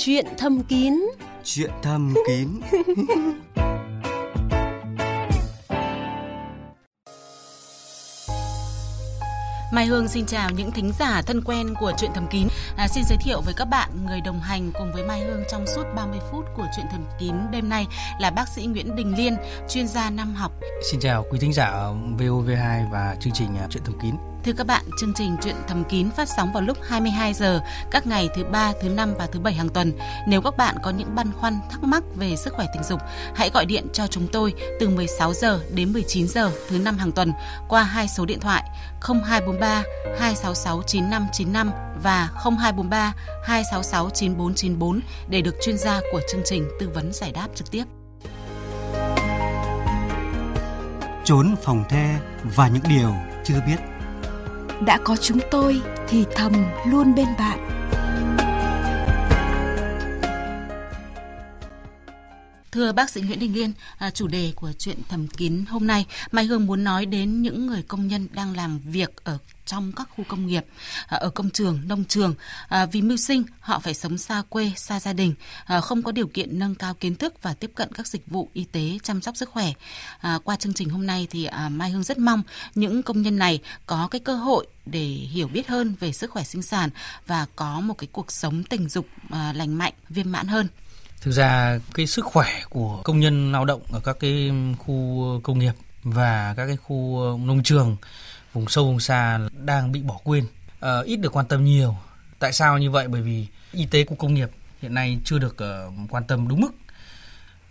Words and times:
Chuyện 0.00 0.26
thầm 0.38 0.62
kín 0.62 0.94
Chuyện 1.44 1.70
thầm 1.82 2.14
kín 2.26 2.48
Mai 9.72 9.86
Hương 9.86 10.08
xin 10.08 10.26
chào 10.26 10.50
những 10.50 10.70
thính 10.70 10.92
giả 10.98 11.22
thân 11.22 11.42
quen 11.44 11.74
của 11.80 11.92
chuyện 11.98 12.10
thầm 12.14 12.26
kín. 12.30 12.48
À, 12.76 12.88
xin 12.88 13.04
giới 13.08 13.18
thiệu 13.20 13.40
với 13.40 13.54
các 13.56 13.64
bạn 13.64 14.06
người 14.06 14.20
đồng 14.20 14.40
hành 14.40 14.70
cùng 14.78 14.92
với 14.92 15.04
Mai 15.04 15.20
Hương 15.20 15.42
trong 15.50 15.66
suốt 15.66 15.84
30 15.96 16.18
phút 16.30 16.44
của 16.56 16.66
chuyện 16.76 16.86
thầm 16.90 17.04
kín 17.20 17.34
đêm 17.52 17.68
nay 17.68 17.86
là 18.20 18.30
bác 18.30 18.48
sĩ 18.48 18.66
Nguyễn 18.66 18.96
Đình 18.96 19.14
Liên, 19.16 19.36
chuyên 19.68 19.88
gia 19.88 20.10
năm 20.10 20.34
học. 20.34 20.52
Xin 20.90 21.00
chào 21.00 21.24
quý 21.30 21.38
thính 21.38 21.52
giả 21.52 21.70
VOV2 22.18 22.90
và 22.90 23.16
chương 23.20 23.32
trình 23.32 23.48
chuyện 23.70 23.82
thầm 23.84 23.98
kín. 24.02 24.14
Thưa 24.48 24.54
các 24.54 24.66
bạn, 24.66 24.84
chương 24.96 25.12
trình 25.14 25.36
Chuyện 25.42 25.54
thầm 25.68 25.84
kín 25.84 26.10
phát 26.10 26.28
sóng 26.36 26.52
vào 26.52 26.62
lúc 26.62 26.78
22 26.82 27.34
giờ 27.34 27.60
các 27.90 28.06
ngày 28.06 28.28
thứ 28.34 28.44
ba, 28.44 28.72
thứ 28.82 28.88
năm 28.88 29.14
và 29.18 29.26
thứ 29.26 29.40
bảy 29.40 29.54
hàng 29.54 29.68
tuần. 29.68 29.92
Nếu 30.28 30.42
các 30.42 30.56
bạn 30.56 30.76
có 30.82 30.90
những 30.90 31.14
băn 31.14 31.32
khoăn 31.32 31.60
thắc 31.70 31.82
mắc 31.82 32.02
về 32.16 32.36
sức 32.36 32.54
khỏe 32.54 32.66
tình 32.72 32.82
dục, 32.82 33.00
hãy 33.34 33.50
gọi 33.50 33.66
điện 33.66 33.86
cho 33.92 34.06
chúng 34.06 34.26
tôi 34.32 34.54
từ 34.80 34.88
16 34.88 35.34
giờ 35.34 35.60
đến 35.74 35.92
19 35.92 36.28
giờ 36.28 36.50
thứ 36.68 36.78
năm 36.78 36.98
hàng 36.98 37.12
tuần 37.12 37.32
qua 37.68 37.82
hai 37.82 38.08
số 38.08 38.24
điện 38.24 38.40
thoại 38.40 38.62
0243 39.00 39.82
266 40.18 40.82
9595 40.82 41.70
và 42.02 42.28
0243 42.34 43.12
266 43.44 44.10
9494 44.10 45.00
để 45.28 45.40
được 45.40 45.54
chuyên 45.62 45.78
gia 45.78 46.00
của 46.12 46.20
chương 46.32 46.42
trình 46.44 46.68
tư 46.80 46.88
vấn 46.94 47.12
giải 47.12 47.32
đáp 47.32 47.48
trực 47.54 47.70
tiếp. 47.70 47.84
Trốn 51.24 51.54
phòng 51.62 51.84
the 51.88 52.18
và 52.56 52.68
những 52.68 52.84
điều 52.88 53.14
chưa 53.44 53.60
biết 53.66 53.76
đã 54.86 54.98
có 55.04 55.16
chúng 55.16 55.38
tôi 55.50 55.80
thì 56.08 56.24
thầm 56.34 56.52
luôn 56.86 57.14
bên 57.14 57.26
bạn. 57.38 57.68
Thưa 62.72 62.92
bác 62.92 63.10
sĩ 63.10 63.20
Nguyễn 63.20 63.38
Đình 63.38 63.54
Liên, 63.54 63.72
à, 63.98 64.10
chủ 64.10 64.26
đề 64.26 64.52
của 64.56 64.72
chuyện 64.78 64.96
thầm 65.08 65.26
kín 65.26 65.64
hôm 65.68 65.86
nay, 65.86 66.06
Mai 66.32 66.44
Hương 66.44 66.66
muốn 66.66 66.84
nói 66.84 67.06
đến 67.06 67.42
những 67.42 67.66
người 67.66 67.82
công 67.88 68.08
nhân 68.08 68.28
đang 68.32 68.56
làm 68.56 68.78
việc 68.78 69.24
ở 69.24 69.38
trong 69.68 69.92
các 69.92 70.08
khu 70.16 70.24
công 70.28 70.46
nghiệp, 70.46 70.64
à, 71.06 71.16
ở 71.16 71.30
công 71.30 71.50
trường, 71.50 71.80
nông 71.88 72.04
trường. 72.04 72.34
À, 72.68 72.86
vì 72.86 73.02
mưu 73.02 73.16
sinh, 73.16 73.42
họ 73.60 73.78
phải 73.78 73.94
sống 73.94 74.18
xa 74.18 74.42
quê, 74.48 74.72
xa 74.76 75.00
gia 75.00 75.12
đình, 75.12 75.34
à, 75.64 75.80
không 75.80 76.02
có 76.02 76.12
điều 76.12 76.26
kiện 76.26 76.58
nâng 76.58 76.74
cao 76.74 76.94
kiến 76.94 77.14
thức 77.14 77.42
và 77.42 77.54
tiếp 77.54 77.70
cận 77.74 77.92
các 77.94 78.06
dịch 78.06 78.26
vụ 78.26 78.48
y 78.52 78.64
tế 78.64 78.98
chăm 79.02 79.22
sóc 79.22 79.36
sức 79.36 79.48
khỏe. 79.48 79.72
Qua 80.44 80.56
chương 80.56 80.74
trình 80.74 80.88
hôm 80.90 81.06
nay 81.06 81.26
thì 81.30 81.48
Mai 81.70 81.90
Hương 81.90 82.02
rất 82.02 82.18
mong 82.18 82.42
những 82.74 83.02
công 83.02 83.22
nhân 83.22 83.38
này 83.38 83.60
có 83.86 84.08
cái 84.10 84.20
cơ 84.20 84.36
hội 84.36 84.66
để 84.86 85.04
hiểu 85.04 85.48
biết 85.48 85.68
hơn 85.68 85.94
về 86.00 86.12
sức 86.12 86.30
khỏe 86.30 86.44
sinh 86.44 86.62
sản 86.62 86.90
và 87.26 87.46
có 87.56 87.80
một 87.80 87.94
cái 87.98 88.08
cuộc 88.12 88.32
sống 88.32 88.64
tình 88.64 88.88
dục 88.88 89.06
lành 89.30 89.78
mạnh, 89.78 89.92
viên 90.08 90.32
mãn 90.32 90.46
hơn. 90.46 90.68
Thực 91.20 91.32
ra 91.32 91.78
cái 91.94 92.06
sức 92.06 92.24
khỏe 92.24 92.62
của 92.70 93.00
công 93.04 93.20
nhân 93.20 93.52
lao 93.52 93.64
động 93.64 93.82
ở 93.92 94.00
các 94.00 94.16
cái 94.20 94.50
khu 94.78 95.40
công 95.42 95.58
nghiệp 95.58 95.74
và 96.02 96.54
các 96.56 96.66
cái 96.66 96.76
khu 96.76 97.18
nông 97.38 97.62
trường 97.62 97.96
vùng 98.52 98.68
sâu 98.68 98.84
vùng 98.84 99.00
xa 99.00 99.40
đang 99.52 99.92
bị 99.92 100.02
bỏ 100.02 100.20
quên, 100.24 100.44
uh, 100.44 101.06
ít 101.06 101.16
được 101.16 101.36
quan 101.36 101.46
tâm 101.46 101.64
nhiều. 101.64 101.96
Tại 102.38 102.52
sao 102.52 102.78
như 102.78 102.90
vậy? 102.90 103.08
Bởi 103.08 103.22
vì 103.22 103.46
y 103.72 103.86
tế 103.86 104.04
của 104.04 104.14
công 104.14 104.34
nghiệp 104.34 104.50
hiện 104.80 104.94
nay 104.94 105.18
chưa 105.24 105.38
được 105.38 105.56
uh, 105.88 106.10
quan 106.10 106.24
tâm 106.24 106.48
đúng 106.48 106.60
mức 106.60 106.70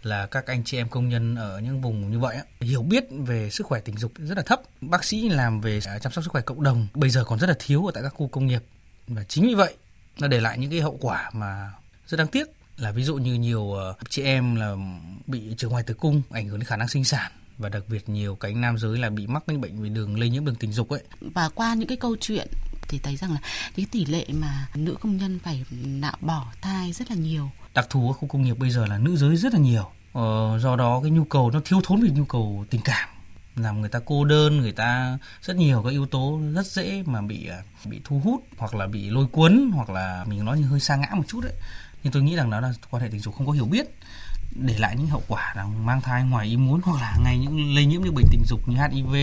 là 0.03 0.25
các 0.25 0.47
anh 0.47 0.64
chị 0.64 0.78
em 0.78 0.89
công 0.89 1.09
nhân 1.09 1.36
ở 1.36 1.59
những 1.59 1.81
vùng 1.81 2.11
như 2.11 2.19
vậy 2.19 2.38
hiểu 2.61 2.81
biết 2.81 3.03
về 3.09 3.50
sức 3.50 3.67
khỏe 3.67 3.80
tình 3.80 3.97
dục 3.97 4.11
rất 4.17 4.38
là 4.38 4.44
thấp. 4.44 4.61
Bác 4.81 5.03
sĩ 5.03 5.30
làm 5.30 5.61
về 5.61 5.80
à, 5.86 6.00
chăm 6.00 6.11
sóc 6.11 6.23
sức 6.23 6.30
khỏe 6.31 6.42
cộng 6.42 6.64
đồng 6.64 6.88
bây 6.94 7.09
giờ 7.09 7.23
còn 7.23 7.39
rất 7.39 7.47
là 7.47 7.56
thiếu 7.59 7.86
ở 7.86 7.91
tại 7.94 8.03
các 8.03 8.09
khu 8.09 8.28
công 8.28 8.47
nghiệp 8.47 8.64
và 9.08 9.23
chính 9.23 9.47
vì 9.47 9.56
vậy 9.56 9.75
nó 10.19 10.28
để 10.28 10.39
lại 10.41 10.58
những 10.58 10.72
cái 10.72 10.81
hậu 10.81 10.97
quả 11.02 11.30
mà 11.34 11.72
rất 12.08 12.17
đáng 12.17 12.28
tiếc 12.28 12.47
là 12.78 12.91
ví 12.91 13.03
dụ 13.03 13.16
như 13.16 13.34
nhiều 13.34 13.73
ờ, 13.73 13.94
chị 14.09 14.23
em 14.23 14.56
là 14.56 14.75
bị 15.28 15.53
trường 15.58 15.72
ngoài 15.72 15.84
tử 15.84 15.94
cung 15.94 16.22
ảnh 16.31 16.47
hưởng 16.47 16.59
đến 16.59 16.66
khả 16.66 16.78
năng 16.78 16.88
sinh 16.88 17.03
sản 17.03 17.31
và 17.58 17.69
đặc 17.69 17.83
biệt 17.88 18.09
nhiều 18.09 18.35
cánh 18.35 18.62
nam 18.62 18.78
giới 18.78 18.97
là 18.97 19.09
bị 19.09 19.28
mắc 19.28 19.44
những 19.47 19.62
bệnh 19.62 19.81
về 19.81 19.90
đường 19.90 20.19
lây 20.19 20.29
nhiễm 20.29 20.45
đường 20.45 20.56
tình 20.56 20.72
dục 20.72 20.90
ấy. 20.90 21.03
Và 21.22 21.50
qua 21.50 21.73
những 21.73 21.88
cái 21.88 21.97
câu 21.97 22.16
chuyện 22.22 22.47
thì 22.88 23.00
thấy 23.00 23.16
rằng 23.16 23.31
là 23.31 23.38
cái 23.75 23.85
tỷ 23.91 24.06
lệ 24.06 24.25
mà 24.34 24.68
nữ 24.75 24.95
công 25.01 25.18
nhân 25.18 25.40
phải 25.44 25.66
nạo 25.85 26.18
bỏ 26.22 26.51
thai 26.62 26.94
rất 26.94 27.12
là 27.12 27.16
nhiều. 27.18 27.50
Đặc 27.73 27.88
thù 27.90 28.07
ở 28.07 28.13
khu 28.13 28.28
công 28.28 28.41
nghiệp 28.41 28.57
bây 28.57 28.69
giờ 28.69 28.85
là 28.85 28.97
nữ 28.97 29.16
giới 29.16 29.35
rất 29.35 29.53
là 29.53 29.59
nhiều. 29.59 29.91
Ờ, 30.13 30.59
do 30.59 30.75
đó 30.75 31.00
cái 31.03 31.12
nhu 31.12 31.23
cầu 31.23 31.51
nó 31.51 31.62
thiếu 31.66 31.81
thốn 31.84 32.01
về 32.01 32.09
nhu 32.09 32.25
cầu 32.25 32.66
tình 32.69 32.81
cảm 32.84 33.09
làm 33.56 33.81
người 33.81 33.89
ta 33.89 34.00
cô 34.06 34.25
đơn 34.25 34.57
người 34.57 34.72
ta 34.72 35.18
rất 35.41 35.56
nhiều 35.56 35.81
các 35.84 35.89
yếu 35.89 36.06
tố 36.06 36.39
rất 36.53 36.66
dễ 36.66 37.03
mà 37.06 37.22
bị 37.22 37.47
ờ, 37.47 37.57
bị 37.85 38.01
thu 38.03 38.22
hút 38.24 38.44
hoặc 38.57 38.75
là 38.75 38.88
bị 38.88 39.09
lôi 39.09 39.28
cuốn 39.28 39.72
hoặc 39.74 39.89
là 39.89 40.25
mình 40.28 40.45
nói 40.45 40.59
như 40.59 40.66
hơi 40.66 40.79
sa 40.79 40.95
ngã 40.95 41.07
một 41.13 41.24
chút 41.28 41.41
đấy 41.44 41.53
nhưng 42.03 42.13
tôi 42.13 42.24
nghĩ 42.24 42.35
rằng 42.35 42.50
đó 42.50 42.59
là 42.59 42.74
quan 42.89 43.03
hệ 43.03 43.09
tình 43.09 43.19
dục 43.19 43.35
không 43.35 43.47
có 43.47 43.51
hiểu 43.51 43.66
biết 43.66 43.88
để 44.57 44.75
lại 44.78 44.95
những 44.97 45.07
hậu 45.07 45.23
quả 45.28 45.53
là 45.56 45.66
mang 45.66 46.01
thai 46.01 46.23
ngoài 46.23 46.47
ý 46.47 46.57
muốn 46.57 46.81
hoặc 46.84 47.01
là 47.01 47.18
ngay 47.23 47.38
những 47.38 47.75
lây 47.75 47.85
nhiễm 47.85 48.01
những 48.01 48.16
bệnh 48.16 48.25
tình 48.31 48.44
dục 48.45 48.68
như 48.68 48.78
HIV, 48.78 49.16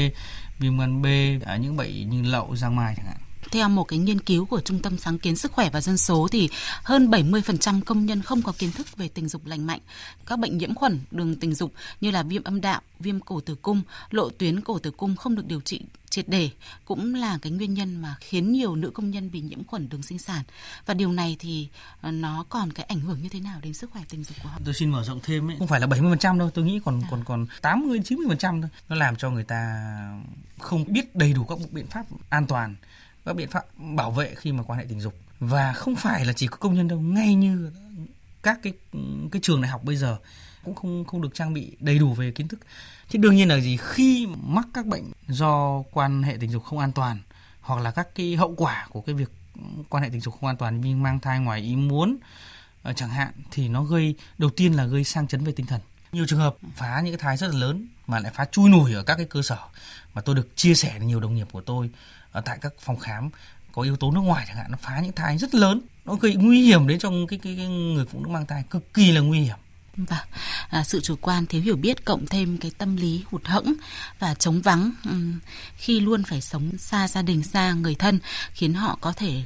viêm 0.59 0.79
gan 0.79 1.03
B, 1.03 1.07
à, 1.47 1.57
những 1.57 1.77
bệnh 1.77 2.11
như 2.11 2.23
lậu, 2.23 2.57
giang 2.57 2.77
mai 2.77 2.95
chẳng 2.97 3.07
hạn. 3.07 3.17
Theo 3.55 3.69
một 3.69 3.85
cái 3.85 3.99
nghiên 3.99 4.21
cứu 4.21 4.45
của 4.45 4.61
Trung 4.61 4.83
tâm 4.83 4.99
Sáng 4.99 5.19
kiến 5.19 5.37
Sức 5.37 5.53
khỏe 5.53 5.71
và 5.71 5.81
Dân 5.81 5.99
số 5.99 6.29
thì 6.33 6.49
hơn 6.83 7.11
70% 7.11 7.81
công 7.87 8.07
nhân 8.07 8.23
không 8.23 8.43
có 8.43 8.53
kiến 8.59 8.73
thức 8.73 8.97
về 8.97 9.09
tình 9.09 9.29
dục 9.29 9.47
lành 9.47 9.67
mạnh. 9.67 9.81
Các 10.27 10.39
bệnh 10.39 10.59
nhiễm 10.59 10.75
khuẩn 10.75 11.01
đường 11.11 11.37
tình 11.37 11.55
dục 11.55 11.73
như 12.01 12.11
là 12.11 12.23
viêm 12.23 12.45
âm 12.45 12.61
đạo, 12.61 12.81
viêm 13.01 13.21
cổ 13.21 13.41
tử 13.41 13.55
cung, 13.55 13.83
lộ 14.11 14.31
tuyến 14.31 14.61
cổ 14.61 14.79
tử 14.79 14.91
cung 14.91 15.17
không 15.17 15.35
được 15.35 15.47
điều 15.47 15.61
trị 15.61 15.81
triệt 16.11 16.29
để 16.29 16.51
cũng 16.85 17.15
là 17.15 17.39
cái 17.43 17.53
nguyên 17.53 17.75
nhân 17.75 18.03
mà 18.03 18.17
khiến 18.21 18.53
nhiều 18.53 18.77
nữ 18.77 18.91
công 18.91 19.11
nhân 19.11 19.31
bị 19.31 19.41
nhiễm 19.41 19.65
khuẩn 19.65 19.89
đường 19.89 20.03
sinh 20.03 20.19
sản. 20.19 20.43
Và 20.87 20.95
điều 20.95 21.13
này 21.13 21.37
thì 21.39 21.69
ờ, 22.01 22.11
nó 22.11 22.45
còn 22.49 22.73
cái 22.73 22.87
ảnh 22.87 23.01
hưởng 23.01 23.23
như 23.23 23.29
thế 23.29 23.41
nào 23.41 23.61
đến 23.63 23.75
sức 23.75 23.91
khỏe 23.91 24.03
tình 24.09 24.25
dục 24.25 24.37
của 24.43 24.49
họ? 24.49 24.59
Tôi 24.65 24.75
xin 24.75 24.91
mở 24.91 25.05
rộng 25.05 25.21
thêm 25.23 25.51
ấy, 25.51 25.57
không 25.59 25.69
phải 25.69 25.81
là 25.81 25.87
70% 25.87 26.39
đâu, 26.39 26.51
tôi 26.51 26.65
nghĩ 26.65 26.81
còn 26.85 27.01
à. 27.05 27.09
còn 27.11 27.25
còn 27.25 27.47
80 27.63 28.01
90% 28.05 28.61
thôi. 28.61 28.71
Nó 28.89 28.97
làm 28.97 29.17
cho 29.17 29.31
người 29.31 29.45
ta 29.45 29.85
không 30.59 30.85
biết 30.89 31.17
đầy 31.17 31.33
đủ 31.33 31.45
các 31.45 31.59
biện 31.71 31.87
pháp 31.87 32.07
an 32.29 32.47
toàn 32.47 32.75
các 33.25 33.37
biện 33.37 33.49
pháp 33.49 33.65
bảo 33.79 34.11
vệ 34.11 34.35
khi 34.35 34.53
mà 34.53 34.63
quan 34.63 34.79
hệ 34.79 34.85
tình 34.89 35.01
dục. 35.01 35.15
Và 35.41 35.73
không 35.73 35.97
phải 35.97 36.25
là 36.25 36.33
chỉ 36.33 36.47
có 36.47 36.57
công 36.57 36.75
nhân 36.75 36.89
đâu, 36.89 37.01
ngay 37.01 37.35
như 37.35 37.71
các 38.43 38.59
cái 38.63 38.73
cái 39.33 39.41
trường 39.43 39.63
đại 39.63 39.71
học 39.71 39.85
bây 39.85 39.97
giờ 39.97 40.17
cũng 40.65 40.75
không 40.75 41.05
không 41.05 41.23
được 41.23 41.35
trang 41.35 41.55
bị 41.55 41.77
đầy 41.81 41.99
đủ 41.99 42.15
về 42.15 42.31
kiến 42.31 42.49
thức. 42.49 42.61
Thì 43.09 43.19
đương 43.19 43.37
nhiên 43.37 43.49
là 43.49 43.61
gì? 43.61 43.77
Khi 43.77 44.27
mắc 44.43 44.67
các 44.75 44.87
bệnh 44.87 45.05
do 45.29 45.83
quan 45.91 46.23
hệ 46.23 46.37
tình 46.41 46.51
dục 46.51 46.65
không 46.65 46.79
an 46.79 46.93
toàn 46.93 47.19
hoặc 47.61 47.81
là 47.81 47.91
các 47.91 48.15
cái 48.15 48.37
hậu 48.37 48.55
quả 48.57 48.87
của 48.91 49.01
cái 49.01 49.15
việc 49.15 49.33
quan 49.89 50.03
hệ 50.03 50.09
tình 50.09 50.21
dục 50.21 50.35
không 50.41 50.47
an 50.47 50.57
toàn 50.57 50.81
như 50.81 50.97
mang 50.97 51.21
thai 51.21 51.39
ngoài 51.39 51.61
ý 51.61 51.77
muốn 51.77 52.17
ờ, 52.83 52.93
chẳng 52.93 53.09
hạn, 53.09 53.33
thì 53.51 53.69
nó 53.69 53.83
gây, 53.83 54.15
đầu 54.39 54.51
tiên 54.51 54.73
là 54.73 54.85
gây 54.85 55.05
sang 55.05 55.27
chấn 55.27 55.45
về 55.45 55.53
tinh 55.57 55.67
thần. 55.67 55.81
Nhiều 56.13 56.27
trường 56.29 56.39
hợp 56.39 56.57
phá 56.75 57.01
những 57.01 57.15
cái 57.15 57.19
thai 57.19 57.37
rất 57.37 57.47
là 57.51 57.59
lớn 57.59 57.89
mà 58.07 58.21
lại 58.21 58.33
phá 58.35 58.45
chui 58.45 58.71
nổi 58.71 58.93
ở 58.93 59.03
các 59.03 59.17
cái 59.17 59.27
cơ 59.27 59.43
sở. 59.43 59.59
Mà 60.15 60.23
tôi 60.23 60.35
được 60.35 60.57
chia 60.57 60.75
sẻ 60.75 61.01
nhiều 61.01 61.21
đồng 61.21 61.35
nghiệp 61.35 61.49
của 61.53 61.61
tôi 61.61 61.91
ở 62.35 62.41
tại 62.41 62.59
các 62.61 62.73
phòng 62.81 62.99
khám 62.99 63.31
có 63.73 63.83
yếu 63.83 63.97
tố 63.97 64.11
nước 64.11 64.21
ngoài 64.21 64.45
chẳng 64.49 64.57
hạn 64.57 64.67
nó 64.71 64.79
phá 64.83 65.01
những 65.01 65.13
thai 65.13 65.39
rất 65.39 65.55
lớn. 65.55 65.81
Nó 66.05 66.15
gây 66.15 66.35
nguy 66.35 66.63
hiểm 66.63 66.87
đến 66.87 66.99
cho 66.99 67.11
cái, 67.29 67.39
cái, 67.43 67.55
cái 67.57 67.67
người 67.67 68.07
phụ 68.13 68.21
nữ 68.21 68.29
mang 68.29 68.47
thai 68.47 68.65
cực 68.71 68.95
kỳ 68.95 69.13
là 69.13 69.21
nguy 69.21 69.41
hiểm. 69.41 69.57
Và 69.97 70.25
à, 70.69 70.85
sự 70.85 71.01
chủ 71.01 71.17
quan 71.21 71.47
thiếu 71.47 71.63
hiểu 71.63 71.77
biết 71.77 72.05
cộng 72.05 72.27
thêm 72.27 72.59
cái 72.59 72.71
tâm 72.79 72.97
lý 72.97 73.25
hụt 73.31 73.45
hẫng 73.45 73.75
và 74.19 74.35
chống 74.35 74.63
vắng 74.63 74.91
um, 75.05 75.39
khi 75.77 76.01
luôn 76.01 76.23
phải 76.25 76.41
sống 76.41 76.71
xa 76.79 77.09
gia 77.09 77.23
đình 77.23 77.43
xa 77.43 77.73
người 77.73 77.95
thân 77.95 78.19
khiến 78.53 78.75
họ 78.75 78.99
có 79.01 79.13
thể 79.13 79.43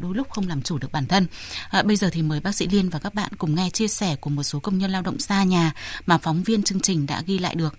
đôi 0.00 0.14
lúc 0.14 0.30
không 0.30 0.48
làm 0.48 0.62
chủ 0.62 0.78
được 0.78 0.92
bản 0.92 1.06
thân. 1.06 1.26
À, 1.70 1.82
bây 1.82 1.96
giờ 1.96 2.10
thì 2.12 2.22
mời 2.22 2.40
bác 2.40 2.54
sĩ 2.54 2.66
liên 2.66 2.88
và 2.90 2.98
các 2.98 3.14
bạn 3.14 3.32
cùng 3.38 3.54
nghe 3.54 3.70
chia 3.70 3.88
sẻ 3.88 4.16
của 4.16 4.30
một 4.30 4.42
số 4.42 4.60
công 4.60 4.78
nhân 4.78 4.90
lao 4.90 5.02
động 5.02 5.18
xa 5.18 5.44
nhà 5.44 5.72
mà 6.06 6.18
phóng 6.18 6.42
viên 6.42 6.62
chương 6.62 6.80
trình 6.80 7.06
đã 7.06 7.22
ghi 7.26 7.38
lại 7.38 7.54
được. 7.54 7.74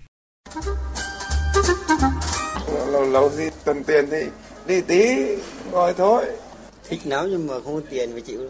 Lâu 2.92 3.02
lâu 3.02 3.32
thì 3.38 3.44
cần 3.64 3.84
tiền 3.84 4.04
thì 4.10 4.45
đi 4.66 4.80
tí 4.80 5.26
rồi 5.72 5.94
thôi. 5.96 6.24
Thích 6.88 7.00
lắm 7.04 7.26
nhưng 7.30 7.46
mà 7.46 7.54
không 7.64 7.74
có 7.74 7.80
tiền 7.90 8.12
phải 8.12 8.20
chịu. 8.20 8.40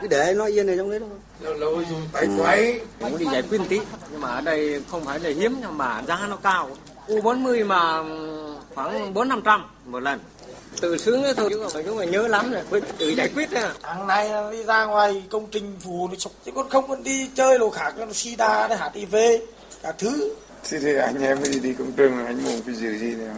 Cứ 0.00 0.06
để 0.10 0.34
nó 0.36 0.44
yên 0.44 0.66
này 0.66 0.76
trong 0.76 0.90
đấy 0.90 1.00
thôi. 1.00 1.08
Lâu 1.40 1.54
lâu 1.54 1.82
dùng 1.90 2.08
tay 2.12 2.28
quay 2.38 2.80
muốn 3.00 3.18
đi 3.18 3.26
giải 3.32 3.42
quyết 3.42 3.60
tí. 3.68 3.80
Nhưng 4.12 4.20
mà 4.20 4.28
ở 4.28 4.40
đây 4.40 4.82
không 4.90 5.04
phải 5.04 5.20
là 5.20 5.30
hiếm 5.30 5.56
nhưng 5.60 5.78
mà 5.78 6.02
giá 6.08 6.26
nó 6.30 6.36
cao. 6.36 6.70
U 7.08 7.20
40 7.20 7.64
mà 7.64 8.02
khoảng 8.74 9.14
bốn 9.14 9.28
năm 9.28 9.42
trăm 9.44 9.64
một 9.86 10.00
lần. 10.00 10.20
Tự 10.80 10.96
sướng 10.96 11.22
đấy 11.22 11.34
thôi 11.36 11.50
chứ 11.50 11.84
không 11.84 11.96
phải 11.98 12.06
nhớ 12.06 12.28
lắm 12.28 12.52
rồi. 12.52 12.82
Tự 12.98 13.08
giải 13.08 13.30
quyết 13.34 13.50
đấy 13.50 13.64
thằng 13.82 14.06
này 14.06 14.30
đi 14.52 14.64
ra 14.64 14.84
ngoài 14.84 15.22
công 15.30 15.46
trình 15.50 15.76
phù 15.80 16.08
nó 16.08 16.14
chụp 16.14 16.32
chứ 16.44 16.52
con 16.54 16.68
không 16.68 16.88
còn 16.88 17.02
đi 17.02 17.30
chơi 17.34 17.58
đồ 17.58 17.70
khác 17.70 17.94
nó 17.98 18.06
sida 18.12 18.68
đấy 18.68 18.78
hiv 18.94 19.14
cả 19.82 19.92
thứ. 19.98 20.34
Thì, 20.70 20.78
thì 20.82 20.96
anh 20.96 21.22
em 21.22 21.42
đi 21.42 21.58
đi 21.58 21.74
công 21.78 21.92
trường 21.92 22.26
anh 22.26 22.44
muốn 22.44 22.60
cái 22.66 22.74
gì 22.74 22.98
gì 22.98 23.14
này 23.14 23.28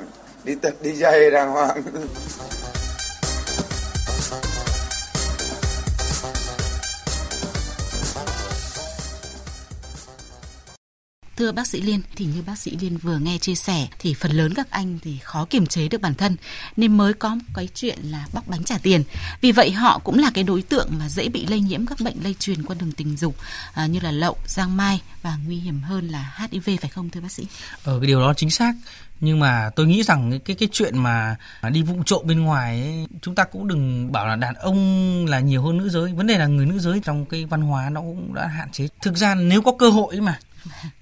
đi 0.47 0.55
tập 0.55 0.75
đi 0.83 0.93
giày 0.93 1.31
Thưa 11.37 11.53
bác 11.53 11.67
sĩ 11.67 11.81
Liên, 11.81 12.01
thì 12.17 12.25
như 12.25 12.43
bác 12.47 12.59
sĩ 12.59 12.77
Liên 12.81 12.97
vừa 12.97 13.19
nghe 13.19 13.39
chia 13.39 13.55
sẻ 13.55 13.87
thì 13.99 14.15
phần 14.15 14.31
lớn 14.31 14.55
các 14.55 14.71
anh 14.71 14.99
thì 15.03 15.19
khó 15.23 15.47
kiềm 15.51 15.67
chế 15.67 15.89
được 15.89 16.01
bản 16.01 16.15
thân 16.15 16.37
nên 16.77 16.97
mới 16.97 17.13
có 17.13 17.37
cái 17.55 17.69
chuyện 17.75 17.99
là 18.03 18.27
bóc 18.33 18.45
bánh 18.49 18.65
trả 18.65 18.79
tiền. 18.79 19.03
Vì 19.41 19.53
vậy 19.53 19.71
họ 19.71 19.99
cũng 19.99 20.19
là 20.19 20.31
cái 20.35 20.45
đối 20.45 20.63
tượng 20.63 20.89
mà 20.99 21.09
dễ 21.09 21.29
bị 21.29 21.47
lây 21.47 21.61
nhiễm 21.61 21.87
các 21.87 21.99
bệnh 22.01 22.17
lây 22.23 22.35
truyền 22.35 22.63
qua 22.63 22.77
đường 22.81 22.93
tình 22.93 23.17
dục 23.17 23.37
à, 23.75 23.87
như 23.87 24.01
là 24.01 24.11
lậu, 24.11 24.37
giang 24.47 24.77
mai 24.77 25.01
và 25.23 25.39
nguy 25.47 25.57
hiểm 25.57 25.81
hơn 25.81 26.09
là 26.09 26.35
HIV 26.39 26.71
phải 26.81 26.91
không 26.91 27.11
thưa 27.11 27.21
bác 27.21 27.33
sĩ? 27.33 27.47
Ờ 27.85 27.99
cái 28.01 28.07
điều 28.07 28.21
đó 28.21 28.35
chính 28.37 28.51
xác 28.51 28.75
nhưng 29.21 29.41
mà 29.41 29.71
tôi 29.77 29.87
nghĩ 29.87 30.03
rằng 30.03 30.31
cái 30.31 30.39
cái, 30.39 30.57
cái 30.57 30.69
chuyện 30.73 30.99
mà 30.99 31.37
đi 31.73 31.83
vụng 31.83 32.05
trộm 32.05 32.27
bên 32.27 32.41
ngoài 32.41 32.83
ấy, 32.83 33.07
chúng 33.23 33.35
ta 33.35 33.45
cũng 33.45 33.69
đừng 33.69 34.13
bảo 34.13 34.27
là 34.27 34.37
đàn 34.37 34.55
ông 34.55 35.27
là 35.27 35.41
nhiều 35.41 35.63
hơn 35.63 35.79
nữ 35.79 35.89
giới 35.89 36.13
vấn 36.13 36.27
đề 36.27 36.39
là 36.39 36.47
người 36.47 36.67
nữ 36.67 36.79
giới 36.79 37.01
trong 37.05 37.27
cái 37.27 37.45
văn 37.45 37.63
hóa 37.63 37.91
nó 37.91 38.01
cũng 38.01 38.35
đã 38.35 38.47
hạn 38.47 38.73
chế 38.73 38.89
thực 39.03 39.17
ra 39.17 39.35
nếu 39.35 39.63
có 39.63 39.73
cơ 39.79 39.91
hội 39.91 40.21
mà 40.21 40.39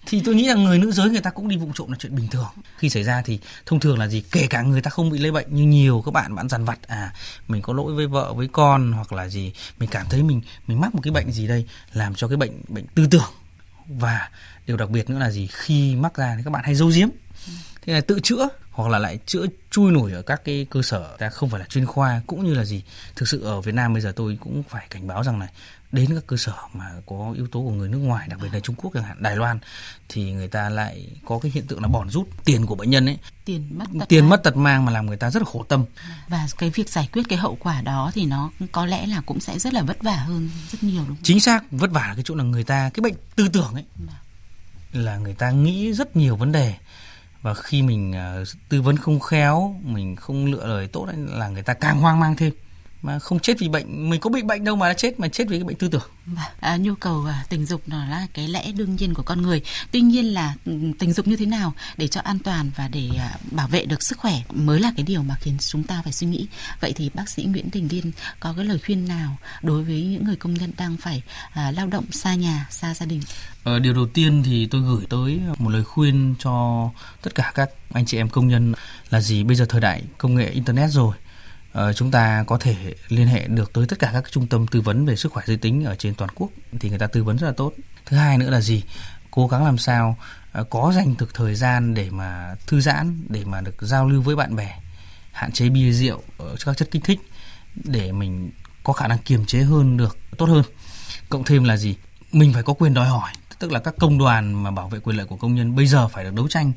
thì 0.06 0.22
tôi 0.24 0.34
nghĩ 0.34 0.48
là 0.48 0.54
người 0.54 0.78
nữ 0.78 0.92
giới, 0.92 1.10
người 1.10 1.20
ta 1.20 1.30
cũng 1.30 1.48
đi 1.48 1.56
vụng 1.56 1.72
trộm 1.74 1.90
là 1.90 1.96
chuyện 2.00 2.16
bình 2.16 2.28
thường. 2.28 2.48
Khi 2.78 2.90
xảy 2.90 3.02
ra 3.04 3.22
thì 3.22 3.38
thông 3.66 3.80
thường 3.80 3.98
là 3.98 4.08
gì? 4.08 4.22
Kể 4.32 4.46
cả 4.46 4.62
người 4.62 4.80
ta 4.80 4.90
không 4.90 5.10
bị 5.10 5.18
lây 5.18 5.32
bệnh, 5.32 5.46
nhưng 5.50 5.70
nhiều 5.70 6.02
các 6.04 6.14
bạn 6.14 6.34
bạn 6.34 6.48
dằn 6.48 6.64
vặt 6.64 6.78
à 6.86 7.12
mình 7.48 7.62
có 7.62 7.72
lỗi 7.72 7.94
với 7.94 8.06
vợ, 8.06 8.32
với 8.32 8.48
con, 8.52 8.92
hoặc 8.92 9.12
là 9.12 9.28
gì, 9.28 9.52
mình 9.78 9.88
cảm 9.92 10.06
thấy 10.10 10.22
mình 10.22 10.40
mình 10.66 10.80
mắc 10.80 10.94
một 10.94 11.00
cái 11.02 11.12
bệnh 11.12 11.32
gì 11.32 11.48
đây, 11.48 11.66
làm 11.92 12.14
cho 12.14 12.28
cái 12.28 12.36
bệnh 12.36 12.62
bệnh 12.68 12.86
tư 12.86 13.06
tưởng. 13.10 13.30
Và 13.88 14.30
điều 14.66 14.76
đặc 14.76 14.90
biệt 14.90 15.10
nữa 15.10 15.18
là 15.18 15.30
gì? 15.30 15.48
Khi 15.52 15.94
mắc 15.96 16.16
ra 16.16 16.34
thì 16.36 16.42
các 16.44 16.50
bạn 16.50 16.64
hay 16.64 16.74
giấu 16.74 16.88
giếm. 16.88 17.08
Thế 17.86 17.92
là 17.92 18.00
tự 18.00 18.20
chữa, 18.22 18.48
hoặc 18.70 18.88
là 18.88 18.98
lại 18.98 19.18
chữa 19.26 19.46
chui 19.70 19.92
nổi 19.92 20.12
ở 20.12 20.22
các 20.22 20.44
cái 20.44 20.66
cơ 20.70 20.82
sở. 20.82 21.16
Ta 21.18 21.28
không 21.28 21.50
phải 21.50 21.60
là 21.60 21.66
chuyên 21.66 21.86
khoa, 21.86 22.22
cũng 22.26 22.44
như 22.46 22.54
là 22.54 22.64
gì? 22.64 22.82
Thực 23.16 23.28
sự 23.28 23.42
ở 23.42 23.60
Việt 23.60 23.74
Nam 23.74 23.92
bây 23.92 24.02
giờ 24.02 24.12
tôi 24.16 24.38
cũng 24.40 24.62
phải 24.68 24.86
cảnh 24.90 25.06
báo 25.06 25.24
rằng 25.24 25.38
này 25.38 25.48
đến 25.94 26.14
các 26.14 26.26
cơ 26.26 26.36
sở 26.36 26.52
mà 26.72 26.90
có 27.06 27.32
yếu 27.36 27.46
tố 27.46 27.60
của 27.60 27.70
người 27.70 27.88
nước 27.88 27.98
ngoài 27.98 28.28
đặc 28.28 28.38
biệt 28.42 28.48
là 28.52 28.60
Trung 28.60 28.76
Quốc 28.76 28.90
chẳng 28.94 29.04
hạn 29.04 29.16
Đài 29.20 29.36
Loan 29.36 29.58
thì 30.08 30.32
người 30.32 30.48
ta 30.48 30.68
lại 30.68 31.06
có 31.24 31.38
cái 31.38 31.52
hiện 31.54 31.66
tượng 31.66 31.82
là 31.82 31.88
bòn 31.88 32.10
rút 32.10 32.28
tiền 32.44 32.66
của 32.66 32.74
bệnh 32.74 32.90
nhân 32.90 33.06
ấy. 33.06 33.18
Tiền 33.44 33.78
mất 33.78 33.84
tật 34.00 34.06
tiền 34.08 34.20
mang. 34.20 34.30
mất 34.30 34.42
tật 34.42 34.56
mang 34.56 34.84
mà 34.84 34.92
làm 34.92 35.06
người 35.06 35.16
ta 35.16 35.30
rất 35.30 35.42
là 35.42 35.48
khổ 35.52 35.64
tâm. 35.68 35.84
Và 36.28 36.46
cái 36.58 36.70
việc 36.70 36.88
giải 36.88 37.08
quyết 37.12 37.22
cái 37.28 37.38
hậu 37.38 37.56
quả 37.60 37.80
đó 37.80 38.10
thì 38.14 38.24
nó 38.26 38.50
có 38.72 38.86
lẽ 38.86 39.06
là 39.06 39.20
cũng 39.20 39.40
sẽ 39.40 39.58
rất 39.58 39.74
là 39.74 39.82
vất 39.82 40.02
vả 40.02 40.16
hơn 40.16 40.50
rất 40.72 40.82
nhiều 40.82 41.04
đúng 41.06 41.16
không? 41.16 41.22
chính 41.22 41.40
xác 41.40 41.64
vất 41.70 41.90
vả 41.90 42.06
là 42.08 42.14
cái 42.14 42.24
chỗ 42.26 42.34
là 42.34 42.44
người 42.44 42.64
ta 42.64 42.90
cái 42.94 43.00
bệnh 43.00 43.14
tư 43.36 43.48
tưởng 43.48 43.74
ấy 43.74 43.84
là 44.92 45.16
người 45.16 45.34
ta 45.34 45.50
nghĩ 45.50 45.92
rất 45.92 46.16
nhiều 46.16 46.36
vấn 46.36 46.52
đề. 46.52 46.74
Và 47.42 47.54
khi 47.54 47.82
mình 47.82 48.14
uh, 48.42 48.48
tư 48.68 48.82
vấn 48.82 48.96
không 48.96 49.20
khéo 49.20 49.80
mình 49.82 50.16
không 50.16 50.46
lựa 50.46 50.66
lời 50.66 50.88
tốt 50.88 51.04
ấy, 51.04 51.16
là 51.16 51.48
người 51.48 51.62
ta 51.62 51.74
càng 51.74 52.00
hoang 52.00 52.20
mang 52.20 52.36
thêm 52.36 52.52
mà 53.04 53.18
không 53.18 53.40
chết 53.40 53.58
vì 53.58 53.68
bệnh. 53.68 54.10
Mình 54.10 54.20
có 54.20 54.30
bị 54.30 54.42
bệnh 54.42 54.64
đâu 54.64 54.76
mà 54.76 54.88
đã 54.88 54.94
chết 54.94 55.20
mà 55.20 55.28
chết 55.28 55.48
vì 55.48 55.58
cái 55.58 55.64
bệnh 55.64 55.76
tư 55.76 55.88
tưởng. 55.88 56.02
À, 56.60 56.76
nhu 56.76 56.94
cầu 56.94 57.24
à, 57.24 57.44
tình 57.48 57.66
dục 57.66 57.82
nó 57.86 58.04
là 58.04 58.26
cái 58.34 58.48
lẽ 58.48 58.72
đương 58.72 58.96
nhiên 58.96 59.14
của 59.14 59.22
con 59.22 59.42
người. 59.42 59.62
Tuy 59.90 60.00
nhiên 60.00 60.34
là 60.34 60.54
ừ, 60.64 60.72
tình 60.98 61.12
dục 61.12 61.26
như 61.28 61.36
thế 61.36 61.46
nào 61.46 61.72
để 61.96 62.08
cho 62.08 62.20
an 62.20 62.38
toàn 62.38 62.70
và 62.76 62.88
để 62.88 63.08
à, 63.18 63.36
bảo 63.50 63.68
vệ 63.68 63.84
được 63.84 64.02
sức 64.02 64.18
khỏe 64.18 64.40
mới 64.50 64.80
là 64.80 64.92
cái 64.96 65.04
điều 65.04 65.22
mà 65.22 65.34
khiến 65.40 65.56
chúng 65.60 65.82
ta 65.82 66.02
phải 66.02 66.12
suy 66.12 66.26
nghĩ. 66.26 66.46
Vậy 66.80 66.92
thì 66.96 67.10
bác 67.14 67.28
sĩ 67.28 67.44
Nguyễn 67.44 67.68
Đình 67.72 67.88
Liên 67.90 68.12
có 68.40 68.54
cái 68.56 68.64
lời 68.64 68.78
khuyên 68.84 69.08
nào 69.08 69.36
đối 69.62 69.84
với 69.84 70.04
những 70.04 70.24
người 70.24 70.36
công 70.36 70.54
nhân 70.54 70.72
đang 70.76 70.96
phải 70.96 71.22
à, 71.52 71.70
lao 71.70 71.86
động 71.86 72.04
xa 72.12 72.34
nhà 72.34 72.66
xa 72.70 72.94
gia 72.94 73.06
đình? 73.06 73.20
Ờ, 73.64 73.78
điều 73.78 73.94
đầu 73.94 74.06
tiên 74.06 74.42
thì 74.44 74.66
tôi 74.66 74.80
gửi 74.80 75.06
tới 75.08 75.40
một 75.58 75.70
lời 75.70 75.84
khuyên 75.84 76.34
cho 76.38 76.90
tất 77.22 77.34
cả 77.34 77.52
các 77.54 77.70
anh 77.92 78.06
chị 78.06 78.16
em 78.16 78.28
công 78.28 78.48
nhân 78.48 78.72
là 79.10 79.20
gì? 79.20 79.44
Bây 79.44 79.56
giờ 79.56 79.66
thời 79.68 79.80
đại 79.80 80.02
công 80.18 80.34
nghệ 80.34 80.48
internet 80.48 80.90
rồi 80.90 81.16
Ờ, 81.74 81.92
chúng 81.92 82.10
ta 82.10 82.44
có 82.46 82.58
thể 82.58 82.76
liên 83.08 83.26
hệ 83.26 83.48
được 83.48 83.72
tới 83.72 83.86
tất 83.86 83.98
cả 83.98 84.10
các 84.12 84.24
trung 84.30 84.46
tâm 84.46 84.66
tư 84.66 84.80
vấn 84.80 85.06
về 85.06 85.16
sức 85.16 85.32
khỏe 85.32 85.44
giới 85.46 85.56
tính 85.56 85.84
ở 85.84 85.94
trên 85.94 86.14
toàn 86.14 86.30
quốc 86.34 86.50
thì 86.80 86.88
người 86.88 86.98
ta 86.98 87.06
tư 87.06 87.24
vấn 87.24 87.38
rất 87.38 87.46
là 87.46 87.52
tốt. 87.56 87.72
Thứ 88.06 88.16
hai 88.16 88.38
nữa 88.38 88.50
là 88.50 88.60
gì? 88.60 88.82
Cố 89.30 89.46
gắng 89.46 89.64
làm 89.64 89.78
sao 89.78 90.16
ờ, 90.52 90.64
có 90.64 90.92
dành 90.96 91.14
được 91.18 91.34
thời 91.34 91.54
gian 91.54 91.94
để 91.94 92.10
mà 92.10 92.54
thư 92.66 92.80
giãn, 92.80 93.24
để 93.28 93.44
mà 93.44 93.60
được 93.60 93.76
giao 93.80 94.08
lưu 94.08 94.22
với 94.22 94.36
bạn 94.36 94.56
bè, 94.56 94.78
hạn 95.32 95.52
chế 95.52 95.68
bia 95.68 95.92
rượu 95.92 96.22
ờ, 96.38 96.48
ở 96.48 96.56
các 96.64 96.76
chất 96.76 96.90
kích 96.90 97.04
thích 97.04 97.20
để 97.74 98.12
mình 98.12 98.50
có 98.84 98.92
khả 98.92 99.08
năng 99.08 99.18
kiềm 99.18 99.46
chế 99.46 99.62
hơn 99.62 99.96
được, 99.96 100.18
tốt 100.38 100.46
hơn. 100.46 100.64
Cộng 101.28 101.44
thêm 101.44 101.64
là 101.64 101.76
gì? 101.76 101.96
Mình 102.32 102.52
phải 102.52 102.62
có 102.62 102.72
quyền 102.72 102.94
đòi 102.94 103.08
hỏi, 103.08 103.32
tức 103.58 103.72
là 103.72 103.80
các 103.80 103.94
công 103.98 104.18
đoàn 104.18 104.62
mà 104.62 104.70
bảo 104.70 104.88
vệ 104.88 104.98
quyền 105.00 105.16
lợi 105.16 105.26
của 105.26 105.36
công 105.36 105.54
nhân 105.54 105.76
bây 105.76 105.86
giờ 105.86 106.08
phải 106.08 106.24
được 106.24 106.34
đấu 106.34 106.48
tranh 106.48 106.72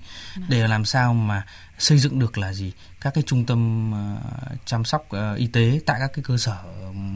để 0.49 0.67
làm 0.67 0.85
sao 0.85 1.13
mà 1.13 1.45
xây 1.77 1.97
dựng 1.97 2.19
được 2.19 2.37
là 2.37 2.53
gì? 2.53 2.71
Các 3.01 3.13
cái 3.13 3.23
trung 3.27 3.45
tâm 3.45 3.91
ờ, 3.91 4.17
chăm 4.65 4.85
sóc 4.85 5.09
ờ, 5.09 5.35
y 5.35 5.47
tế 5.47 5.79
tại 5.85 5.99
các 5.99 6.11
cái 6.13 6.23
cơ 6.27 6.37
sở 6.37 6.57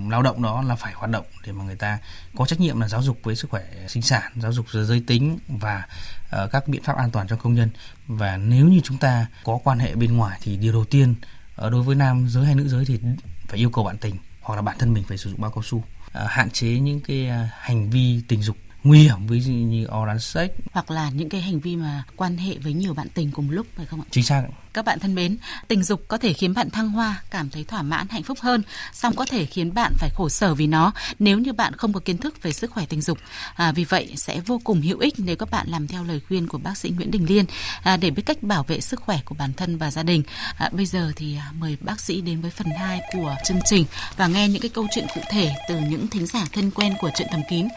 lao 0.09 0.21
động 0.21 0.41
đó 0.41 0.61
là 0.61 0.75
phải 0.75 0.93
hoạt 0.93 1.11
động 1.11 1.25
để 1.45 1.51
mà 1.51 1.63
người 1.63 1.75
ta 1.75 1.97
có 2.37 2.45
trách 2.45 2.59
nhiệm 2.59 2.79
là 2.79 2.87
giáo 2.87 3.03
dục 3.03 3.19
với 3.23 3.35
sức 3.35 3.49
khỏe 3.49 3.63
sinh 3.87 4.03
sản, 4.03 4.31
giáo 4.35 4.53
dục 4.53 4.65
giới 4.71 5.03
tính 5.07 5.37
và 5.47 5.87
ờ, 6.29 6.47
các 6.51 6.67
biện 6.67 6.83
pháp 6.83 6.97
an 6.97 7.11
toàn 7.11 7.27
cho 7.27 7.35
công 7.35 7.53
nhân. 7.53 7.69
Và 8.07 8.37
nếu 8.37 8.67
như 8.67 8.81
chúng 8.83 8.97
ta 8.97 9.27
có 9.43 9.59
quan 9.63 9.79
hệ 9.79 9.95
bên 9.95 10.17
ngoài 10.17 10.39
thì 10.41 10.57
điều 10.57 10.73
đầu 10.73 10.85
tiên 10.85 11.15
đối 11.57 11.83
với 11.83 11.95
nam 11.95 12.27
giới 12.29 12.45
hay 12.45 12.55
nữ 12.55 12.67
giới 12.67 12.85
thì 12.85 12.99
phải 13.47 13.59
yêu 13.59 13.69
cầu 13.69 13.83
bạn 13.83 13.97
tình 13.97 14.15
hoặc 14.41 14.55
là 14.55 14.61
bản 14.61 14.77
thân 14.79 14.93
mình 14.93 15.03
phải 15.07 15.17
sử 15.17 15.29
dụng 15.29 15.41
bao 15.41 15.51
cao 15.51 15.63
su. 15.63 15.83
Hạn 16.13 16.49
chế 16.49 16.67
những 16.67 16.99
cái 16.99 17.29
hành 17.59 17.89
vi 17.89 18.21
tình 18.27 18.41
dục 18.41 18.57
nguy 18.83 18.99
hiểm 18.99 19.27
dụ 19.41 19.51
như 19.51 19.87
oral 20.01 20.17
sex 20.17 20.49
hoặc 20.71 20.91
là 20.91 21.09
những 21.09 21.29
cái 21.29 21.41
hành 21.41 21.59
vi 21.59 21.75
mà 21.75 22.03
quan 22.15 22.37
hệ 22.37 22.57
với 22.57 22.73
nhiều 22.73 22.93
bạn 22.93 23.07
tình 23.13 23.31
cùng 23.31 23.49
lúc 23.49 23.67
phải 23.75 23.85
không 23.85 24.01
ạ? 24.01 24.05
chính 24.11 24.23
xác 24.23 24.43
Các 24.73 24.85
bạn 24.85 24.99
thân 24.99 25.15
mến, 25.15 25.37
tình 25.67 25.83
dục 25.83 26.05
có 26.07 26.17
thể 26.17 26.33
khiến 26.33 26.53
bạn 26.53 26.69
thăng 26.69 26.89
hoa, 26.89 27.21
cảm 27.31 27.49
thấy 27.49 27.63
thỏa 27.63 27.81
mãn, 27.81 28.07
hạnh 28.09 28.23
phúc 28.23 28.37
hơn, 28.41 28.63
song 28.93 29.15
có 29.15 29.25
thể 29.25 29.45
khiến 29.45 29.73
bạn 29.73 29.93
phải 29.97 30.09
khổ 30.15 30.29
sở 30.29 30.55
vì 30.55 30.67
nó 30.67 30.91
nếu 31.19 31.39
như 31.39 31.53
bạn 31.53 31.73
không 31.73 31.93
có 31.93 31.99
kiến 31.99 32.17
thức 32.17 32.43
về 32.43 32.51
sức 32.51 32.71
khỏe 32.71 32.85
tình 32.85 33.01
dục. 33.01 33.17
À, 33.55 33.71
vì 33.71 33.83
vậy 33.83 34.13
sẽ 34.15 34.39
vô 34.39 34.61
cùng 34.63 34.81
hữu 34.81 34.99
ích 34.99 35.13
nếu 35.17 35.35
các 35.35 35.51
bạn 35.51 35.67
làm 35.69 35.87
theo 35.87 36.03
lời 36.03 36.21
khuyên 36.27 36.47
của 36.47 36.57
bác 36.57 36.77
sĩ 36.77 36.89
Nguyễn 36.89 37.11
Đình 37.11 37.25
Liên 37.29 37.45
à, 37.83 37.97
để 37.97 38.09
biết 38.09 38.23
cách 38.25 38.43
bảo 38.43 38.63
vệ 38.63 38.81
sức 38.81 39.01
khỏe 39.01 39.19
của 39.25 39.35
bản 39.35 39.53
thân 39.53 39.77
và 39.77 39.91
gia 39.91 40.03
đình. 40.03 40.23
À, 40.57 40.69
bây 40.71 40.85
giờ 40.85 41.11
thì 41.15 41.37
à, 41.37 41.51
mời 41.59 41.77
bác 41.81 41.99
sĩ 41.99 42.21
đến 42.21 42.41
với 42.41 42.51
phần 42.51 42.67
2 42.79 43.01
của 43.13 43.35
chương 43.45 43.59
trình 43.65 43.85
và 44.17 44.27
nghe 44.27 44.47
những 44.47 44.61
cái 44.61 44.69
câu 44.69 44.87
chuyện 44.95 45.05
cụ 45.15 45.21
thể 45.29 45.51
từ 45.69 45.79
những 45.89 46.07
thính 46.07 46.25
giả 46.25 46.45
thân 46.51 46.71
quen 46.71 46.93
của 46.99 47.09
chuyện 47.15 47.27
thầm 47.31 47.41
kín. 47.49 47.67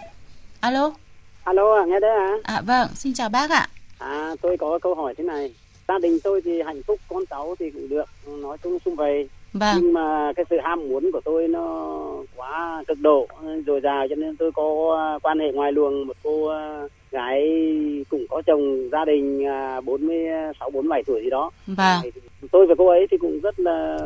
Alo. 0.65 0.93
Alo, 1.45 1.85
nghe 1.87 2.01
đấy 2.01 2.11
à? 2.11 2.37
À 2.43 2.63
vâng, 2.67 2.89
xin 2.95 3.15
chào 3.15 3.29
bác 3.29 3.51
ạ. 3.51 3.69
À, 3.99 4.35
tôi 4.43 4.57
có 4.57 4.79
câu 4.83 4.95
hỏi 4.95 5.15
thế 5.15 5.25
này. 5.25 5.55
Gia 5.89 5.99
đình 5.99 6.19
tôi 6.25 6.41
thì 6.45 6.63
hạnh 6.63 6.83
phúc, 6.87 7.01
con 7.09 7.27
cháu 7.31 7.55
thì 7.59 7.71
cũng 7.71 7.89
được, 7.89 8.05
nói 8.27 8.57
chung 8.63 8.79
xung 8.85 8.97
vầy. 8.97 9.29
Vâng. 9.53 9.77
Nhưng 9.81 9.93
mà 9.93 10.33
cái 10.37 10.45
sự 10.51 10.57
ham 10.63 10.89
muốn 10.89 11.11
của 11.13 11.21
tôi 11.25 11.49
nó 11.49 11.99
quá 12.37 12.85
cực 12.89 12.99
độ, 13.01 13.29
dồi 13.67 13.81
dào 13.81 14.07
cho 14.09 14.15
nên 14.15 14.37
tôi 14.37 14.53
có 14.53 15.19
quan 15.23 15.39
hệ 15.39 15.53
ngoài 15.53 15.73
luồng 15.73 16.07
một 16.07 16.17
cô 16.23 16.51
gái 17.11 17.43
cũng 18.11 18.27
có 18.31 18.43
chồng 18.47 18.89
gia 18.93 19.05
đình 19.05 19.45
46 19.85 20.71
47 20.71 21.03
tuổi 21.03 21.21
gì 21.25 21.31
đó. 21.31 21.51
Vâng. 21.67 22.01
Tôi 22.53 22.67
và 22.67 22.75
cô 22.79 22.89
ấy 22.89 23.07
thì 23.11 23.17
cũng 23.17 23.41
rất 23.41 23.61
là 23.61 23.99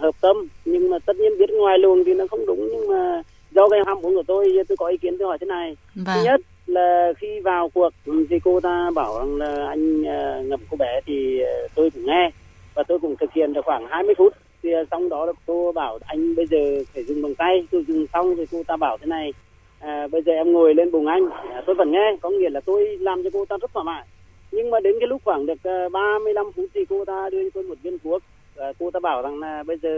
hợp 0.00 0.14
tâm, 0.20 0.36
nhưng 0.64 0.90
mà 0.90 0.98
tất 1.06 1.16
nhiên 1.16 1.38
biết 1.38 1.50
ngoài 1.50 1.78
luồng 1.78 2.04
thì 2.04 2.14
nó 2.14 2.24
không 2.30 2.46
đúng 2.46 2.68
nhưng 2.72 2.88
mà 2.88 3.22
do 3.60 3.68
cái 3.68 3.80
ham 3.86 4.00
muốn 4.02 4.14
của 4.14 4.22
tôi 4.26 4.56
tôi 4.68 4.76
có 4.76 4.86
ý 4.86 4.96
kiến 4.96 5.16
tôi 5.18 5.28
hỏi 5.28 5.38
thế 5.40 5.46
này. 5.46 5.76
Vâng. 5.94 6.16
Thứ 6.16 6.24
nhất 6.24 6.40
là 6.66 7.12
khi 7.18 7.40
vào 7.40 7.68
cuộc 7.68 7.90
thì 8.30 8.38
cô 8.44 8.60
ta 8.60 8.90
bảo 8.94 9.18
rằng 9.18 9.36
là 9.36 9.66
anh 9.68 10.00
uh, 10.00 10.46
ngậm 10.46 10.60
cô 10.70 10.76
bé 10.76 11.00
thì 11.06 11.42
uh, 11.42 11.70
tôi 11.74 11.90
cũng 11.90 12.06
nghe. 12.06 12.30
Và 12.74 12.82
tôi 12.82 12.98
cũng 12.98 13.16
thực 13.16 13.32
hiện 13.32 13.52
được 13.52 13.64
khoảng 13.64 13.86
20 13.86 14.14
phút. 14.18 14.32
Thì 14.62 14.70
uh, 14.82 14.88
xong 14.90 15.08
đó 15.08 15.26
là 15.26 15.32
cô 15.46 15.72
bảo 15.72 15.98
anh 16.06 16.34
bây 16.34 16.46
giờ 16.46 16.58
phải 16.94 17.04
dùng 17.04 17.22
bằng 17.22 17.34
tay. 17.34 17.66
Tôi 17.70 17.84
dùng 17.88 18.06
xong 18.12 18.34
thì 18.36 18.44
cô 18.52 18.62
ta 18.66 18.76
bảo 18.76 18.98
thế 19.00 19.06
này 19.06 19.32
à, 19.80 20.06
bây 20.12 20.22
giờ 20.22 20.32
em 20.32 20.52
ngồi 20.52 20.74
lên 20.74 20.92
bùng 20.92 21.06
anh. 21.06 21.30
À, 21.30 21.62
tôi 21.66 21.74
vẫn 21.74 21.92
nghe. 21.92 22.16
Có 22.20 22.30
nghĩa 22.30 22.50
là 22.50 22.60
tôi 22.60 22.98
làm 23.00 23.22
cho 23.24 23.30
cô 23.32 23.44
ta 23.44 23.56
rất 23.60 23.70
thoải 23.72 23.84
mái. 23.84 24.04
Nhưng 24.52 24.70
mà 24.70 24.80
đến 24.80 24.94
cái 25.00 25.08
lúc 25.08 25.22
khoảng 25.24 25.46
được 25.46 25.58
uh, 25.86 25.92
35 25.92 26.52
phút 26.56 26.64
thì 26.74 26.84
cô 26.88 27.04
ta 27.04 27.28
đưa 27.32 27.42
cho 27.42 27.50
tôi 27.54 27.64
một 27.64 27.78
viên 27.82 27.98
thuốc 27.98 28.22
à, 28.56 28.72
cô 28.78 28.90
ta 28.90 29.00
bảo 29.00 29.22
rằng 29.22 29.38
là 29.38 29.62
bây 29.62 29.76
giờ 29.82 29.90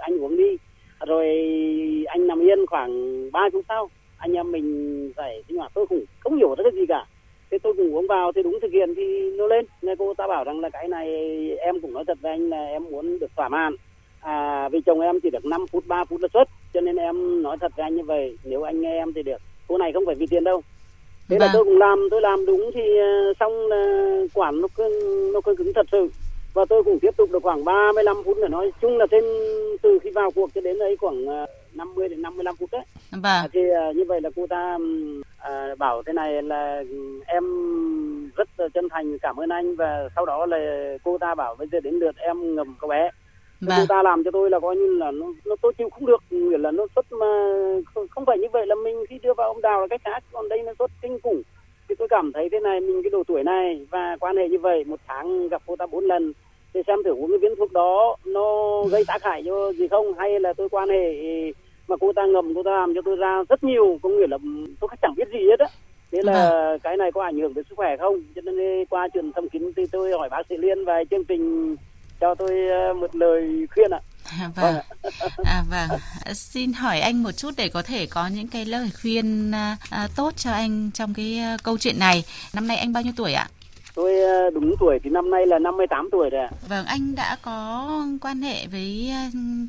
anh 0.00 0.18
uống 0.18 0.36
đi 0.36 0.56
rồi 1.04 1.26
anh 2.06 2.26
nằm 2.26 2.42
yên 2.42 2.66
khoảng 2.66 2.92
3 3.32 3.48
phút 3.52 3.64
sau 3.68 3.90
anh 4.18 4.32
em 4.32 4.52
mình 4.52 5.12
phải 5.16 5.42
sinh 5.48 5.56
hoạt. 5.56 5.70
Tôi 5.74 5.86
cũng 5.86 6.04
không 6.20 6.36
hiểu 6.36 6.54
ra 6.58 6.62
cái 6.62 6.72
gì 6.72 6.86
cả. 6.88 7.04
Thế 7.50 7.58
tôi 7.58 7.74
cũng 7.76 7.94
uống 7.94 8.06
vào 8.06 8.32
thì 8.32 8.42
đúng 8.42 8.58
thực 8.62 8.72
hiện 8.72 8.94
thì 8.94 9.30
nó 9.36 9.46
lên. 9.46 9.66
Nên 9.82 9.96
cô 9.98 10.14
ta 10.14 10.26
bảo 10.26 10.44
rằng 10.44 10.60
là 10.60 10.70
cái 10.70 10.88
này 10.88 11.08
em 11.58 11.80
cũng 11.80 11.92
nói 11.92 12.04
thật 12.06 12.18
với 12.20 12.30
anh 12.32 12.50
là 12.50 12.64
em 12.66 12.84
muốn 12.84 13.18
được 13.18 13.30
thỏa 13.36 13.48
mãn. 13.48 13.76
À, 14.20 14.68
vì 14.68 14.80
chồng 14.86 15.00
em 15.00 15.20
chỉ 15.20 15.30
được 15.30 15.44
5 15.44 15.66
phút 15.66 15.84
3 15.86 16.04
phút 16.04 16.20
là 16.20 16.28
xuất 16.32 16.48
cho 16.74 16.80
nên 16.80 16.96
em 16.96 17.42
nói 17.42 17.56
thật 17.60 17.72
với 17.76 17.84
anh 17.84 17.96
như 17.96 18.02
vậy 18.04 18.36
nếu 18.44 18.62
anh 18.62 18.80
nghe 18.80 18.98
em 18.98 19.12
thì 19.12 19.22
được. 19.22 19.38
Cô 19.68 19.78
này 19.78 19.92
không 19.92 20.06
phải 20.06 20.14
vì 20.14 20.26
tiền 20.26 20.44
đâu. 20.44 20.62
Thế 21.28 21.38
là 21.38 21.46
Vâng. 21.46 21.50
tôi 21.54 21.64
cũng 21.64 21.78
làm 21.78 22.08
tôi 22.10 22.20
làm 22.20 22.46
đúng 22.46 22.70
thì 22.74 22.98
ờ, 22.98 23.32
xong 23.40 23.66
là 23.66 24.20
quản 24.34 24.60
nó 24.60 24.68
cứng 24.76 25.32
nó 25.32 25.40
cứng 25.40 25.56
cứng 25.56 25.72
thật 25.74 25.86
sự 25.92 26.08
và 26.54 26.64
tôi 26.68 26.82
cũng 26.84 26.98
tiếp 27.00 27.16
tục 27.16 27.30
được 27.32 27.42
khoảng 27.42 27.64
35 27.64 28.16
phút 28.24 28.36
nữa 28.38 28.48
nói 28.48 28.72
chung 28.82 28.98
là 28.98 29.06
thêm 29.10 29.24
từ 29.82 29.98
khi 30.02 30.10
vào 30.10 30.30
cuộc 30.30 30.50
cho 30.54 30.60
đến 30.60 30.78
đấy 30.78 30.96
khoảng 31.00 31.26
ờ, 31.26 31.46
50 31.74 32.08
đến 32.08 32.22
55 32.22 32.56
phút 32.56 32.70
đấy. 32.72 32.84
Vâng. 33.10 33.22
À, 33.22 33.48
thì 33.52 33.60
à, 33.70 33.92
như 33.92 34.04
vậy 34.08 34.20
là 34.20 34.30
cô 34.36 34.46
ta 34.46 34.78
à, 35.38 35.74
bảo 35.78 36.02
thế 36.02 36.12
này 36.12 36.42
là 36.42 36.82
em 37.26 37.44
rất 38.36 38.48
chân 38.74 38.88
thành 38.88 39.18
cảm 39.18 39.36
ơn 39.36 39.48
anh. 39.48 39.76
Và 39.76 40.08
sau 40.16 40.26
đó 40.26 40.46
là 40.46 40.58
cô 41.04 41.18
ta 41.18 41.34
bảo 41.34 41.54
bây 41.54 41.68
giờ 41.72 41.80
đến 41.80 41.94
lượt 41.94 42.16
em 42.16 42.54
ngầm 42.56 42.74
cô 42.80 42.88
bé. 42.88 43.10
Vâng. 43.60 43.76
cô 43.78 43.84
ta 43.88 44.02
làm 44.02 44.24
cho 44.24 44.30
tôi 44.30 44.50
là 44.50 44.60
coi 44.60 44.76
như 44.76 44.94
là 44.98 45.10
nó, 45.10 45.26
nó 45.46 45.56
tôi 45.62 45.72
chịu 45.78 45.90
không 45.90 46.06
được. 46.06 46.22
Nghĩa 46.30 46.58
là 46.58 46.70
nó 46.70 46.86
xuất 46.94 47.12
mà 47.12 47.26
không, 47.94 48.08
không 48.08 48.24
phải 48.26 48.38
như 48.38 48.48
vậy 48.52 48.66
là 48.66 48.74
mình 48.74 48.96
khi 49.08 49.18
đưa 49.22 49.34
vào 49.34 49.48
ông 49.48 49.62
đào 49.62 49.80
là 49.80 49.86
cách 49.90 50.00
khác. 50.04 50.24
Còn 50.32 50.48
đây 50.48 50.62
nó 50.62 50.72
xuất 50.78 50.90
kinh 51.02 51.18
khủng. 51.22 51.42
Thì 51.88 51.94
tôi 51.98 52.08
cảm 52.08 52.32
thấy 52.32 52.48
thế 52.52 52.60
này 52.60 52.80
mình 52.80 53.02
cái 53.02 53.10
độ 53.10 53.22
tuổi 53.26 53.42
này 53.44 53.86
và 53.90 54.16
quan 54.20 54.36
hệ 54.36 54.48
như 54.48 54.58
vậy 54.58 54.84
một 54.84 55.00
tháng 55.06 55.48
gặp 55.48 55.62
cô 55.66 55.76
ta 55.76 55.86
bốn 55.86 56.04
lần 56.04 56.32
thì 56.74 56.80
xem 56.86 56.98
thử 57.04 57.10
uống 57.10 57.30
cái 57.30 57.38
viên 57.38 57.58
thuốc 57.58 57.72
đó 57.72 58.16
nó 58.26 58.82
gây 58.90 59.04
tác 59.06 59.22
hại 59.22 59.42
cho 59.46 59.72
gì 59.72 59.88
không 59.88 60.14
hay 60.18 60.40
là 60.40 60.52
tôi 60.56 60.68
quan 60.68 60.88
hệ 60.88 61.14
mà 61.88 61.96
cô 62.00 62.12
ta 62.16 62.26
ngầm 62.26 62.54
cô 62.54 62.62
ta 62.62 62.70
làm 62.70 62.94
cho 62.94 63.00
tôi 63.04 63.16
ra 63.16 63.42
rất 63.48 63.64
nhiều 63.64 63.98
có 64.02 64.08
nghĩa 64.08 64.26
là 64.30 64.38
tôi 64.80 64.90
chẳng 65.02 65.14
biết 65.16 65.28
gì 65.32 65.38
hết 65.50 65.58
á 65.58 65.66
thế 66.12 66.20
là 66.22 66.32
vâng. 66.32 66.78
cái 66.78 66.96
này 66.96 67.12
có 67.12 67.22
ảnh 67.22 67.38
hưởng 67.38 67.54
đến 67.54 67.64
sức 67.68 67.74
khỏe 67.76 67.96
không 67.96 68.22
cho 68.34 68.40
nên 68.40 68.84
qua 68.90 69.08
truyền 69.14 69.32
thăm 69.32 69.48
kín 69.48 69.72
thì 69.76 69.86
tôi 69.92 70.12
hỏi 70.12 70.28
bác 70.28 70.42
sĩ 70.48 70.56
liên 70.56 70.84
và 70.84 71.04
chương 71.10 71.24
trình 71.24 71.76
cho 72.20 72.34
tôi 72.34 72.68
ờ, 72.68 72.94
một 72.94 73.16
lời 73.16 73.66
khuyên 73.74 73.90
ạ 73.90 74.00
À, 74.40 74.50
vâng. 74.54 74.74
À, 75.44 75.64
vâng. 75.70 75.98
Xin 76.34 76.72
hỏi 76.72 77.00
anh 77.00 77.22
một 77.22 77.32
chút 77.32 77.50
để 77.56 77.68
có 77.68 77.82
thể 77.82 78.06
có 78.06 78.26
những 78.26 78.48
cái 78.48 78.64
lời 78.64 78.90
khuyên 79.02 79.50
à, 79.54 79.76
à 79.90 80.08
tốt 80.16 80.32
cho 80.36 80.52
anh 80.52 80.90
trong 80.94 81.14
cái 81.14 81.38
à, 81.38 81.56
câu 81.62 81.78
chuyện 81.78 81.98
này. 81.98 82.24
Năm 82.54 82.68
nay 82.68 82.76
anh 82.76 82.92
bao 82.92 83.02
nhiêu 83.02 83.12
tuổi 83.16 83.32
ạ? 83.32 83.48
Tôi 83.94 84.20
ờ, 84.20 84.50
đúng 84.50 84.74
tuổi 84.80 84.98
thì 85.04 85.10
năm 85.10 85.30
nay 85.30 85.46
là 85.46 85.58
58 85.58 86.08
tuổi 86.12 86.30
rồi 86.30 86.40
ạ. 86.40 86.50
Vâng, 86.68 86.86
anh 86.86 87.14
đã 87.16 87.36
có 87.42 87.88
quan 88.20 88.42
hệ 88.42 88.66
với 88.72 89.10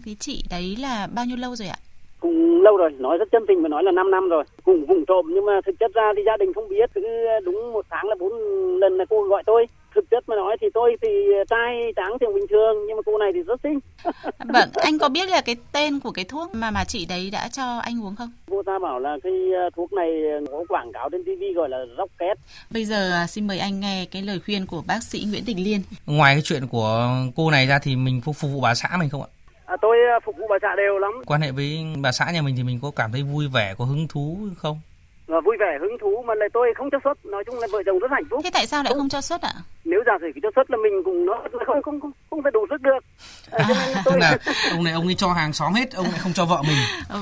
cái 0.06 0.16
chị 0.20 0.44
đấy 0.50 0.76
là 0.80 1.08
bao 1.16 1.26
nhiêu 1.26 1.38
lâu 1.38 1.56
rồi 1.56 1.68
ạ? 1.68 1.76
cũng 2.20 2.62
lâu 2.62 2.78
rồi 2.78 2.92
nói 3.00 3.18
rất 3.18 3.28
chân 3.32 3.46
tình 3.48 3.62
mà 3.62 3.70
nói 3.70 3.84
là 3.84 3.92
5 3.92 4.12
năm 4.12 4.30
rồi 4.30 4.44
cũng 4.64 4.86
vùng 4.86 5.06
trộm 5.06 5.26
nhưng 5.30 5.46
mà 5.46 5.62
thực 5.66 5.80
chất 5.80 5.92
ra 5.94 6.14
thì 6.16 6.22
gia 6.26 6.38
đình 6.38 6.54
không 6.54 6.70
biết 6.70 6.90
cứ 6.96 7.02
đúng 7.44 7.74
một 7.74 7.86
tháng 7.90 8.08
là 8.08 8.16
bốn 8.20 8.34
lần 8.80 8.98
là 8.98 9.06
cô 9.10 9.24
gọi 9.24 9.44
tôi 9.46 9.68
thực 9.96 10.10
chất 10.12 10.30
mà 10.30 10.36
nói 10.36 10.58
thì 10.62 10.68
tôi 10.74 10.96
thì 11.02 11.08
trai 11.50 11.94
trắng 11.96 12.12
thì 12.22 12.28
bình 12.36 12.48
thường 12.50 12.76
nhưng 12.88 12.98
mà 12.98 13.02
cô 13.06 13.18
này 13.18 13.32
thì 13.34 13.40
rất 13.42 13.60
xinh. 13.64 13.80
Vâng 14.54 14.70
anh 14.74 15.00
có 15.00 15.10
biết 15.10 15.30
là 15.30 15.42
cái 15.42 15.56
tên 15.72 16.00
của 16.00 16.12
cái 16.12 16.26
thuốc 16.26 16.56
mà 16.56 16.72
mà 16.72 16.84
chị 16.84 17.06
đấy 17.06 17.30
đã 17.32 17.50
cho 17.52 17.80
anh 17.80 18.04
uống 18.04 18.16
không? 18.16 18.32
Cô 18.50 18.64
ta 18.64 18.80
bảo 18.80 19.00
là 19.00 19.18
cái 19.24 19.34
ờ, 19.54 19.70
thuốc 19.76 19.94
này 19.94 20.10
có 20.52 20.64
quảng 20.70 20.92
cáo 20.94 21.10
trên 21.10 21.24
tivi 21.26 21.54
gọi 21.54 21.70
là 21.70 21.78
rocket. 21.98 22.38
Bây 22.70 22.86
giờ 22.86 23.12
à, 23.12 23.28
xin 23.28 23.48
mời 23.48 23.60
anh 23.60 23.80
nghe 23.80 24.06
cái 24.12 24.22
lời 24.22 24.40
khuyên 24.46 24.66
của 24.66 24.84
bác 24.88 25.04
sĩ 25.04 25.26
Nguyễn 25.30 25.44
Đình 25.46 25.64
Liên. 25.64 25.82
Ngoài 26.06 26.36
cái 26.36 26.42
chuyện 26.42 26.68
của 26.68 27.10
cô 27.36 27.52
này 27.52 27.68
ra 27.68 27.80
thì 27.80 27.96
mình 27.96 28.22
phục 28.22 28.42
vụ 28.42 28.62
bà 28.62 28.76
xã 28.76 28.90
mình 29.00 29.10
không 29.10 29.22
ạ? 29.22 29.28
À, 29.66 29.78
tôi 29.82 29.98
à, 29.98 30.20
phục 30.26 30.36
vụ 30.38 30.48
bà 30.50 30.56
xã 30.62 30.76
đều 30.78 31.00
lắm. 31.00 31.12
Quan 31.26 31.42
hệ 31.42 31.52
với 31.52 31.86
bà 32.02 32.12
xã 32.12 32.32
nhà 32.32 32.42
mình 32.42 32.56
thì 32.58 32.64
mình 32.64 32.80
có 32.82 32.92
cảm 32.96 33.12
thấy 33.12 33.24
vui 33.24 33.48
vẻ, 33.54 33.76
có 33.78 33.86
hứng 33.86 34.08
thú 34.08 34.38
không? 34.58 34.80
Và 35.28 35.42
vui 35.46 35.58
vẻ, 35.60 35.78
hứng 35.82 35.98
thú 36.02 36.24
mà 36.28 36.34
lại 36.36 36.50
tôi 36.54 36.74
không 36.78 36.90
cho 36.92 36.98
xuất, 37.04 37.26
nói 37.26 37.44
chung 37.46 37.60
là 37.60 37.68
vợ 37.72 37.84
chồng 37.86 38.00
rất 38.00 38.12
hạnh 38.12 38.24
phúc. 38.30 38.42
Thế 38.44 38.50
tại 38.54 38.68
sao 38.68 38.84
lại 38.84 38.94
không, 38.98 39.10
cho 39.10 39.22
xuất 39.22 39.42
ạ? 39.42 39.54
Nếu 39.86 40.00
giả 40.06 40.14
sử 40.22 40.28
cho 40.44 40.50
xuất 40.56 40.72
là 40.72 40.78
mình 40.84 40.94
cũng 41.06 41.26
nó 41.26 41.34
không 41.66 41.82
không 41.82 42.00
không 42.02 42.12
không 42.30 42.44
thể 42.44 42.50
đủ 42.54 42.60
sức 42.70 42.82
được. 42.82 43.00
À, 43.52 43.66
à, 43.70 44.02
tôi... 44.06 44.20
là 44.20 44.38
ông 44.72 44.84
này 44.84 44.94
ông 44.94 45.06
ấy 45.06 45.16
cho 45.16 45.34
hàng 45.34 45.54
xóm 45.54 45.74
hết, 45.74 45.92
ông 45.92 46.06
lại 46.06 46.20
không 46.20 46.34
cho 46.34 46.46
vợ 46.46 46.62
mình. 46.62 46.78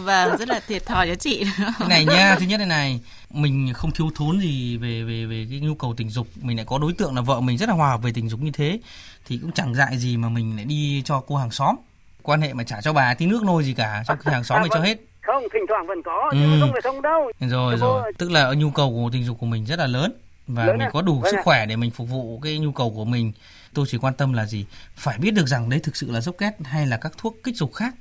Vâng, 0.05 0.38
rất 0.38 0.48
là 0.48 0.60
thiệt 0.67 0.86
thòi 0.86 1.07
cho 1.07 1.15
chị. 1.15 1.43
Thế 1.79 1.86
này 1.89 2.05
nha, 2.05 2.36
thứ 2.39 2.45
nhất 2.45 2.60
là 2.60 2.65
này, 2.65 3.00
mình 3.29 3.72
không 3.75 3.91
thiếu 3.91 4.10
thốn 4.15 4.39
gì 4.39 4.77
về 4.77 5.03
về 5.03 5.25
về 5.25 5.48
cái 5.50 5.60
nhu 5.60 5.75
cầu 5.75 5.93
tình 5.98 6.10
dục, 6.10 6.27
mình 6.41 6.57
lại 6.57 6.65
có 6.69 6.77
đối 6.77 6.93
tượng 6.93 7.15
là 7.15 7.22
vợ 7.22 7.39
mình 7.39 7.57
rất 7.57 7.69
là 7.69 7.75
hòa 7.75 7.89
hợp 7.89 8.01
về 8.03 8.12
tình 8.13 8.29
dục 8.29 8.39
như 8.39 8.51
thế 8.53 8.79
thì 9.25 9.39
cũng 9.41 9.51
chẳng 9.51 9.75
dại 9.75 9.98
gì 9.98 10.17
mà 10.17 10.29
mình 10.29 10.55
lại 10.55 10.65
đi 10.65 11.01
cho 11.05 11.24
cô 11.27 11.36
hàng 11.36 11.51
xóm 11.51 11.75
quan 12.22 12.41
hệ 12.41 12.53
mà 12.53 12.63
trả 12.63 12.81
cho 12.81 12.93
bà 12.93 13.13
tí 13.13 13.25
nước 13.25 13.43
nôi 13.43 13.63
gì 13.63 13.74
cả 13.74 14.03
trong 14.07 14.17
khi 14.19 14.31
hàng 14.31 14.43
xóm 14.43 14.62
à, 14.62 14.67
cho 14.69 14.79
hết 14.79 14.98
không 15.24 15.44
thỉnh 15.53 15.65
thoảng 15.70 15.88
vẫn 15.88 16.01
có 16.03 16.30
ừ. 16.32 16.38
nhưng 16.42 16.51
mà 16.51 16.58
không 16.60 16.72
phải 16.72 16.82
không 16.82 17.01
đâu. 17.01 17.32
Rồi 17.39 17.77
rồi. 17.77 18.12
tức 18.18 18.32
là 18.32 18.53
nhu 18.53 18.72
cầu 18.72 18.89
của 18.89 19.10
tình 19.13 19.24
dục 19.24 19.38
của 19.39 19.46
mình 19.46 19.65
rất 19.65 19.80
là 19.80 19.88
lớn 19.88 20.13
và 20.48 20.65
lớn 20.65 20.77
mình 20.77 20.88
à? 20.88 20.89
có 20.94 21.01
đủ 21.01 21.20
vâng 21.20 21.32
sức 21.32 21.38
à. 21.38 21.44
khỏe 21.44 21.65
để 21.65 21.75
mình 21.75 21.92
phục 21.92 22.10
vụ 22.10 22.39
cái 22.44 22.58
nhu 22.60 22.72
cầu 22.72 22.92
của 22.96 23.06
mình. 23.06 23.32
Tôi 23.74 23.86
chỉ 23.89 23.98
quan 23.98 24.13
tâm 24.13 24.34
là 24.34 24.46
gì? 24.46 24.65
Phải 24.96 25.18
biết 25.18 25.32
được 25.32 25.48
rằng 25.48 25.70
đấy 25.70 25.80
thực 25.84 25.96
sự 25.96 26.12
là 26.12 26.22
dốc 26.22 26.36
két 26.38 26.53
hay 26.63 26.88
là 26.88 26.98
các 26.98 27.13
thuốc 27.18 27.36
kích 27.44 27.56
dục 27.56 27.74
khác. 27.74 27.96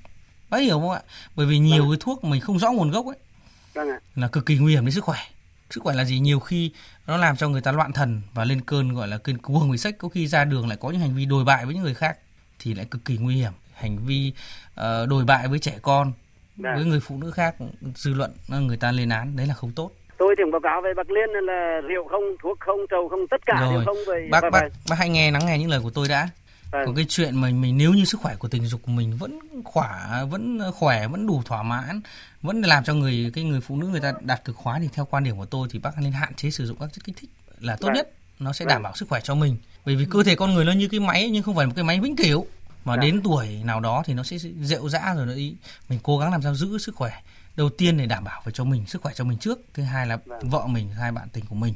Bác 0.50 0.58
hiểu 0.58 0.80
không 0.80 0.90
ạ? 0.90 1.00
Bởi 1.36 1.46
vì 1.46 1.58
nhiều 1.58 1.82
vâng. 1.82 1.90
cái 1.90 1.98
thuốc 2.00 2.24
mình 2.24 2.40
không 2.40 2.58
rõ 2.58 2.72
nguồn 2.72 2.90
gốc 2.90 3.06
ấy 3.06 3.16
vâng 3.74 3.88
là 4.14 4.28
cực 4.28 4.46
kỳ 4.46 4.56
nguy 4.58 4.72
hiểm 4.72 4.84
đến 4.84 4.92
sức 4.92 5.04
khỏe. 5.04 5.18
Sức 5.70 5.82
khỏe 5.82 5.94
là 5.94 6.04
gì? 6.04 6.18
Nhiều 6.18 6.40
khi 6.40 6.70
nó 7.06 7.16
làm 7.16 7.36
cho 7.36 7.48
người 7.48 7.60
ta 7.60 7.72
loạn 7.72 7.92
thần 7.92 8.22
và 8.34 8.44
lên 8.44 8.60
cơn 8.60 8.94
gọi 8.94 9.08
là 9.08 9.18
cơn 9.18 9.38
cuồng 9.38 9.68
người 9.68 9.78
sách 9.78 9.94
có 9.98 10.08
khi 10.08 10.26
ra 10.26 10.44
đường 10.44 10.68
lại 10.68 10.78
có 10.80 10.90
những 10.90 11.00
hành 11.00 11.14
vi 11.14 11.24
đồi 11.24 11.44
bại 11.44 11.64
với 11.64 11.74
những 11.74 11.82
người 11.82 11.94
khác 11.94 12.18
thì 12.58 12.74
lại 12.74 12.86
cực 12.90 13.04
kỳ 13.04 13.16
nguy 13.16 13.36
hiểm. 13.36 13.52
Hành 13.74 13.98
vi 13.98 14.32
uh, 14.80 15.08
đồi 15.08 15.24
bại 15.24 15.48
với 15.48 15.58
trẻ 15.58 15.78
con 15.82 16.12
Đã. 16.56 16.74
với 16.76 16.84
người 16.84 17.00
phụ 17.00 17.16
nữ 17.16 17.30
khác 17.30 17.54
dư 17.94 18.14
luận 18.14 18.30
người 18.48 18.76
ta 18.76 18.92
lên 18.92 19.08
án 19.08 19.36
đấy 19.36 19.46
là 19.46 19.54
không 19.54 19.72
tốt 19.76 19.90
tôi 20.18 20.34
thì 20.38 20.44
báo 20.52 20.60
cáo 20.60 20.80
về 20.80 20.94
bạc 20.96 21.10
liên 21.10 21.30
là 21.44 21.80
rượu 21.88 22.08
không 22.08 22.22
thuốc 22.42 22.60
không 22.60 22.80
trầu 22.90 23.08
không 23.08 23.26
tất 23.30 23.46
cả 23.46 23.58
Rồi. 23.60 23.72
đều 23.72 23.82
không 23.86 23.96
về 24.06 24.28
bác 24.30 24.40
bác 24.52 24.62
bác 24.90 24.96
hãy 24.98 25.08
nghe 25.08 25.30
lắng 25.30 25.46
nghe 25.46 25.58
những 25.58 25.70
lời 25.70 25.80
của 25.82 25.90
tôi 25.90 26.08
đã 26.08 26.28
Vâng. 26.72 26.82
Còn 26.86 26.94
cái 26.94 27.04
chuyện 27.08 27.36
mà 27.36 27.48
mình 27.50 27.78
nếu 27.78 27.92
như 27.92 28.04
sức 28.04 28.20
khỏe 28.20 28.34
của 28.38 28.48
tình 28.48 28.66
dục 28.66 28.80
của 28.82 28.92
mình 28.92 29.16
vẫn 29.18 29.38
khỏe 29.64 29.88
vẫn 30.30 30.60
khỏe 30.74 31.08
vẫn 31.08 31.26
đủ 31.26 31.42
thỏa 31.44 31.62
mãn 31.62 32.00
vẫn 32.42 32.60
làm 32.60 32.84
cho 32.84 32.94
người 32.94 33.30
cái 33.34 33.44
người 33.44 33.60
phụ 33.60 33.76
nữ 33.76 33.86
người 33.86 34.00
ta 34.00 34.12
đạt 34.20 34.44
cực 34.44 34.56
khoái 34.56 34.80
thì 34.80 34.88
theo 34.92 35.04
quan 35.04 35.24
điểm 35.24 35.36
của 35.36 35.46
tôi 35.46 35.68
thì 35.70 35.78
bác 35.78 35.90
nên 35.98 36.12
hạn 36.12 36.34
chế 36.34 36.50
sử 36.50 36.66
dụng 36.66 36.76
các 36.80 36.92
chất 36.92 37.04
kích 37.04 37.16
thích 37.20 37.30
là 37.60 37.76
tốt 37.76 37.88
vâng. 37.88 37.94
nhất 37.94 38.10
nó 38.38 38.52
sẽ 38.52 38.64
đảm 38.64 38.76
vâng. 38.76 38.82
bảo 38.82 38.92
sức 38.96 39.08
khỏe 39.08 39.20
cho 39.20 39.34
mình 39.34 39.56
bởi 39.86 39.96
vì 39.96 40.06
cơ 40.10 40.22
thể 40.22 40.34
con 40.34 40.54
người 40.54 40.64
nó 40.64 40.72
như 40.72 40.88
cái 40.88 41.00
máy 41.00 41.30
nhưng 41.30 41.42
không 41.42 41.56
phải 41.56 41.66
một 41.66 41.72
cái 41.76 41.84
máy 41.84 42.00
vĩnh 42.00 42.16
cửu 42.16 42.46
mà 42.84 42.96
đến 42.96 43.20
tuổi 43.24 43.48
nào 43.64 43.80
đó 43.80 44.02
thì 44.06 44.14
nó 44.14 44.22
sẽ 44.22 44.38
rệu 44.62 44.88
rã 44.88 45.14
rồi 45.14 45.26
nó 45.26 45.34
đi 45.34 45.54
mình 45.88 45.98
cố 46.02 46.18
gắng 46.18 46.32
làm 46.32 46.42
sao 46.42 46.54
giữ 46.54 46.78
sức 46.78 46.94
khỏe. 46.94 47.12
Đầu 47.56 47.70
tiên 47.70 47.96
để 47.96 48.06
đảm 48.06 48.24
bảo 48.24 48.42
về 48.44 48.52
cho 48.52 48.64
mình 48.64 48.86
sức 48.86 49.02
khỏe 49.02 49.12
cho 49.16 49.24
mình 49.24 49.38
trước. 49.38 49.60
Thứ 49.74 49.82
hai 49.82 50.06
là 50.06 50.16
vâng. 50.24 50.48
vợ 50.48 50.66
mình 50.66 50.88
hai 50.88 51.12
bạn 51.12 51.28
tình 51.32 51.44
của 51.46 51.54
mình. 51.54 51.74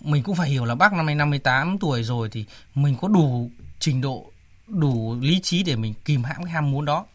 Mình 0.00 0.22
cũng 0.22 0.36
phải 0.36 0.48
hiểu 0.48 0.64
là 0.64 0.74
bác 0.74 0.92
năm 0.92 1.06
nay 1.06 1.14
58 1.14 1.78
tuổi 1.78 2.02
rồi 2.02 2.28
thì 2.32 2.44
mình 2.74 2.96
có 3.00 3.08
đủ 3.08 3.50
trình 3.78 4.00
độ 4.00 4.32
đủ 4.66 5.16
lý 5.20 5.40
trí 5.40 5.62
để 5.62 5.76
mình 5.76 5.94
kìm 6.04 6.24
hãm 6.24 6.44
cái 6.44 6.52
ham 6.52 6.70
muốn 6.70 6.84
đó. 6.84 7.06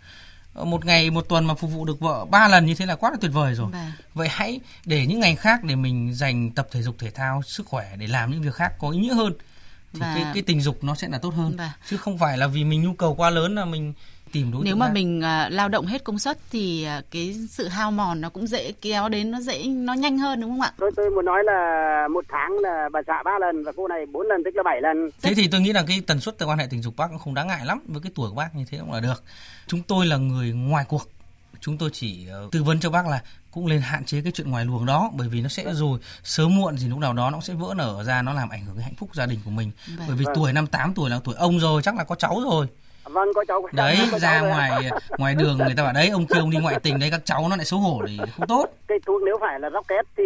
Một 0.53 0.85
ngày 0.85 1.09
một 1.09 1.25
tuần 1.29 1.45
mà 1.45 1.53
phục 1.53 1.71
vụ 1.71 1.85
được 1.85 1.99
vợ 1.99 2.25
ba 2.25 2.47
lần 2.47 2.65
như 2.65 2.75
thế 2.75 2.85
là 2.85 2.95
quá 2.95 3.11
là 3.11 3.17
tuyệt 3.21 3.31
vời 3.33 3.55
rồi. 3.55 3.71
Vâng. 3.71 3.91
vậy 4.13 4.27
hãy 4.31 4.59
để 4.85 5.05
những 5.05 5.19
ngày 5.19 5.35
khác 5.35 5.63
để 5.63 5.75
mình 5.75 6.13
dành 6.13 6.51
tập 6.51 6.67
thể 6.71 6.81
dục 6.81 6.95
thể 6.99 7.11
thao 7.11 7.41
sức 7.41 7.67
khỏe 7.67 7.95
để 7.97 8.07
làm 8.07 8.31
những 8.31 8.41
việc 8.41 8.55
khác 8.55 8.73
có 8.79 8.89
ý 8.89 8.99
nghĩa 8.99 9.13
hơn 9.13 9.33
thì 9.93 9.99
và... 9.99 10.13
cái 10.15 10.25
cái 10.33 10.43
tình 10.43 10.61
dục 10.61 10.83
nó 10.83 10.95
sẽ 10.95 11.07
là 11.07 11.17
tốt 11.17 11.33
hơn. 11.33 11.53
Và... 11.57 11.71
chứ 11.89 11.97
không 11.97 12.17
phải 12.17 12.37
là 12.37 12.47
vì 12.47 12.63
mình 12.63 12.81
nhu 12.81 12.93
cầu 12.93 13.15
quá 13.15 13.29
lớn 13.29 13.55
là 13.55 13.65
mình 13.65 13.93
tìm 14.31 14.51
đối 14.51 14.63
nếu 14.65 14.75
mà 14.75 14.85
khác. 14.85 14.93
mình 14.93 15.19
uh, 15.19 15.53
lao 15.53 15.69
động 15.69 15.85
hết 15.85 16.03
công 16.03 16.19
suất 16.19 16.37
thì 16.51 16.87
uh, 16.99 17.05
cái 17.11 17.35
sự 17.49 17.67
hao 17.67 17.91
mòn 17.91 18.21
nó 18.21 18.29
cũng 18.29 18.47
dễ 18.47 18.71
kéo 18.71 19.09
đến 19.09 19.31
nó 19.31 19.39
dễ 19.39 19.63
nó 19.67 19.93
nhanh 19.93 20.17
hơn 20.17 20.41
đúng 20.41 20.51
không 20.51 20.61
ạ? 20.61 20.71
Tôi 20.77 20.91
tôi 20.95 21.09
muốn 21.09 21.25
nói 21.25 21.43
là 21.43 22.07
một 22.13 22.25
tháng 22.29 22.57
là 22.61 22.89
bà 22.93 22.99
xã 23.07 23.23
ba 23.25 23.31
lần 23.41 23.63
và 23.63 23.71
cô 23.77 23.87
này 23.87 24.05
bốn 24.11 24.27
lần 24.27 24.43
tức 24.45 24.51
là 24.55 24.63
bảy 24.63 24.81
lần. 24.81 25.09
Thế 25.21 25.33
thì 25.33 25.47
tôi 25.47 25.61
nghĩ 25.61 25.73
là 25.73 25.83
cái 25.87 26.01
tần 26.07 26.19
suất 26.19 26.35
quan 26.39 26.59
hệ 26.59 26.67
tình 26.69 26.81
dục 26.81 26.93
bác 26.97 27.07
cũng 27.09 27.19
không 27.19 27.33
đáng 27.33 27.47
ngại 27.47 27.65
lắm. 27.65 27.79
Với 27.87 28.01
cái 28.01 28.11
tuổi 28.15 28.29
của 28.29 28.35
bác 28.35 28.55
như 28.55 28.65
thế 28.69 28.77
cũng 28.77 28.91
là 28.91 28.99
được. 28.99 29.23
Chúng 29.67 29.81
tôi 29.81 30.05
là 30.05 30.17
người 30.17 30.51
ngoài 30.51 30.85
cuộc. 30.87 31.03
Chúng 31.59 31.77
tôi 31.77 31.89
chỉ 31.93 32.27
uh, 32.45 32.51
tư 32.51 32.63
vấn 32.63 32.79
cho 32.79 32.89
bác 32.89 33.07
là 33.07 33.23
cũng 33.51 33.69
nên 33.69 33.81
hạn 33.81 34.05
chế 34.05 34.21
cái 34.21 34.31
chuyện 34.31 34.51
ngoài 34.51 34.65
luồng 34.65 34.85
đó 34.85 35.11
bởi 35.13 35.27
vì 35.27 35.41
nó 35.41 35.49
sẽ 35.49 35.73
rồi 35.73 35.99
sớm 36.23 36.55
muộn 36.55 36.77
gì 36.77 36.87
lúc 36.87 36.99
nào 36.99 37.13
đó 37.13 37.29
nó 37.29 37.41
sẽ 37.41 37.53
vỡ 37.53 37.73
nở 37.77 38.03
ra 38.03 38.21
nó 38.21 38.33
làm 38.33 38.49
ảnh 38.49 38.65
hưởng 38.65 38.75
cái 38.75 38.83
hạnh 38.83 38.95
phúc 38.97 39.09
gia 39.15 39.25
đình 39.25 39.39
của 39.45 39.51
mình. 39.51 39.71
Vâng. 39.97 40.07
bởi 40.07 40.17
vì 40.17 40.25
vâng. 40.25 40.35
tuổi 40.35 40.53
năm 40.53 40.67
tám 40.67 40.93
tuổi 40.93 41.09
là 41.09 41.19
tuổi 41.23 41.35
ông 41.35 41.59
rồi 41.59 41.81
chắc 41.81 41.95
là 41.95 42.03
có 42.03 42.15
cháu 42.15 42.41
rồi. 42.49 42.67
Vâng 43.03 43.27
có 43.35 43.45
cháu 43.47 43.61
có 43.61 43.69
đấy 43.71 43.97
có 44.11 44.19
ra 44.19 44.39
cháu 44.39 44.45
ngoài 44.45 44.89
ngoài 45.17 45.35
đường 45.35 45.57
người 45.57 45.73
ta 45.77 45.83
bảo 45.83 45.93
đấy 45.93 46.09
ông 46.09 46.25
kia 46.25 46.39
ông 46.39 46.49
đi 46.49 46.57
ngoại 46.57 46.79
tình 46.83 46.99
đấy 46.99 47.11
các 47.11 47.21
cháu 47.25 47.49
nó 47.49 47.55
lại 47.55 47.65
xấu 47.65 47.79
hổ 47.79 48.01
thì 48.07 48.19
không 48.37 48.47
tốt. 48.47 48.65
Cái 48.87 48.97
thuốc 49.05 49.21
nếu 49.25 49.37
phải 49.41 49.59
là 49.59 49.69
rocket 49.69 50.05
thì 50.17 50.23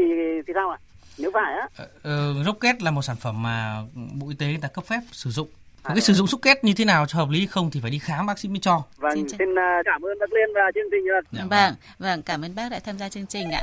thì 0.48 0.54
sao 0.54 0.70
ạ? 0.70 0.78
Nếu 1.18 1.32
phải 1.34 1.54
á. 1.54 1.68
Ờ, 1.78 1.88
ờ, 2.04 2.44
rocket 2.44 2.82
là 2.82 2.92
một 2.92 3.02
sản 3.02 3.16
phẩm 3.16 3.44
mà 3.44 3.82
bộ 4.14 4.30
y 4.30 4.36
tế 4.36 4.48
người 4.48 4.60
ta 4.62 4.68
cấp 4.68 4.86
phép 4.86 5.00
sử 5.12 5.30
dụng 5.30 5.48
À, 5.86 5.94
cái 5.94 6.02
sử 6.02 6.14
dụng 6.14 6.28
xúc 6.28 6.40
kết 6.42 6.64
như 6.64 6.74
thế 6.78 6.86
nào 6.86 7.06
cho 7.06 7.20
hợp 7.20 7.30
lý 7.30 7.48
không 7.48 7.72
thì 7.72 7.80
phải 7.82 7.92
đi 7.92 8.00
khám 8.00 8.26
bác 8.26 8.40
sĩ 8.40 8.50
mới 8.50 8.60
cho. 8.60 8.84
Vâng, 8.98 9.30
xin, 9.30 9.52
uh, 9.52 9.58
cảm 9.86 10.02
ơn 10.02 10.20
bác 10.20 10.34
Liên 10.34 10.50
và 10.56 10.72
chương 10.76 10.84
trình. 10.92 11.06
Dạ, 11.32 11.40
vâng. 11.40 11.50
vâng, 11.50 11.74
vâng, 12.00 12.22
cảm 12.22 12.42
ơn 12.46 12.56
bác 12.56 12.70
đã 12.72 12.80
tham 12.80 12.98
gia 12.98 13.10
chương 13.10 13.26
trình 13.26 13.52
ạ. 13.52 13.62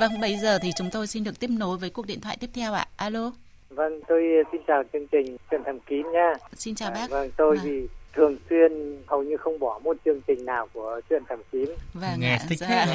Vâng, 0.00 0.20
bây 0.20 0.36
giờ 0.36 0.58
thì 0.62 0.70
chúng 0.76 0.90
tôi 0.90 1.06
xin 1.06 1.24
được 1.24 1.40
tiếp 1.40 1.50
nối 1.50 1.78
với 1.78 1.90
cuộc 1.90 2.06
điện 2.06 2.20
thoại 2.20 2.36
tiếp 2.40 2.50
theo 2.54 2.72
ạ. 2.72 2.86
Alo. 2.96 3.32
Vâng, 3.70 4.00
tôi 4.08 4.22
xin 4.52 4.60
chào 4.66 4.82
chương 4.92 5.06
trình 5.06 5.36
Trần 5.50 5.62
Thầm 5.66 5.80
Kín 5.80 6.02
nha. 6.12 6.32
Xin 6.54 6.74
chào 6.74 6.90
bác. 6.90 7.00
À, 7.00 7.08
vâng, 7.08 7.30
tôi 7.36 7.56
vâng. 7.56 7.64
thì 7.64 7.86
thường 8.16 8.36
xuyên 8.50 8.96
hầu 9.06 9.22
như 9.22 9.36
không 9.36 9.58
bỏ 9.58 9.80
một 9.84 9.96
chương 10.04 10.20
trình 10.26 10.44
nào 10.44 10.68
của 10.72 11.00
chuyện 11.08 11.22
thẩm 11.28 11.38
kín 11.52 11.68
vâng 11.94 12.20
nghe 12.20 12.38
thích 12.48 12.58
dạ. 12.58 12.86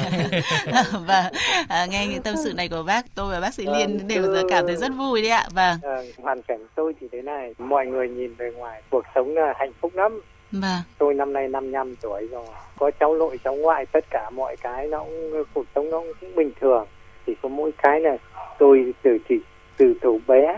và 1.06 1.30
à, 1.68 1.86
nghe 1.90 2.06
những 2.06 2.22
tâm 2.22 2.34
sự 2.44 2.52
này 2.52 2.68
của 2.68 2.82
bác 2.86 3.14
tôi 3.14 3.32
và 3.32 3.40
bác 3.40 3.54
sĩ 3.54 3.66
vâng, 3.66 3.76
liên 3.78 4.08
đều 4.08 4.22
thưa... 4.22 4.42
cảm 4.48 4.66
thấy 4.66 4.76
rất 4.76 4.92
vui 4.98 5.22
đấy 5.22 5.30
ạ 5.30 5.48
vâng 5.54 5.78
à, 5.82 6.02
hoàn 6.22 6.42
cảnh 6.42 6.66
tôi 6.74 6.94
thì 7.00 7.08
thế 7.12 7.22
này 7.22 7.54
mọi 7.58 7.86
người 7.86 8.08
nhìn 8.08 8.34
về 8.34 8.50
ngoài 8.50 8.82
cuộc 8.90 9.04
sống 9.14 9.34
là 9.34 9.54
hạnh 9.56 9.72
phúc 9.80 9.94
lắm 9.94 10.20
Vâng. 10.52 10.82
Tôi 10.98 11.14
năm 11.14 11.32
nay 11.32 11.48
55 11.48 11.96
tuổi 11.96 12.28
rồi, 12.30 12.46
có 12.78 12.90
cháu 13.00 13.14
nội 13.14 13.38
cháu 13.44 13.54
ngoại 13.54 13.86
tất 13.86 14.04
cả 14.10 14.30
mọi 14.30 14.56
cái 14.56 14.86
nó 14.86 14.98
cũng 14.98 15.44
cuộc 15.54 15.66
sống 15.74 15.90
nó 15.90 16.02
cũng 16.20 16.34
bình 16.34 16.50
thường. 16.60 16.86
Chỉ 17.26 17.32
có 17.42 17.48
mỗi 17.48 17.72
cái 17.82 18.00
là 18.00 18.16
tôi 18.58 18.94
từ 19.02 19.18
chỉ 19.28 19.34
từ 19.76 19.94
từ 20.00 20.18
bé 20.26 20.56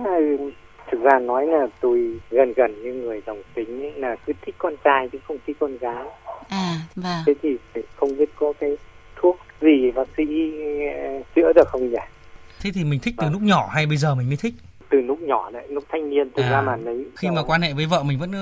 thực 0.90 1.00
ra 1.02 1.18
nói 1.18 1.46
là 1.46 1.66
tôi 1.80 2.20
gần 2.30 2.52
gần 2.56 2.82
như 2.82 2.92
người 2.94 3.22
dòng 3.26 3.42
tính 3.54 3.82
ấy, 3.82 3.92
là 3.96 4.16
cứ 4.26 4.32
thích 4.42 4.54
con 4.58 4.74
trai 4.84 5.08
chứ 5.12 5.18
không 5.28 5.36
thích 5.46 5.56
con 5.60 5.78
gái. 5.78 6.06
À 6.48 6.74
vâng. 6.96 7.22
Thế 7.26 7.34
thì 7.42 7.56
không 7.96 8.16
biết 8.16 8.28
có 8.36 8.52
cái 8.60 8.76
thuốc 9.16 9.36
gì 9.60 9.90
bác 9.94 10.08
sĩ 10.16 10.24
ờ, 10.96 11.22
chữa 11.34 11.52
được 11.52 11.68
không 11.68 11.90
nhỉ? 11.90 11.96
Thế 12.62 12.70
thì 12.74 12.84
mình 12.84 13.00
thích 13.02 13.14
từ 13.18 13.26
à. 13.26 13.30
lúc 13.32 13.42
nhỏ 13.42 13.68
hay 13.72 13.86
bây 13.86 13.96
giờ 13.96 14.14
mình 14.14 14.26
mới 14.26 14.36
thích? 14.36 14.54
Từ 14.90 15.00
lúc 15.00 15.20
nhỏ 15.20 15.50
đấy 15.50 15.66
lúc 15.68 15.84
thanh 15.88 16.10
niên 16.10 16.30
từ 16.30 16.42
à, 16.42 16.50
ra 16.50 16.60
mà 16.60 16.76
lấy 16.76 17.06
khi 17.16 17.28
mà 17.30 17.42
quan 17.42 17.62
hệ 17.62 17.72
với 17.72 17.86
vợ 17.86 18.02
mình 18.02 18.18
vẫn 18.18 18.32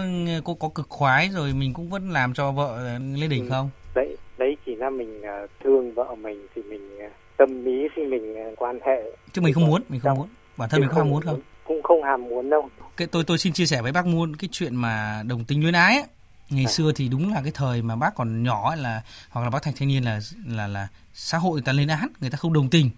có 0.44 0.54
có 0.60 0.68
cực 0.74 0.86
khoái 0.88 1.28
rồi 1.28 1.52
mình 1.52 1.72
cũng 1.72 1.90
vẫn 1.90 2.10
làm 2.10 2.34
cho 2.34 2.52
vợ 2.52 2.98
lên 3.14 3.30
đỉnh 3.30 3.44
ừ. 3.44 3.50
không? 3.50 3.70
Đấy 3.94 4.16
đấy 4.38 4.56
chỉ 4.66 4.74
là 4.74 4.90
mình 4.90 5.04
mình 5.20 5.22
thương 5.64 5.94
vợ 5.94 6.14
mình 6.14 6.46
thì 6.54 6.62
mình 6.62 6.98
tâm 7.36 7.64
lý 7.64 7.88
khi 7.94 8.04
mình 8.04 8.34
quan 8.56 8.78
hệ. 8.86 9.02
Chứ 9.32 9.42
mình 9.42 9.54
không 9.54 9.66
muốn 9.66 9.82
mình 9.88 10.00
không 10.00 10.18
muốn. 10.18 10.28
Bản 10.56 10.68
thân 10.68 10.80
mình 10.80 10.90
có 10.90 10.96
ham 10.96 11.10
muốn. 11.10 11.22
không 11.22 11.40
cũng 11.64 11.82
không 11.82 12.02
ham 12.02 12.22
muốn 12.28 12.50
đâu 12.50 12.70
cái 12.96 13.08
tôi 13.08 13.24
tôi 13.24 13.38
xin 13.38 13.52
chia 13.52 13.66
sẻ 13.66 13.82
với 13.82 13.92
bác 13.92 14.06
muôn 14.06 14.36
cái 14.36 14.48
chuyện 14.52 14.76
mà 14.76 15.22
đồng 15.26 15.44
tính 15.44 15.62
luyến 15.62 15.74
ái 15.74 15.94
ấy. 15.94 16.04
ngày 16.50 16.64
à. 16.64 16.70
xưa 16.70 16.92
thì 16.92 17.08
đúng 17.08 17.34
là 17.34 17.42
cái 17.42 17.52
thời 17.54 17.82
mà 17.82 17.96
bác 17.96 18.14
còn 18.14 18.42
nhỏ 18.42 18.70
ấy 18.70 18.76
là 18.76 19.02
hoặc 19.30 19.42
là 19.42 19.50
bác 19.50 19.62
thành 19.62 19.74
thanh 19.78 19.88
niên 19.88 20.04
là 20.04 20.20
là 20.46 20.66
là 20.66 20.88
xã 21.14 21.38
hội 21.38 21.52
người 21.52 21.62
ta 21.62 21.72
lên 21.72 21.88
án 21.88 22.08
người 22.20 22.30
ta 22.30 22.36
không 22.36 22.52
đồng 22.52 22.70
tình 22.70 22.90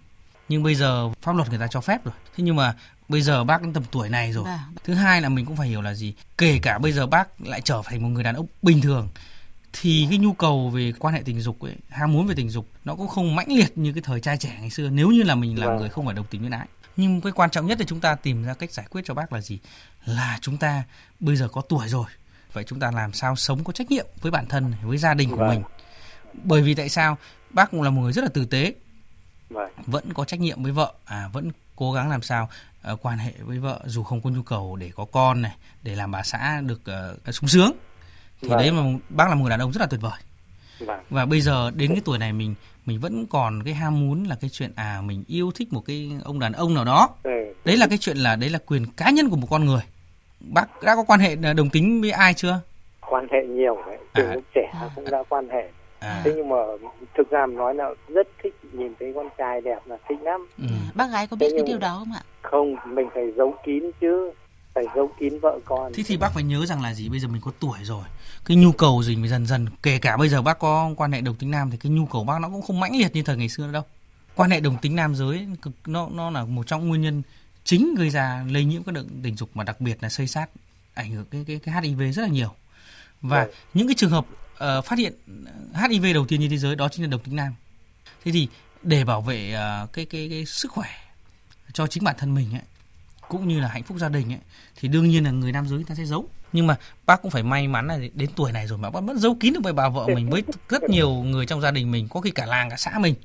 nhưng 0.49 0.63
bây 0.63 0.75
giờ 0.75 1.09
pháp 1.21 1.35
luật 1.35 1.49
người 1.49 1.59
ta 1.59 1.67
cho 1.67 1.81
phép 1.81 2.05
rồi 2.05 2.13
thế 2.35 2.43
nhưng 2.43 2.55
mà 2.55 2.73
bây 3.09 3.21
giờ 3.21 3.43
bác 3.43 3.61
đến 3.61 3.73
tầm 3.73 3.83
tuổi 3.91 4.09
này 4.09 4.33
rồi 4.33 4.45
à. 4.45 4.59
thứ 4.83 4.93
hai 4.93 5.21
là 5.21 5.29
mình 5.29 5.45
cũng 5.45 5.55
phải 5.55 5.67
hiểu 5.67 5.81
là 5.81 5.93
gì 5.93 6.13
kể 6.37 6.59
cả 6.61 6.77
bây 6.77 6.91
giờ 6.91 7.07
bác 7.07 7.41
lại 7.41 7.61
trở 7.61 7.81
thành 7.85 8.03
một 8.03 8.09
người 8.09 8.23
đàn 8.23 8.35
ông 8.35 8.45
bình 8.61 8.81
thường 8.81 9.09
thì 9.73 10.07
cái 10.09 10.17
nhu 10.17 10.33
cầu 10.33 10.69
về 10.69 10.93
quan 10.99 11.13
hệ 11.13 11.21
tình 11.25 11.41
dục 11.41 11.61
ấy, 11.61 11.75
ham 11.89 12.13
muốn 12.13 12.27
về 12.27 12.35
tình 12.35 12.49
dục 12.49 12.67
nó 12.85 12.95
cũng 12.95 13.07
không 13.07 13.35
mãnh 13.35 13.47
liệt 13.51 13.77
như 13.77 13.93
cái 13.93 14.01
thời 14.05 14.19
trai 14.19 14.37
trẻ 14.37 14.57
ngày 14.59 14.69
xưa 14.69 14.89
nếu 14.89 15.09
như 15.09 15.23
là 15.23 15.35
mình 15.35 15.59
là 15.59 15.67
vâng. 15.67 15.77
người 15.77 15.89
không 15.89 16.05
phải 16.05 16.15
đồng 16.15 16.25
tính 16.25 16.41
với 16.41 16.59
ái 16.59 16.67
nhưng 16.97 17.21
cái 17.21 17.31
quan 17.31 17.49
trọng 17.49 17.65
nhất 17.65 17.79
là 17.79 17.85
chúng 17.87 17.99
ta 17.99 18.15
tìm 18.15 18.43
ra 18.43 18.53
cách 18.53 18.71
giải 18.71 18.85
quyết 18.89 19.01
cho 19.05 19.13
bác 19.13 19.33
là 19.33 19.41
gì 19.41 19.59
là 20.05 20.37
chúng 20.41 20.57
ta 20.57 20.83
bây 21.19 21.35
giờ 21.35 21.47
có 21.51 21.61
tuổi 21.61 21.87
rồi 21.87 22.05
vậy 22.53 22.63
chúng 22.67 22.79
ta 22.79 22.91
làm 22.91 23.13
sao 23.13 23.35
sống 23.35 23.63
có 23.63 23.73
trách 23.73 23.91
nhiệm 23.91 24.05
với 24.21 24.31
bản 24.31 24.45
thân 24.45 24.73
với 24.83 24.97
gia 24.97 25.13
đình 25.13 25.29
của 25.29 25.35
vâng. 25.35 25.49
mình 25.49 25.63
bởi 26.43 26.61
vì 26.61 26.75
tại 26.75 26.89
sao 26.89 27.17
bác 27.49 27.71
cũng 27.71 27.81
là 27.81 27.89
một 27.89 28.01
người 28.01 28.13
rất 28.13 28.23
là 28.23 28.29
tử 28.33 28.45
tế 28.45 28.73
vâng. 29.49 29.71
vẫn 29.85 30.13
có 30.13 30.25
trách 30.25 30.39
nhiệm 30.39 30.63
với 30.63 30.71
vợ 30.71 30.93
à 31.05 31.29
vẫn 31.33 31.51
cố 31.75 31.93
gắng 31.93 32.09
làm 32.09 32.21
sao 32.21 32.49
uh, 32.91 33.05
quan 33.05 33.17
hệ 33.17 33.33
với 33.39 33.59
vợ 33.59 33.81
dù 33.85 34.03
không 34.03 34.21
có 34.21 34.29
nhu 34.29 34.41
cầu 34.41 34.75
để 34.75 34.91
có 34.95 35.05
con 35.05 35.41
này 35.41 35.55
để 35.83 35.95
làm 35.95 36.11
bà 36.11 36.23
xã 36.23 36.61
được 36.61 36.81
uh, 37.27 37.35
sung 37.35 37.47
sướng 37.47 37.71
thì 38.41 38.47
vâng. 38.47 38.57
đấy 38.57 38.71
mà 38.71 38.83
bác 39.09 39.29
là 39.29 39.35
một 39.35 39.41
người 39.41 39.49
đàn 39.49 39.59
ông 39.59 39.71
rất 39.71 39.81
là 39.81 39.87
tuyệt 39.87 40.01
vời 40.01 40.21
vâng. 40.79 40.99
và 41.09 41.25
bây 41.25 41.41
giờ 41.41 41.71
đến 41.71 41.91
cái 41.91 42.01
tuổi 42.05 42.17
này 42.17 42.33
mình 42.33 42.55
mình 42.87 42.99
vẫn 42.99 43.25
còn 43.29 43.63
cái 43.63 43.73
ham 43.73 43.99
muốn 43.99 44.23
là 44.23 44.35
cái 44.41 44.49
chuyện 44.49 44.71
à 44.75 45.01
mình 45.05 45.23
yêu 45.27 45.51
thích 45.55 45.73
một 45.73 45.81
cái 45.85 46.11
ông 46.23 46.39
đàn 46.39 46.53
ông 46.53 46.73
nào 46.73 46.85
đó 46.85 47.09
ừ. 47.23 47.53
đấy 47.65 47.77
là 47.77 47.87
cái 47.87 47.97
chuyện 47.97 48.17
là 48.17 48.35
đấy 48.35 48.49
là 48.49 48.59
quyền 48.65 48.85
cá 48.97 49.09
nhân 49.09 49.29
của 49.29 49.35
một 49.35 49.47
con 49.49 49.65
người 49.65 49.81
bác 50.39 50.83
đã 50.83 50.95
có 50.95 51.03
quan 51.07 51.19
hệ 51.19 51.35
đồng 51.35 51.69
tính 51.69 52.01
với 52.01 52.11
ai 52.11 52.33
chưa 52.33 52.59
quan 53.09 53.27
hệ 53.31 53.43
nhiều 53.47 53.77
đấy 53.87 53.97
từ 54.13 54.23
à. 54.27 54.33
lúc 54.33 54.43
trẻ 54.55 54.71
à. 54.73 54.89
cũng 54.95 55.11
đã 55.11 55.23
quan 55.29 55.49
hệ 55.49 55.69
à. 55.99 56.21
thế 56.23 56.33
nhưng 56.35 56.49
mà 56.49 56.55
thực 57.17 57.29
ra 57.29 57.45
nói 57.45 57.75
là 57.75 57.89
rất 58.07 58.27
thích 58.43 58.55
nhìn 58.71 58.93
thấy 58.99 59.11
con 59.15 59.29
trai 59.37 59.61
đẹp 59.61 59.79
là 59.85 59.97
thích 60.09 60.21
lắm 60.21 60.47
ừ. 60.57 60.65
bác 60.95 61.11
gái 61.11 61.27
có 61.27 61.37
biết 61.37 61.49
cái 61.55 61.63
điều 61.67 61.77
đó 61.77 61.95
không 61.99 62.13
ạ 62.13 62.21
không 62.41 62.75
mình 62.85 63.07
phải 63.13 63.31
giấu 63.37 63.55
kín 63.65 63.91
chứ 64.01 64.31
phải 64.77 64.95
giấu 64.95 65.11
kín 65.19 65.39
vợ 65.39 65.59
con. 65.65 65.91
Thế 65.93 66.03
thì 66.03 66.17
bác 66.17 66.33
phải 66.33 66.43
nhớ 66.43 66.65
rằng 66.65 66.81
là 66.81 66.93
gì? 66.93 67.09
Bây 67.09 67.19
giờ 67.19 67.27
mình 67.27 67.41
có 67.41 67.51
tuổi 67.59 67.79
rồi. 67.83 68.03
Cái 68.45 68.57
nhu 68.57 68.71
cầu 68.71 69.03
gì 69.03 69.15
mình 69.15 69.29
dần 69.29 69.45
dần 69.45 69.67
kể 69.83 69.99
cả 69.99 70.17
bây 70.17 70.29
giờ 70.29 70.41
bác 70.41 70.59
có 70.59 70.89
quan 70.97 71.11
hệ 71.11 71.21
đồng 71.21 71.35
tính 71.35 71.51
nam 71.51 71.71
thì 71.71 71.77
cái 71.77 71.91
nhu 71.91 72.05
cầu 72.05 72.23
bác 72.23 72.41
nó 72.41 72.49
cũng 72.49 72.61
không 72.61 72.79
mãnh 72.79 72.95
liệt 72.95 73.15
như 73.15 73.23
thời 73.23 73.37
ngày 73.37 73.49
xưa 73.49 73.71
đâu. 73.71 73.83
Quan 74.35 74.49
hệ 74.49 74.59
đồng 74.59 74.77
tính 74.77 74.95
nam 74.95 75.15
giới 75.15 75.47
nó 75.85 76.09
nó 76.11 76.29
là 76.29 76.45
một 76.45 76.67
trong 76.67 76.87
nguyên 76.87 77.01
nhân 77.01 77.21
chính 77.63 77.95
gây 77.95 78.09
ra 78.09 78.45
lây 78.51 78.65
nhiễm 78.65 78.83
các 78.83 78.91
bệnh 78.95 79.21
tình 79.23 79.35
dục 79.35 79.49
mà 79.53 79.63
đặc 79.63 79.81
biệt 79.81 79.97
là 80.01 80.09
xây 80.09 80.27
sát 80.27 80.49
ảnh 80.93 81.11
hưởng 81.11 81.25
cái 81.31 81.43
cái 81.47 81.59
cái 81.59 81.81
HIV 81.81 82.01
rất 82.13 82.21
là 82.21 82.27
nhiều. 82.27 82.53
Và 83.21 83.43
Đấy. 83.43 83.53
những 83.73 83.87
cái 83.87 83.95
trường 83.97 84.11
hợp 84.11 84.25
uh, 84.53 84.85
phát 84.85 84.99
hiện 84.99 85.13
HIV 85.73 86.05
đầu 86.13 86.25
tiên 86.25 86.39
trên 86.41 86.49
thế 86.49 86.57
giới 86.57 86.75
đó 86.75 86.89
chính 86.89 87.05
là 87.05 87.09
đồng 87.09 87.21
tính 87.23 87.35
nam. 87.35 87.55
Thế 88.25 88.31
thì 88.31 88.47
để 88.83 89.03
bảo 89.03 89.21
vệ 89.21 89.53
uh, 89.53 89.93
cái, 89.93 90.05
cái 90.05 90.27
cái 90.29 90.45
sức 90.45 90.71
khỏe 90.71 90.89
cho 91.73 91.87
chính 91.87 92.03
bản 92.03 92.15
thân 92.17 92.35
mình 92.35 92.53
ấy, 92.53 92.61
cũng 93.29 93.47
như 93.47 93.59
là 93.59 93.67
hạnh 93.67 93.83
phúc 93.83 93.97
gia 93.97 94.09
đình 94.09 94.33
ấy 94.33 94.39
thì 94.75 94.87
đương 94.87 95.07
nhiên 95.07 95.23
là 95.23 95.31
người 95.31 95.51
nam 95.51 95.67
giới 95.67 95.83
ta 95.83 95.95
sẽ 95.95 96.05
giấu. 96.05 96.29
Nhưng 96.53 96.67
mà 96.67 96.75
bác 97.05 97.21
cũng 97.21 97.31
phải 97.31 97.43
may 97.43 97.67
mắn 97.67 97.87
là 97.87 97.99
đến 98.13 98.29
tuổi 98.35 98.51
này 98.51 98.67
rồi 98.67 98.77
mà 98.77 98.89
bác 98.89 99.03
vẫn 99.03 99.19
giấu 99.19 99.37
kín 99.39 99.53
được 99.53 99.59
với 99.63 99.73
bà 99.73 99.89
vợ 99.89 100.07
mình 100.07 100.29
với 100.29 100.43
rất 100.69 100.83
nhiều 100.83 101.09
người 101.11 101.45
trong 101.45 101.61
gia 101.61 101.71
đình 101.71 101.91
mình 101.91 102.07
có 102.07 102.21
khi 102.21 102.31
cả 102.31 102.45
làng 102.45 102.69
cả 102.69 102.75
xã 102.77 102.99
mình. 102.99 103.15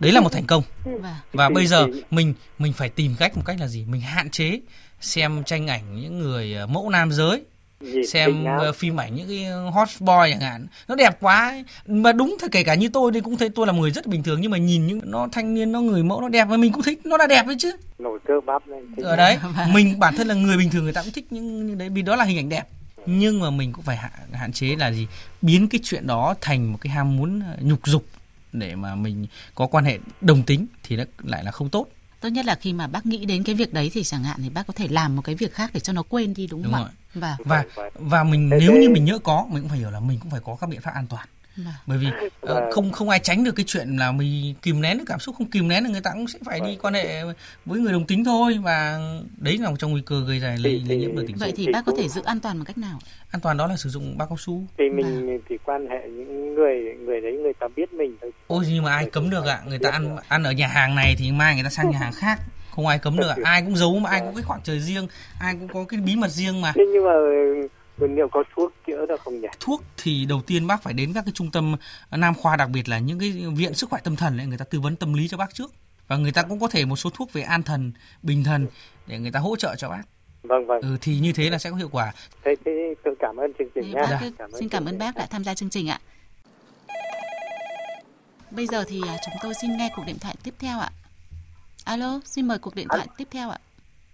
Đấy 0.00 0.12
là 0.12 0.20
một 0.20 0.32
thành 0.32 0.46
công. 0.46 0.62
Vâng. 0.84 1.14
và 1.32 1.48
bây 1.48 1.66
giờ 1.66 1.86
mình 2.10 2.34
mình 2.58 2.72
phải 2.72 2.88
tìm 2.88 3.14
cách 3.18 3.36
một 3.36 3.42
cách 3.46 3.56
là 3.60 3.68
gì? 3.68 3.84
Mình 3.84 4.00
hạn 4.00 4.30
chế 4.30 4.60
xem 5.00 5.44
tranh 5.44 5.66
ảnh 5.66 6.00
những 6.00 6.18
người 6.18 6.54
ờ, 6.54 6.66
mẫu 6.66 6.90
nam 6.90 7.12
giới 7.12 7.42
xem 8.08 8.44
uh, 8.68 8.76
phim 8.76 9.00
ảnh 9.00 9.14
những 9.14 9.28
cái 9.28 9.44
hot 9.72 9.88
boy 10.00 10.30
chẳng 10.30 10.40
hạn. 10.40 10.66
Nó 10.88 10.94
đẹp 10.94 11.16
quá 11.20 11.48
ấy. 11.48 11.64
mà 11.86 12.12
đúng 12.12 12.36
thì 12.40 12.48
kể 12.52 12.62
cả 12.62 12.74
như 12.74 12.88
tôi 12.88 13.12
thì 13.14 13.20
cũng 13.20 13.36
thấy 13.36 13.48
tôi 13.48 13.66
là 13.66 13.72
một 13.72 13.80
người 13.80 13.90
rất 13.90 14.06
bình 14.06 14.22
thường 14.22 14.40
nhưng 14.40 14.50
mà 14.50 14.58
nhìn 14.58 14.86
những 14.86 15.00
nó 15.04 15.28
thanh 15.32 15.54
niên 15.54 15.72
nó 15.72 15.80
người 15.80 16.02
mẫu 16.02 16.20
nó 16.20 16.28
đẹp 16.28 16.44
và 16.44 16.56
mình 16.56 16.72
cũng 16.72 16.82
thích 16.82 17.00
nó 17.04 17.16
là 17.16 17.26
đẹp 17.26 17.46
đấy 17.46 17.56
chứ. 17.58 17.72
Nổi 17.98 18.18
cơ 18.24 18.34
bắp 18.46 18.68
lên 18.68 18.94
ở 18.96 19.16
đấy. 19.16 19.38
Vâng. 19.42 19.72
mình 19.72 19.98
bản 19.98 20.14
thân 20.16 20.28
là 20.28 20.34
người 20.34 20.56
bình 20.56 20.70
thường 20.70 20.84
người 20.84 20.92
ta 20.92 21.02
cũng 21.02 21.12
thích 21.12 21.26
những 21.30 21.78
đấy 21.78 21.88
vì 21.88 22.02
đó 22.02 22.16
là 22.16 22.24
hình 22.24 22.38
ảnh 22.38 22.48
đẹp. 22.48 22.64
Nhưng 23.06 23.40
mà 23.40 23.50
mình 23.50 23.72
cũng 23.72 23.84
phải 23.84 23.96
hạn, 23.96 24.12
hạn 24.32 24.52
chế 24.52 24.76
là 24.78 24.92
gì? 24.92 25.06
Biến 25.42 25.68
cái 25.68 25.80
chuyện 25.84 26.06
đó 26.06 26.34
thành 26.40 26.72
một 26.72 26.78
cái 26.80 26.92
ham 26.92 27.16
muốn 27.16 27.40
ờ, 27.40 27.56
nhục 27.60 27.86
dục 27.86 28.04
để 28.52 28.74
mà 28.74 28.94
mình 28.94 29.26
có 29.54 29.66
quan 29.66 29.84
hệ 29.84 29.98
đồng 30.20 30.42
tính 30.42 30.66
thì 30.82 30.96
nó 30.96 31.04
lại 31.24 31.44
là 31.44 31.50
không 31.50 31.68
tốt 31.68 31.86
tốt 32.20 32.28
nhất 32.28 32.44
là 32.44 32.54
khi 32.54 32.72
mà 32.72 32.86
bác 32.86 33.06
nghĩ 33.06 33.24
đến 33.24 33.44
cái 33.44 33.54
việc 33.54 33.72
đấy 33.72 33.90
thì 33.94 34.04
chẳng 34.04 34.24
hạn 34.24 34.40
thì 34.42 34.48
bác 34.48 34.66
có 34.66 34.72
thể 34.72 34.88
làm 34.88 35.16
một 35.16 35.22
cái 35.22 35.34
việc 35.34 35.54
khác 35.54 35.70
để 35.74 35.80
cho 35.80 35.92
nó 35.92 36.02
quên 36.02 36.34
đi 36.34 36.46
đúng, 36.46 36.62
đúng 36.62 36.72
không 36.72 36.84
ạ 36.84 36.90
và 37.14 37.36
và 37.44 37.64
và 37.94 38.24
mình 38.24 38.48
nếu 38.48 38.72
như 38.72 38.90
mình 38.90 39.04
nhớ 39.04 39.18
có 39.18 39.46
mình 39.50 39.62
cũng 39.62 39.68
phải 39.68 39.78
hiểu 39.78 39.90
là 39.90 40.00
mình 40.00 40.18
cũng 40.20 40.30
phải 40.30 40.40
có 40.44 40.56
các 40.60 40.70
biện 40.70 40.80
pháp 40.80 40.94
an 40.94 41.06
toàn. 41.06 41.26
Vâng. 41.26 41.39
Bởi 41.86 41.98
vì 41.98 42.06
uh, 42.06 42.58
không 42.70 42.92
không 42.92 43.08
ai 43.08 43.18
tránh 43.18 43.44
được 43.44 43.52
cái 43.56 43.64
chuyện 43.68 43.96
là 43.96 44.12
mình 44.12 44.54
kìm 44.62 44.80
nén 44.80 44.98
được 44.98 45.04
cảm 45.06 45.18
xúc 45.18 45.34
không 45.38 45.46
kìm 45.46 45.68
nén 45.68 45.84
được 45.84 45.90
người 45.90 46.00
ta 46.00 46.10
cũng 46.14 46.28
sẽ 46.28 46.38
phải 46.44 46.60
đi 46.60 46.78
quan 46.82 46.94
hệ 46.94 47.22
với 47.64 47.80
người 47.80 47.92
đồng 47.92 48.06
tính 48.06 48.24
thôi. 48.24 48.58
Và 48.62 48.98
đấy 49.38 49.58
là 49.58 49.70
một 49.70 49.76
trong 49.78 49.90
nguy 49.90 50.02
cơ 50.06 50.24
gây 50.28 50.38
ra 50.38 50.56
lây 50.60 50.82
lây 50.88 50.98
nhiễm 50.98 51.16
được 51.16 51.24
tình 51.26 51.36
dục 51.36 51.40
vậy 51.40 51.52
thì 51.56 51.66
bác 51.72 51.82
có 51.86 51.92
thể 51.98 52.08
giữ 52.08 52.22
an 52.24 52.40
toàn 52.40 52.58
bằng 52.58 52.64
cách 52.64 52.78
nào? 52.78 52.98
An 53.30 53.40
toàn 53.40 53.56
đó 53.56 53.66
là 53.66 53.76
sử 53.76 53.88
dụng 53.88 54.18
bao 54.18 54.28
cao 54.28 54.36
su. 54.36 54.66
Thì 54.78 54.84
mình 54.90 55.30
à. 55.30 55.42
thì 55.48 55.58
quan 55.64 55.86
hệ 55.90 56.08
những 56.08 56.54
người 56.54 56.76
người 57.04 57.20
đấy 57.20 57.32
người 57.32 57.52
ta 57.60 57.66
biết 57.76 57.92
mình 57.92 58.16
thôi. 58.20 58.32
Ôi 58.46 58.64
nhưng 58.68 58.84
mà 58.84 58.94
ai 58.94 59.10
cấm 59.12 59.30
được 59.30 59.46
ạ? 59.46 59.60
À? 59.64 59.68
người 59.68 59.78
ta 59.78 59.90
ăn 59.90 60.16
ăn 60.28 60.42
ở 60.42 60.52
nhà 60.52 60.66
hàng 60.66 60.94
này 60.94 61.14
thì 61.18 61.32
mai 61.32 61.54
người 61.54 61.64
ta 61.64 61.70
sang 61.70 61.90
nhà 61.90 61.98
hàng 61.98 62.12
khác. 62.12 62.38
Không 62.70 62.86
ai 62.86 62.98
cấm 62.98 63.16
được 63.16 63.28
à? 63.28 63.36
ai 63.44 63.62
cũng 63.62 63.76
giấu 63.76 63.98
mà 63.98 64.10
ai 64.10 64.20
cũng 64.20 64.34
cái 64.34 64.42
khoảng 64.42 64.60
trời 64.64 64.80
riêng 64.80 65.06
ai 65.40 65.54
cũng 65.60 65.68
có 65.68 65.84
cái 65.88 66.00
bí 66.00 66.16
mật 66.16 66.28
riêng 66.28 66.60
mà. 66.60 66.72
Thế 66.74 66.84
nhưng 66.92 67.04
mà 67.04 67.12
liệu 68.08 68.28
có 68.28 68.44
thuốc 68.54 68.72
chữa 68.86 69.06
được 69.06 69.20
không 69.20 69.40
nhỉ? 69.40 69.48
Thuốc 69.60 69.82
thì 69.96 70.26
đầu 70.28 70.42
tiên 70.46 70.66
bác 70.66 70.82
phải 70.82 70.94
đến 70.94 71.12
các 71.14 71.24
cái 71.26 71.32
trung 71.34 71.50
tâm 71.50 71.76
nam 72.10 72.34
khoa 72.34 72.56
đặc 72.56 72.70
biệt 72.70 72.88
là 72.88 72.98
những 72.98 73.18
cái 73.18 73.30
viện 73.56 73.74
sức 73.74 73.90
khỏe 73.90 74.00
tâm 74.04 74.16
thần 74.16 74.38
ấy, 74.38 74.46
người 74.46 74.58
ta 74.58 74.64
tư 74.64 74.80
vấn 74.80 74.96
tâm 74.96 75.14
lý 75.14 75.28
cho 75.28 75.36
bác 75.36 75.54
trước 75.54 75.70
và 76.08 76.16
người 76.16 76.32
ta 76.32 76.42
cũng 76.42 76.60
có 76.60 76.68
thể 76.68 76.84
một 76.84 76.96
số 76.96 77.10
thuốc 77.10 77.32
về 77.32 77.42
an 77.42 77.62
thần, 77.62 77.92
bình 78.22 78.44
thần 78.44 78.66
để 79.06 79.18
người 79.18 79.32
ta 79.32 79.40
hỗ 79.40 79.56
trợ 79.56 79.74
cho 79.76 79.88
bác. 79.88 80.02
Vâng 80.42 80.66
vâng. 80.66 80.80
Ừ, 80.82 80.96
thì 81.00 81.18
như 81.18 81.32
thế 81.32 81.50
là 81.50 81.58
sẽ 81.58 81.70
có 81.70 81.76
hiệu 81.76 81.88
quả. 81.92 82.12
Thế, 82.44 82.54
thế 82.64 82.94
tôi 83.04 83.14
cảm 83.18 83.36
ơn 83.36 83.52
chương 83.58 83.68
trình 83.74 83.90
nhé. 83.90 84.02
Dạ. 84.10 84.20
Cảm 84.38 84.50
xin 84.52 84.68
cảm 84.68 84.84
ơn 84.84 84.98
bác 84.98 85.16
đã 85.16 85.26
tham 85.30 85.44
gia 85.44 85.54
chương 85.54 85.70
trình 85.70 85.88
ạ. 85.88 86.00
Bây 88.50 88.66
giờ 88.66 88.84
thì 88.88 89.00
à, 89.08 89.16
chúng 89.24 89.34
tôi 89.42 89.54
xin 89.54 89.76
nghe 89.76 89.90
cuộc 89.96 90.02
điện 90.06 90.18
thoại 90.20 90.36
tiếp 90.42 90.54
theo 90.58 90.78
ạ. 90.78 90.90
Alo, 91.84 92.20
xin 92.24 92.48
mời 92.48 92.58
cuộc 92.58 92.74
điện 92.74 92.86
thoại 92.88 93.06
tiếp 93.16 93.28
theo 93.30 93.50
ạ. 93.50 93.58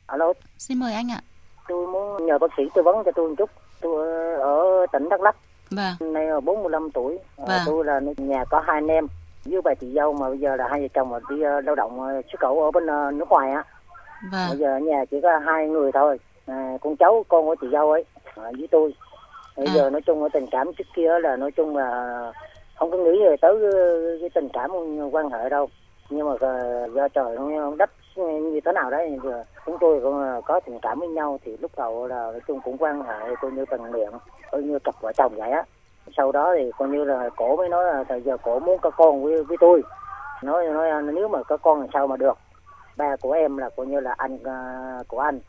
Alo. 0.06 0.32
Xin 0.58 0.78
mời 0.78 0.94
anh 0.94 1.10
ạ. 1.10 1.20
Tôi 1.68 1.86
muốn 1.86 2.26
nhờ 2.26 2.38
bác 2.38 2.46
sĩ 2.56 2.62
tư 2.74 2.82
vấn 2.84 2.94
cho 3.04 3.10
tôi 3.14 3.28
một 3.28 3.34
chút 3.38 3.50
tôi 3.86 4.06
ở 4.40 4.86
tỉnh 4.92 5.08
Đắk 5.08 5.20
Lắk. 5.20 5.36
Vâng. 5.70 6.12
Nay 6.12 6.26
là 6.26 6.40
45 6.40 6.90
tuổi. 6.90 7.18
Ờ, 7.36 7.44
vâng. 7.46 7.60
Tôi 7.66 7.84
là 7.84 8.00
nhà 8.16 8.44
có 8.44 8.60
hai 8.60 8.76
anh 8.76 8.88
em 8.88 9.06
với 9.44 9.60
bà 9.62 9.74
chị 9.74 9.92
dâu 9.94 10.12
mà 10.12 10.28
bây 10.28 10.38
giờ 10.38 10.56
là 10.56 10.68
hai 10.70 10.80
vợ 10.80 10.88
chồng 10.94 11.10
mà 11.10 11.18
đi 11.30 11.42
ờ, 11.42 11.60
lao 11.60 11.74
động 11.74 12.00
ờ, 12.00 12.22
xuất 12.32 12.40
khẩu 12.40 12.62
ở 12.64 12.70
bên 12.70 12.86
nước 13.18 13.28
ngoài 13.28 13.52
á. 13.52 13.64
Vâng. 14.32 14.48
Bây 14.48 14.58
giờ 14.58 14.78
nhà 14.78 15.04
chỉ 15.10 15.20
có 15.20 15.38
hai 15.38 15.68
người 15.68 15.92
thôi. 15.92 16.18
À, 16.46 16.78
con 16.80 16.96
cháu 16.96 17.24
con 17.28 17.46
của 17.46 17.54
chị 17.60 17.66
dâu 17.72 17.90
ấy 17.90 18.04
với 18.34 18.68
tôi. 18.70 18.94
Bây 19.56 19.66
à. 19.66 19.74
giờ 19.74 19.90
nói 19.90 20.00
chung 20.00 20.22
ở 20.22 20.28
tình 20.32 20.46
cảm 20.50 20.72
trước 20.78 20.84
kia 20.94 21.18
là 21.22 21.36
nói 21.36 21.50
chung 21.50 21.76
là 21.76 22.32
không 22.78 22.90
có 22.90 22.96
nghĩ 22.96 23.24
về 23.24 23.36
tới 23.40 23.54
cái 24.20 24.30
tình 24.34 24.48
cảm 24.52 24.70
quan 25.12 25.30
hệ 25.30 25.48
đâu 25.48 25.68
nhưng 26.10 26.28
mà 26.28 26.34
do 26.94 27.08
trời 27.08 27.36
nó 27.36 27.76
đất 27.78 27.90
như 28.16 28.60
thế 28.64 28.72
nào 28.72 28.90
đấy 28.90 29.18
chúng 29.66 29.76
tôi 29.80 30.00
cũng 30.02 30.22
ờ, 30.22 30.40
có 30.44 30.60
tình 30.60 30.78
cảm 30.82 31.00
với 31.00 31.08
nhau 31.08 31.38
thì 31.44 31.56
lúc 31.56 31.70
đầu 31.76 32.06
là 32.06 32.16
nói 32.16 32.40
chung 32.46 32.60
cũng 32.64 32.78
quan 32.78 33.02
hệ 33.02 33.34
coi 33.40 33.50
như 33.50 33.64
tình 33.70 33.82
nguyện 33.82 34.10
coi 34.52 34.62
như 34.62 34.78
cặp 34.78 34.94
vợ 35.00 35.12
chồng 35.16 35.32
vậy 35.36 35.50
á. 35.50 35.62
Sau 36.16 36.32
đó 36.32 36.54
thì 36.58 36.70
coi 36.78 36.88
như 36.88 37.04
là 37.04 37.28
cổ 37.36 37.56
mới 37.56 37.68
nói 37.68 37.84
là 37.84 38.04
thời 38.04 38.22
giờ 38.22 38.36
cổ 38.36 38.58
muốn 38.58 38.78
có 38.78 38.90
con 38.90 39.24
với 39.24 39.44
với 39.44 39.56
tôi. 39.60 39.82
Nói 40.42 40.66
nói 40.66 41.02
nếu 41.02 41.28
mà 41.28 41.42
có 41.42 41.56
con 41.56 41.80
làm 41.80 41.88
sao 41.92 42.06
mà 42.06 42.16
được? 42.16 42.38
Ba 42.96 43.16
của 43.16 43.32
em 43.32 43.56
là 43.56 43.68
coi 43.76 43.86
như 43.86 44.00
là 44.00 44.14
anh 44.18 44.34
uh, 44.34 45.08
của 45.08 45.20
anh 45.20 45.40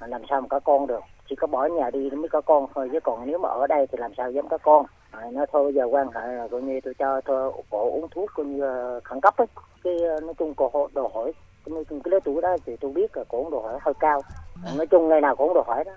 làm 0.00 0.22
sao 0.30 0.40
mà 0.40 0.46
có 0.48 0.60
con 0.60 0.86
được? 0.86 1.00
Chỉ 1.28 1.36
có 1.36 1.46
bỏ 1.46 1.66
nhà 1.66 1.90
đi 1.90 2.10
mới 2.10 2.28
có 2.28 2.40
con 2.40 2.66
thôi 2.74 2.88
chứ 2.92 3.00
còn 3.00 3.26
nếu 3.26 3.38
mà 3.38 3.48
ở 3.48 3.66
đây 3.66 3.86
thì 3.86 3.98
làm 3.98 4.14
sao 4.16 4.30
dám 4.30 4.48
có 4.48 4.58
con? 4.58 4.86
À, 5.10 5.20
nó 5.32 5.46
thôi 5.52 5.72
giờ 5.74 5.84
quan 5.90 6.08
hệ 6.14 6.26
là 6.26 6.48
coi 6.50 6.62
như 6.62 6.80
tôi 6.84 6.94
cho 6.98 7.20
thôi 7.24 7.52
cổ 7.70 7.90
uống 7.90 8.08
thuốc 8.10 8.30
coi 8.34 8.46
như 8.46 9.00
khẩn 9.04 9.20
cấp 9.20 9.36
ấy. 9.36 9.46
Cái 9.84 9.96
ờ, 10.02 10.20
nói 10.20 10.34
chung 10.38 10.54
cổ 10.54 10.88
đòi 10.94 11.08
hỏi 11.14 11.32
cái, 11.64 11.84
cái 11.88 12.10
lứa 12.10 12.18
tuổi 12.24 12.42
đó 12.42 12.56
thì 12.66 12.76
tôi 12.76 12.92
biết 12.92 13.16
là 13.16 13.24
cổ 13.28 13.48
đòi 13.52 13.62
hỏi 13.62 13.78
hơi 13.82 13.94
cao. 14.00 14.22
À. 14.64 14.72
nói 14.76 14.86
chung 14.86 15.08
ngày 15.08 15.20
nào 15.20 15.36
cũng 15.36 15.54
đòi 15.54 15.64
hỏi 15.66 15.84
đó. 15.84 15.92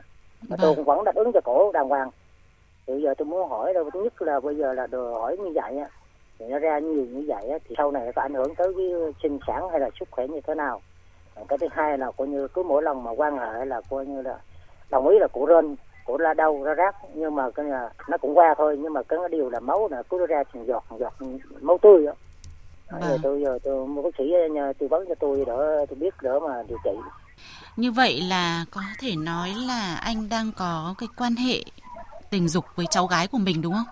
Mà 0.50 0.56
tôi 0.62 0.76
cũng 0.76 0.86
vẫn 0.86 1.04
đáp 1.04 1.16
ứng 1.16 1.32
cho 1.34 1.42
cổ 1.44 1.72
đàng 1.72 1.90
hoàng. 1.90 2.10
Thì 2.88 2.94
bây 2.94 3.02
giờ 3.02 3.14
tôi 3.18 3.26
muốn 3.26 3.50
hỏi 3.50 3.74
đâu 3.74 3.90
thứ 3.94 4.04
nhất 4.04 4.22
là 4.22 4.40
bây 4.40 4.56
giờ 4.56 4.74
là 4.74 4.88
đòi 4.88 5.14
hỏi 5.14 5.38
như 5.38 5.52
vậy 5.56 5.78
á 5.78 5.90
thì 6.40 6.46
nó 6.46 6.60
ra 6.60 6.80
nhiều 6.80 7.06
như 7.06 7.24
vậy 7.28 7.50
á 7.50 7.58
thì 7.68 7.76
sau 7.78 7.92
này 7.92 8.12
có 8.16 8.22
ảnh 8.22 8.34
hưởng 8.34 8.56
tới 8.56 8.74
cái 8.78 8.86
sinh 9.24 9.40
sản 9.48 9.70
hay 9.70 9.80
là 9.80 9.90
sức 10.00 10.08
khỏe 10.12 10.28
như 10.28 10.42
thế 10.48 10.56
nào? 10.56 10.82
Cái 11.48 11.58
thứ 11.58 11.68
hai 11.72 11.98
là 11.98 12.12
coi 12.12 12.28
như 12.28 12.48
cứ 12.48 12.64
mỗi 12.64 12.84
lần 12.84 13.04
mà 13.04 13.12
quan 13.12 13.38
hệ 13.38 13.66
là 13.66 13.82
coi 13.90 14.06
như 14.06 14.22
là 14.22 14.40
đồng 14.90 15.08
ý 15.08 15.20
là 15.20 15.28
của 15.28 15.46
rên 15.46 15.76
cổ 16.06 16.18
ra 16.18 16.34
đâu 16.34 16.64
ra 16.64 16.74
rác 16.74 16.96
nhưng 17.14 17.36
mà 17.36 17.50
cái 17.52 17.66
là 17.66 17.90
nó 18.10 18.18
cũng 18.18 18.38
qua 18.38 18.56
thôi 18.58 18.78
nhưng 18.82 18.94
mà 18.94 19.04
cái 19.04 19.20
điều 19.32 19.50
là 19.50 19.60
máu 19.60 19.88
là 19.92 20.04
cứ 20.04 20.26
ra 20.26 20.44
từng 20.54 20.68
giọt 20.68 20.84
giọt 21.00 21.14
máu 21.62 21.78
tươi 21.78 22.06
đó 22.06 22.12
Vâng. 22.92 23.02
Giờ 23.02 23.18
tôi 23.24 23.42
giờ 23.46 23.60
tôi 23.64 23.88
mua 23.88 24.02
bác 24.02 24.10
sĩ 24.18 24.24
nhờ 24.54 24.74
tư 24.80 24.88
vấn 24.88 25.06
cho 25.10 25.16
tôi 25.20 25.44
đỡ 25.48 25.86
tôi 25.90 26.00
biết 26.00 26.14
đỡ 26.22 26.40
mà 26.48 26.54
điều 26.68 26.78
trị 26.84 26.90
Như 27.76 27.92
vậy 27.92 28.22
là 28.22 28.66
có 28.72 28.82
thể 29.00 29.16
nói 29.16 29.50
là 29.68 29.96
anh 29.96 30.30
đang 30.30 30.52
có 30.52 30.96
cái 30.98 31.10
quan 31.18 31.36
hệ 31.36 31.64
tình 32.30 32.48
dục 32.50 32.66
với 32.76 32.86
cháu 32.90 33.08
gái 33.08 33.28
của 33.28 33.38
mình 33.38 33.62
đúng 33.62 33.74
không? 33.74 33.86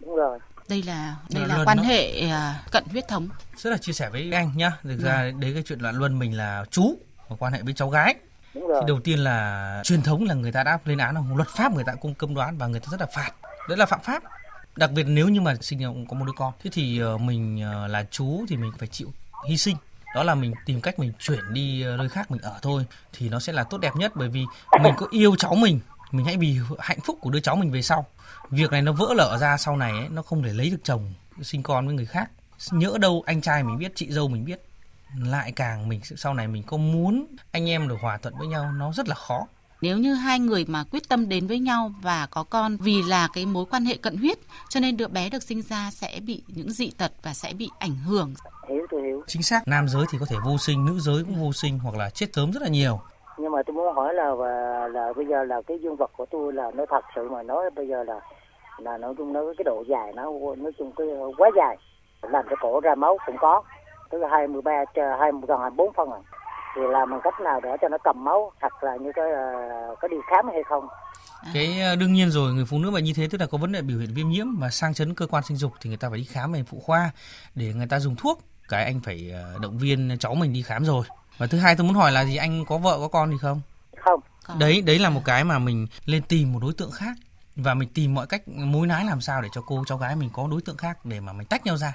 đúng 0.00 0.16
rồi 0.16 0.38
Đây 0.68 0.82
là 0.82 1.16
đây 1.34 1.46
Là 1.46 1.56
là 1.56 1.64
quan 1.64 1.76
đó. 1.76 1.82
hệ 1.82 2.28
à, 2.28 2.62
cận 2.72 2.84
huyết 2.90 3.08
thống. 3.08 3.28
rất 3.56 3.70
là 3.70 3.76
chia 3.76 3.92
sẻ 3.92 4.08
với 4.12 4.30
anh 4.32 4.50
nhá 4.56 4.72
thực 4.82 4.98
ra 4.98 5.30
đấy 5.40 5.50
cái 5.54 5.62
chuyện 5.66 5.78
loạn 5.80 5.94
luân 5.94 6.18
mình 6.18 6.36
là 6.36 6.64
chú 6.70 6.94
và 7.28 7.36
quan 7.38 7.52
hệ 7.52 7.62
với 7.62 7.74
cháu 7.74 7.88
gái 7.88 8.14
đúng 8.54 8.66
rồi 8.66 8.78
thì 8.80 8.86
đầu 8.88 9.00
tiên 9.04 9.18
là 9.18 9.80
truyền 9.84 10.02
thống 10.02 10.24
là 10.24 10.34
người 10.34 10.52
ta 10.52 10.62
đã 10.62 10.78
lên 10.84 10.98
án 10.98 11.14
là 11.14 11.20
luật 11.36 11.48
pháp 11.48 11.72
người 11.72 11.84
ta 11.84 11.94
cũng 11.94 12.14
cấm 12.14 12.34
đoán 12.34 12.58
và 12.58 12.66
người 12.66 12.80
ta 12.80 12.86
rất 12.90 13.00
là 13.00 13.06
phạt 13.14 13.30
đấy 13.68 13.78
là 13.78 13.86
phạm 13.86 14.00
pháp 14.02 14.22
đặc 14.78 14.90
biệt 14.92 15.04
nếu 15.04 15.28
như 15.28 15.40
mà 15.40 15.54
sinh 15.60 15.78
ra 15.78 15.88
có 16.08 16.16
một 16.16 16.24
đứa 16.24 16.32
con 16.36 16.52
thế 16.64 16.70
thì 16.72 16.98
ờ, 16.98 17.18
mình 17.18 17.62
ờ, 17.62 17.86
là 17.86 18.06
chú 18.10 18.44
thì 18.48 18.56
mình 18.56 18.72
phải 18.78 18.88
chịu 18.88 19.12
hy 19.48 19.56
sinh. 19.56 19.76
Đó 20.14 20.22
là 20.22 20.34
mình 20.34 20.52
tìm 20.66 20.80
cách 20.80 20.98
mình 20.98 21.12
chuyển 21.18 21.52
đi 21.52 21.82
ờ, 21.82 21.96
nơi 21.96 22.08
khác 22.08 22.30
mình 22.30 22.40
ở 22.40 22.58
thôi 22.62 22.86
thì 23.12 23.28
nó 23.28 23.40
sẽ 23.40 23.52
là 23.52 23.64
tốt 23.64 23.78
đẹp 23.78 23.96
nhất. 23.96 24.12
Bởi 24.14 24.28
vì 24.28 24.44
mình 24.82 24.94
có 24.96 25.06
yêu 25.10 25.36
cháu 25.36 25.54
mình 25.54 25.80
mình 26.10 26.26
hãy 26.26 26.36
vì 26.36 26.58
hạnh 26.78 27.00
phúc 27.00 27.18
của 27.20 27.30
đứa 27.30 27.40
cháu 27.40 27.56
mình 27.56 27.70
về 27.70 27.82
sau. 27.82 28.06
Việc 28.50 28.70
này 28.70 28.82
nó 28.82 28.92
vỡ 28.92 29.14
lở 29.16 29.38
ra 29.40 29.56
sau 29.56 29.76
này 29.76 29.92
ấy, 29.92 30.08
nó 30.08 30.22
không 30.22 30.42
thể 30.42 30.52
lấy 30.52 30.70
được 30.70 30.80
chồng 30.84 31.14
sinh 31.42 31.62
con 31.62 31.86
với 31.86 31.94
người 31.94 32.06
khác. 32.06 32.30
Nhỡ 32.70 32.98
đâu 33.00 33.22
anh 33.26 33.40
trai 33.40 33.62
mình 33.62 33.78
biết 33.78 33.92
chị 33.94 34.10
dâu 34.10 34.28
mình 34.28 34.44
biết 34.44 34.60
lại 35.16 35.52
càng 35.52 35.88
mình 35.88 36.00
sau 36.16 36.34
này 36.34 36.48
mình 36.48 36.62
có 36.62 36.76
muốn 36.76 37.26
anh 37.50 37.68
em 37.68 37.88
được 37.88 37.96
hòa 38.00 38.18
thuận 38.18 38.38
với 38.38 38.46
nhau 38.46 38.72
nó 38.72 38.92
rất 38.92 39.08
là 39.08 39.14
khó. 39.14 39.46
Nếu 39.80 39.98
như 39.98 40.14
hai 40.14 40.38
người 40.38 40.64
mà 40.68 40.84
quyết 40.92 41.08
tâm 41.08 41.28
đến 41.28 41.46
với 41.46 41.58
nhau 41.58 41.90
và 42.02 42.26
có 42.30 42.44
con 42.50 42.76
vì 42.80 43.02
là 43.02 43.28
cái 43.32 43.46
mối 43.46 43.64
quan 43.70 43.84
hệ 43.84 43.96
cận 43.96 44.16
huyết 44.16 44.38
cho 44.68 44.80
nên 44.80 44.96
đứa 44.96 45.08
bé 45.08 45.30
được 45.30 45.42
sinh 45.42 45.62
ra 45.62 45.90
sẽ 45.92 46.20
bị 46.26 46.42
những 46.46 46.70
dị 46.70 46.90
tật 46.98 47.12
và 47.22 47.32
sẽ 47.34 47.52
bị 47.58 47.70
ảnh 47.78 47.96
hưởng. 48.06 48.34
hiểu 48.68 48.86
tôi 48.90 49.02
hiểu. 49.02 49.22
Chính 49.26 49.42
xác 49.42 49.68
nam 49.68 49.88
giới 49.88 50.04
thì 50.10 50.18
có 50.20 50.26
thể 50.28 50.36
vô 50.44 50.58
sinh 50.58 50.84
nữ 50.86 50.98
giới 50.98 51.24
cũng 51.24 51.44
vô 51.44 51.52
sinh 51.52 51.78
hoặc 51.78 51.96
là 51.96 52.10
chết 52.10 52.26
sớm 52.32 52.50
rất 52.50 52.62
là 52.62 52.68
nhiều. 52.68 53.00
Nhưng 53.38 53.52
mà 53.52 53.62
tôi 53.66 53.74
muốn 53.74 53.94
hỏi 53.94 54.14
là 54.14 54.34
và 54.34 54.48
là 54.88 55.12
bây 55.16 55.26
giờ 55.26 55.44
là 55.44 55.62
cái 55.66 55.78
dương 55.82 55.96
vật 55.96 56.10
của 56.16 56.26
tôi 56.30 56.52
là 56.52 56.70
nó 56.74 56.84
thật 56.88 57.04
sự 57.14 57.28
mà 57.28 57.42
nói 57.42 57.70
bây 57.76 57.88
giờ 57.88 58.04
là 58.04 58.20
là 58.78 58.98
nói 58.98 59.14
chung 59.18 59.32
nó 59.32 59.40
cái 59.58 59.64
độ 59.64 59.84
dài 59.88 60.12
nó 60.16 60.24
nói 60.56 60.72
chung 60.78 60.92
cái 60.96 61.06
quá 61.36 61.50
dài 61.56 61.76
làm 62.22 62.44
cho 62.50 62.56
cổ 62.60 62.80
ra 62.80 62.94
máu 62.94 63.18
cũng 63.26 63.36
có. 63.40 63.62
Tức 64.10 64.18
là 64.18 64.28
hai 64.30 64.48
mươi 64.48 64.62
ba 64.62 64.72
hai 65.20 65.32
gần 65.48 65.60
hai 65.60 65.70
bốn 65.70 65.92
phân 65.96 66.10
rồi 66.10 66.20
thì 66.74 66.82
làm 66.90 67.10
bằng 67.10 67.20
cách 67.24 67.40
nào 67.40 67.60
để 67.60 67.70
cho 67.82 67.88
nó 67.88 67.98
cầm 68.04 68.24
máu 68.24 68.52
hoặc 68.60 68.84
là 68.84 68.96
như 68.96 69.10
cái 69.14 69.30
ờ, 69.32 69.94
có 70.00 70.08
đi 70.08 70.16
khám 70.30 70.46
hay 70.46 70.62
không? 70.68 70.88
Cái 71.54 71.80
ờ, 71.80 71.96
đương 71.96 72.12
nhiên 72.12 72.30
rồi 72.30 72.52
người 72.52 72.64
phụ 72.64 72.78
nữ 72.78 72.90
mà 72.90 73.00
như 73.00 73.12
thế 73.16 73.28
tức 73.30 73.40
là 73.40 73.46
có 73.46 73.58
vấn 73.58 73.72
đề 73.72 73.82
biểu 73.82 73.98
hiện 73.98 74.14
viêm 74.14 74.28
nhiễm 74.28 74.46
và 74.58 74.70
sang 74.70 74.94
chấn 74.94 75.14
cơ 75.14 75.26
quan 75.26 75.42
sinh 75.42 75.56
dục 75.56 75.72
thì 75.80 75.90
người 75.90 75.96
ta 75.96 76.08
phải 76.08 76.18
đi 76.18 76.24
khám 76.24 76.52
về 76.52 76.62
phụ 76.62 76.80
khoa 76.80 77.10
để 77.54 77.72
người 77.72 77.86
ta 77.86 78.00
dùng 78.00 78.16
thuốc. 78.16 78.40
Cái 78.68 78.84
anh 78.84 79.00
phải 79.00 79.30
ờ, 79.32 79.58
động 79.60 79.78
viên 79.78 80.16
cháu 80.20 80.34
mình 80.34 80.52
đi 80.52 80.62
khám 80.62 80.84
rồi. 80.84 81.04
Và 81.38 81.46
thứ 81.46 81.58
hai 81.58 81.76
tôi 81.76 81.86
muốn 81.86 81.96
hỏi 81.96 82.12
là 82.12 82.24
gì 82.24 82.36
anh 82.36 82.64
có 82.64 82.78
vợ 82.78 82.98
có 83.00 83.08
con 83.08 83.30
gì 83.30 83.38
không? 83.40 83.60
Không. 83.96 84.20
Đấy 84.58 84.82
đấy 84.82 84.98
là 84.98 85.10
một 85.10 85.20
cái 85.24 85.44
mà 85.44 85.58
mình 85.58 85.86
lên 86.06 86.22
tìm 86.22 86.52
một 86.52 86.58
đối 86.62 86.72
tượng 86.72 86.90
khác. 86.90 87.16
Và 87.56 87.74
mình 87.74 87.88
tìm 87.94 88.14
mọi 88.14 88.26
cách 88.26 88.48
mối 88.48 88.86
nái 88.86 89.04
làm 89.04 89.20
sao 89.20 89.42
để 89.42 89.48
cho 89.52 89.60
cô 89.66 89.84
cháu 89.86 89.98
gái 89.98 90.16
mình 90.16 90.30
có 90.32 90.48
đối 90.50 90.62
tượng 90.62 90.76
khác 90.76 90.98
để 91.04 91.20
mà 91.20 91.32
mình 91.32 91.46
tách 91.46 91.66
nhau 91.66 91.76
ra 91.76 91.94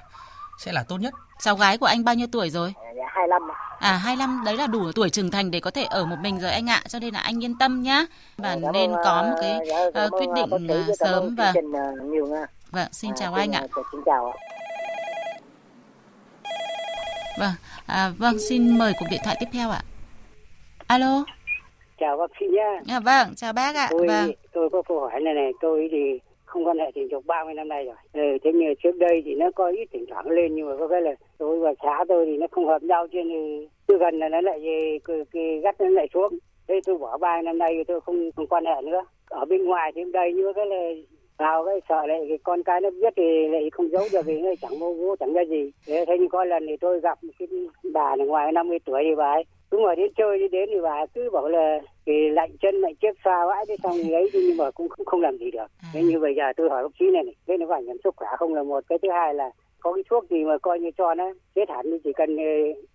sẽ 0.58 0.72
là 0.72 0.84
tốt 0.88 0.98
nhất 0.98 1.14
Cháu 1.40 1.56
gái 1.56 1.78
của 1.78 1.86
anh 1.86 2.04
bao 2.04 2.16
nhiêu 2.16 2.28
tuổi 2.32 2.50
rồi? 2.50 2.74
dạ, 2.96 3.04
hai 3.08 3.28
năm 3.28 3.42
À 3.80 3.98
25 3.98 4.42
đấy 4.46 4.58
là 4.58 4.68
đủ 4.68 4.92
tuổi 4.96 5.10
trưởng 5.10 5.32
thành 5.32 5.52
để 5.52 5.60
có 5.60 5.72
thể 5.72 5.84
ở 5.84 6.06
một 6.06 6.16
mình 6.22 6.40
rồi 6.40 6.52
anh 6.52 6.70
ạ, 6.70 6.82
cho 6.88 7.00
nên 7.00 7.14
là 7.14 7.20
anh 7.20 7.44
yên 7.44 7.58
tâm 7.58 7.82
nhá. 7.82 8.06
Và 8.38 8.58
Cảm 8.62 8.72
nên 8.74 8.92
có 9.04 9.24
một 9.24 9.36
cái 9.42 9.52
ờ, 9.52 9.66
dạ, 9.68 9.76
ờ, 9.94 10.10
cảm 10.10 10.20
quyết 10.20 10.28
định 10.36 10.68
ờ, 10.68 10.76
ơn 10.76 10.96
sớm 10.96 11.36
và 11.36 11.52
trình, 11.56 11.72
ờ, 11.72 11.92
nhiều 12.04 12.28
nha 12.28 12.46
vâng 12.72 12.88
xin 12.92 13.12
À, 13.12 13.16
chào 13.18 13.34
anh 13.34 13.52
ạ. 13.52 13.62
ờ, 13.76 13.84
xin 13.92 14.02
chào 14.06 14.26
ạ 14.32 14.38
Vâng, 17.40 17.52
à, 17.86 18.12
vâng 18.18 18.40
xin 18.50 18.78
mời 18.78 18.94
cuộc 19.00 19.06
điện 19.12 19.22
thoại 19.24 19.38
tiếp 19.40 19.46
theo 19.54 19.70
ạ. 19.70 19.82
Alo, 20.88 21.24
chào 22.00 22.18
bác 22.18 22.32
sĩ 22.40 22.46
nhá 22.52 22.96
à, 22.96 23.00
vâng 23.00 23.36
chào 23.36 23.54
bác 23.54 23.76
ạ. 23.76 23.88
tôi 23.92 24.08
Vâng, 24.08 24.32
tôi 24.54 24.70
có 24.72 24.82
câu 24.88 25.00
hỏi 25.00 25.22
này 25.22 25.34
này 25.34 25.52
tôi 25.62 25.88
thì 25.92 26.20
không 26.54 26.68
quan 26.68 26.78
hệ 26.80 26.92
tình 26.94 27.12
dục 27.12 27.26
30 27.26 27.54
năm 27.54 27.68
nay 27.68 27.86
rồi. 27.86 27.96
Ừ, 28.14 28.38
thế 28.44 28.52
nhưng 28.54 28.76
trước 28.84 28.98
đây 28.98 29.22
thì 29.26 29.36
nó 29.36 29.52
có 29.56 29.68
ít 29.68 29.86
thỉnh 29.94 30.06
thoảng 30.10 30.30
lên 30.30 30.56
nhưng 30.56 30.68
mà 30.70 30.74
có 30.80 30.88
cái 30.88 31.02
là 31.02 31.12
tôi 31.38 31.60
và 31.60 31.74
xã 31.84 32.04
tôi 32.08 32.26
thì 32.26 32.38
nó 32.38 32.48
không 32.52 32.68
hợp 32.68 32.84
nhau 32.84 33.08
cho 33.14 33.24
nên 33.24 33.68
cứ 33.88 33.98
gần 33.98 34.20
là 34.20 34.30
nó 34.30 34.42
lại 34.42 34.60
cái, 35.06 35.18
cái 35.32 35.60
gắt 35.64 35.82
nó 35.82 35.90
lại 35.90 36.08
xuống. 36.14 36.38
Thế 36.68 36.80
tôi 36.86 36.98
bỏ 36.98 37.18
ba 37.18 37.42
năm 37.42 37.58
nay 37.58 37.74
thì 37.78 37.84
tôi 37.84 38.02
không, 38.02 38.32
không 38.36 38.48
quan 38.48 38.66
hệ 38.66 38.82
nữa. 38.84 39.06
Ở 39.30 39.46
bên 39.46 39.66
ngoài 39.66 39.92
thì 39.96 40.02
đây 40.14 40.34
như 40.34 40.54
cái 40.56 40.66
là 40.66 40.82
vào 41.38 41.66
cái 41.66 41.80
sợ 41.90 42.06
lại 42.08 42.26
cái 42.30 42.38
con 42.44 42.64
cái 42.64 42.82
nó 42.82 42.90
biết 42.90 43.14
thì 43.16 43.48
lại 43.48 43.70
không 43.72 43.90
giấu 43.90 44.04
được 44.14 44.26
vì 44.26 44.42
nó 44.42 44.50
chẳng 44.62 44.80
vô 44.80 44.94
vô 44.94 45.16
chẳng 45.16 45.34
ra 45.34 45.42
gì. 45.42 45.72
Thế 45.88 46.06
thế 46.08 46.18
nhưng 46.20 46.30
có 46.30 46.46
lần 46.46 46.68
thì 46.68 46.78
tôi 46.78 47.00
gặp 47.00 47.24
một 47.24 47.34
cái 47.40 47.48
bà 47.94 48.16
này 48.16 48.28
ngoài 48.28 48.52
50 48.52 48.80
tuổi 48.86 49.04
thì 49.04 49.16
bà 49.16 49.32
ấy 49.32 49.44
cứ 49.74 49.80
ngồi 49.80 49.96
đến 49.96 50.08
chơi 50.18 50.40
đi 50.40 50.46
đến 50.52 50.70
thì 50.74 50.80
bà 50.84 51.06
cứ 51.16 51.30
bảo 51.34 51.48
là 51.48 51.78
thì 52.06 52.12
lạnh 52.32 52.52
chân 52.62 52.76
lạnh 52.76 52.94
chết 53.02 53.14
xa 53.26 53.46
vãi 53.50 53.66
thế 53.68 53.76
xong 53.84 54.14
ấy 54.14 54.30
nhưng 54.34 54.58
mà 54.58 54.72
cũng 54.72 54.90
không, 54.90 55.06
không 55.06 55.22
làm 55.22 55.38
gì 55.38 55.52
được 55.52 55.66
thế 55.94 56.04
như 56.04 56.20
bây 56.20 56.34
giờ 56.38 56.44
tôi 56.58 56.70
hỏi 56.70 56.84
bác 56.84 56.90
sĩ 57.00 57.06
này 57.14 57.24
này 57.24 57.36
thế 57.48 57.58
nó 57.58 57.66
có 57.68 57.74
ảnh 57.76 57.86
hưởng 57.88 57.98
sức 58.04 58.14
khỏe 58.18 58.28
không 58.40 58.54
là 58.54 58.64
một 58.64 58.84
cái 58.90 58.98
thứ 59.02 59.08
hai 59.12 59.34
là 59.34 59.50
có 59.80 59.94
cái 59.94 60.04
thuốc 60.10 60.30
gì 60.30 60.38
mà 60.44 60.58
coi 60.62 60.80
như 60.80 60.90
cho 60.98 61.14
nó 61.14 61.24
chết 61.56 61.70
hẳn 61.70 61.86
thì 61.92 61.98
chỉ 62.04 62.10
cần 62.18 62.38
ờ, 62.38 62.44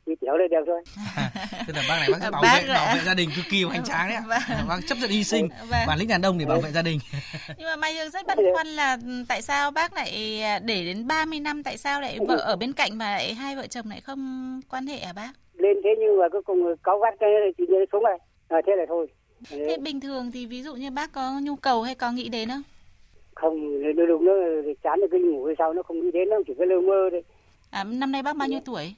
đi 0.07 0.15
tiểu 0.21 0.37
là 0.37 0.47
được 0.51 0.65
thôi 0.67 0.81
tức 1.67 1.73
là 1.77 1.83
bác 1.89 1.97
này 2.01 2.09
bác 2.13 2.19
sẽ 2.23 2.31
bảo 2.31 2.43
Bác 2.43 2.61
vệ 2.63 2.75
ạ. 2.75 2.75
bảo 2.87 2.95
vệ 2.97 3.01
gia 3.07 3.15
đình 3.15 3.29
cực 3.37 3.45
kỳ 3.51 3.63
hoành 3.63 3.85
tráng 3.85 4.09
đấy 4.09 4.17
ạ. 4.17 4.23
Vâng. 4.29 4.69
bác 4.69 4.79
chấp 4.87 4.99
nhận 5.01 5.11
hy 5.11 5.25
sinh 5.25 5.49
Vâng. 5.71 5.81
bản 5.87 5.99
lĩnh 5.99 6.09
đàn 6.09 6.23
ông 6.23 6.39
để 6.39 6.45
bảo 6.45 6.61
vệ 6.61 6.71
gia 6.71 6.83
đình 6.83 6.99
nhưng 7.59 7.67
mà 7.67 7.77
Mai 7.77 7.95
Hương 7.95 8.11
rất 8.11 8.27
băn 8.27 8.39
khoăn 8.55 8.67
là 8.67 8.99
ừ, 9.07 9.25
tại 9.29 9.43
sao 9.43 9.71
bác 9.71 9.95
lại 9.95 10.41
à, 10.43 10.59
để 10.59 10.85
đến 10.85 11.07
30 11.07 11.41
năm 11.41 11.63
tại 11.63 11.77
sao 11.77 12.01
lại 12.01 12.19
vợ 12.29 12.37
ở 12.37 12.57
bên 12.57 12.73
cạnh 12.73 12.99
mà 12.99 13.11
lại 13.11 13.35
hai 13.35 13.57
vợ 13.57 13.67
chồng 13.67 13.87
lại 13.91 14.01
không 14.01 14.61
quan 14.71 14.87
hệ 14.87 14.99
à 14.99 15.13
bác? 15.13 15.31
Lên 15.61 15.77
thế 15.85 15.91
nhưng 15.99 16.19
mà 16.19 16.29
cuối 16.29 16.43
cùng 16.43 16.75
cáu 16.83 16.99
gắt 16.99 17.15
cái 17.21 17.31
thì 17.59 17.67
nhớ 17.69 17.85
xuống 17.93 18.03
rồi. 18.03 18.19
À, 18.49 18.59
thế 18.67 18.73
là 18.77 18.85
thôi. 18.89 19.07
Thế 19.51 19.77
bình 19.83 20.01
thường 20.01 20.31
thì 20.35 20.47
ví 20.47 20.63
dụ 20.63 20.75
như 20.75 20.91
bác 20.91 21.13
có 21.13 21.41
nhu 21.43 21.57
cầu 21.57 21.83
hay 21.83 21.95
có 21.95 22.13
nghĩ 22.13 22.29
đến 22.29 22.49
không? 22.49 22.63
không 23.41 23.83
đôi 23.97 24.07
lúc 24.07 24.21
nó 24.21 24.33
chán 24.83 25.01
được 25.01 25.07
cái 25.11 25.21
ngủ 25.21 25.47
hay 25.47 25.55
sao 25.59 25.73
nó 25.75 25.83
không 25.83 26.01
nghĩ 26.01 26.11
đến 26.11 26.29
nó 26.31 26.37
chỉ 26.47 26.53
có 26.59 26.65
lơ 26.65 26.81
mơ 26.81 27.09
thôi. 27.11 27.23
À, 27.71 27.85
năm 27.85 28.13
nay 28.13 28.23
bác 28.23 28.37
bao 28.37 28.49
nhiêu 28.49 28.61
tuổi? 28.65 28.95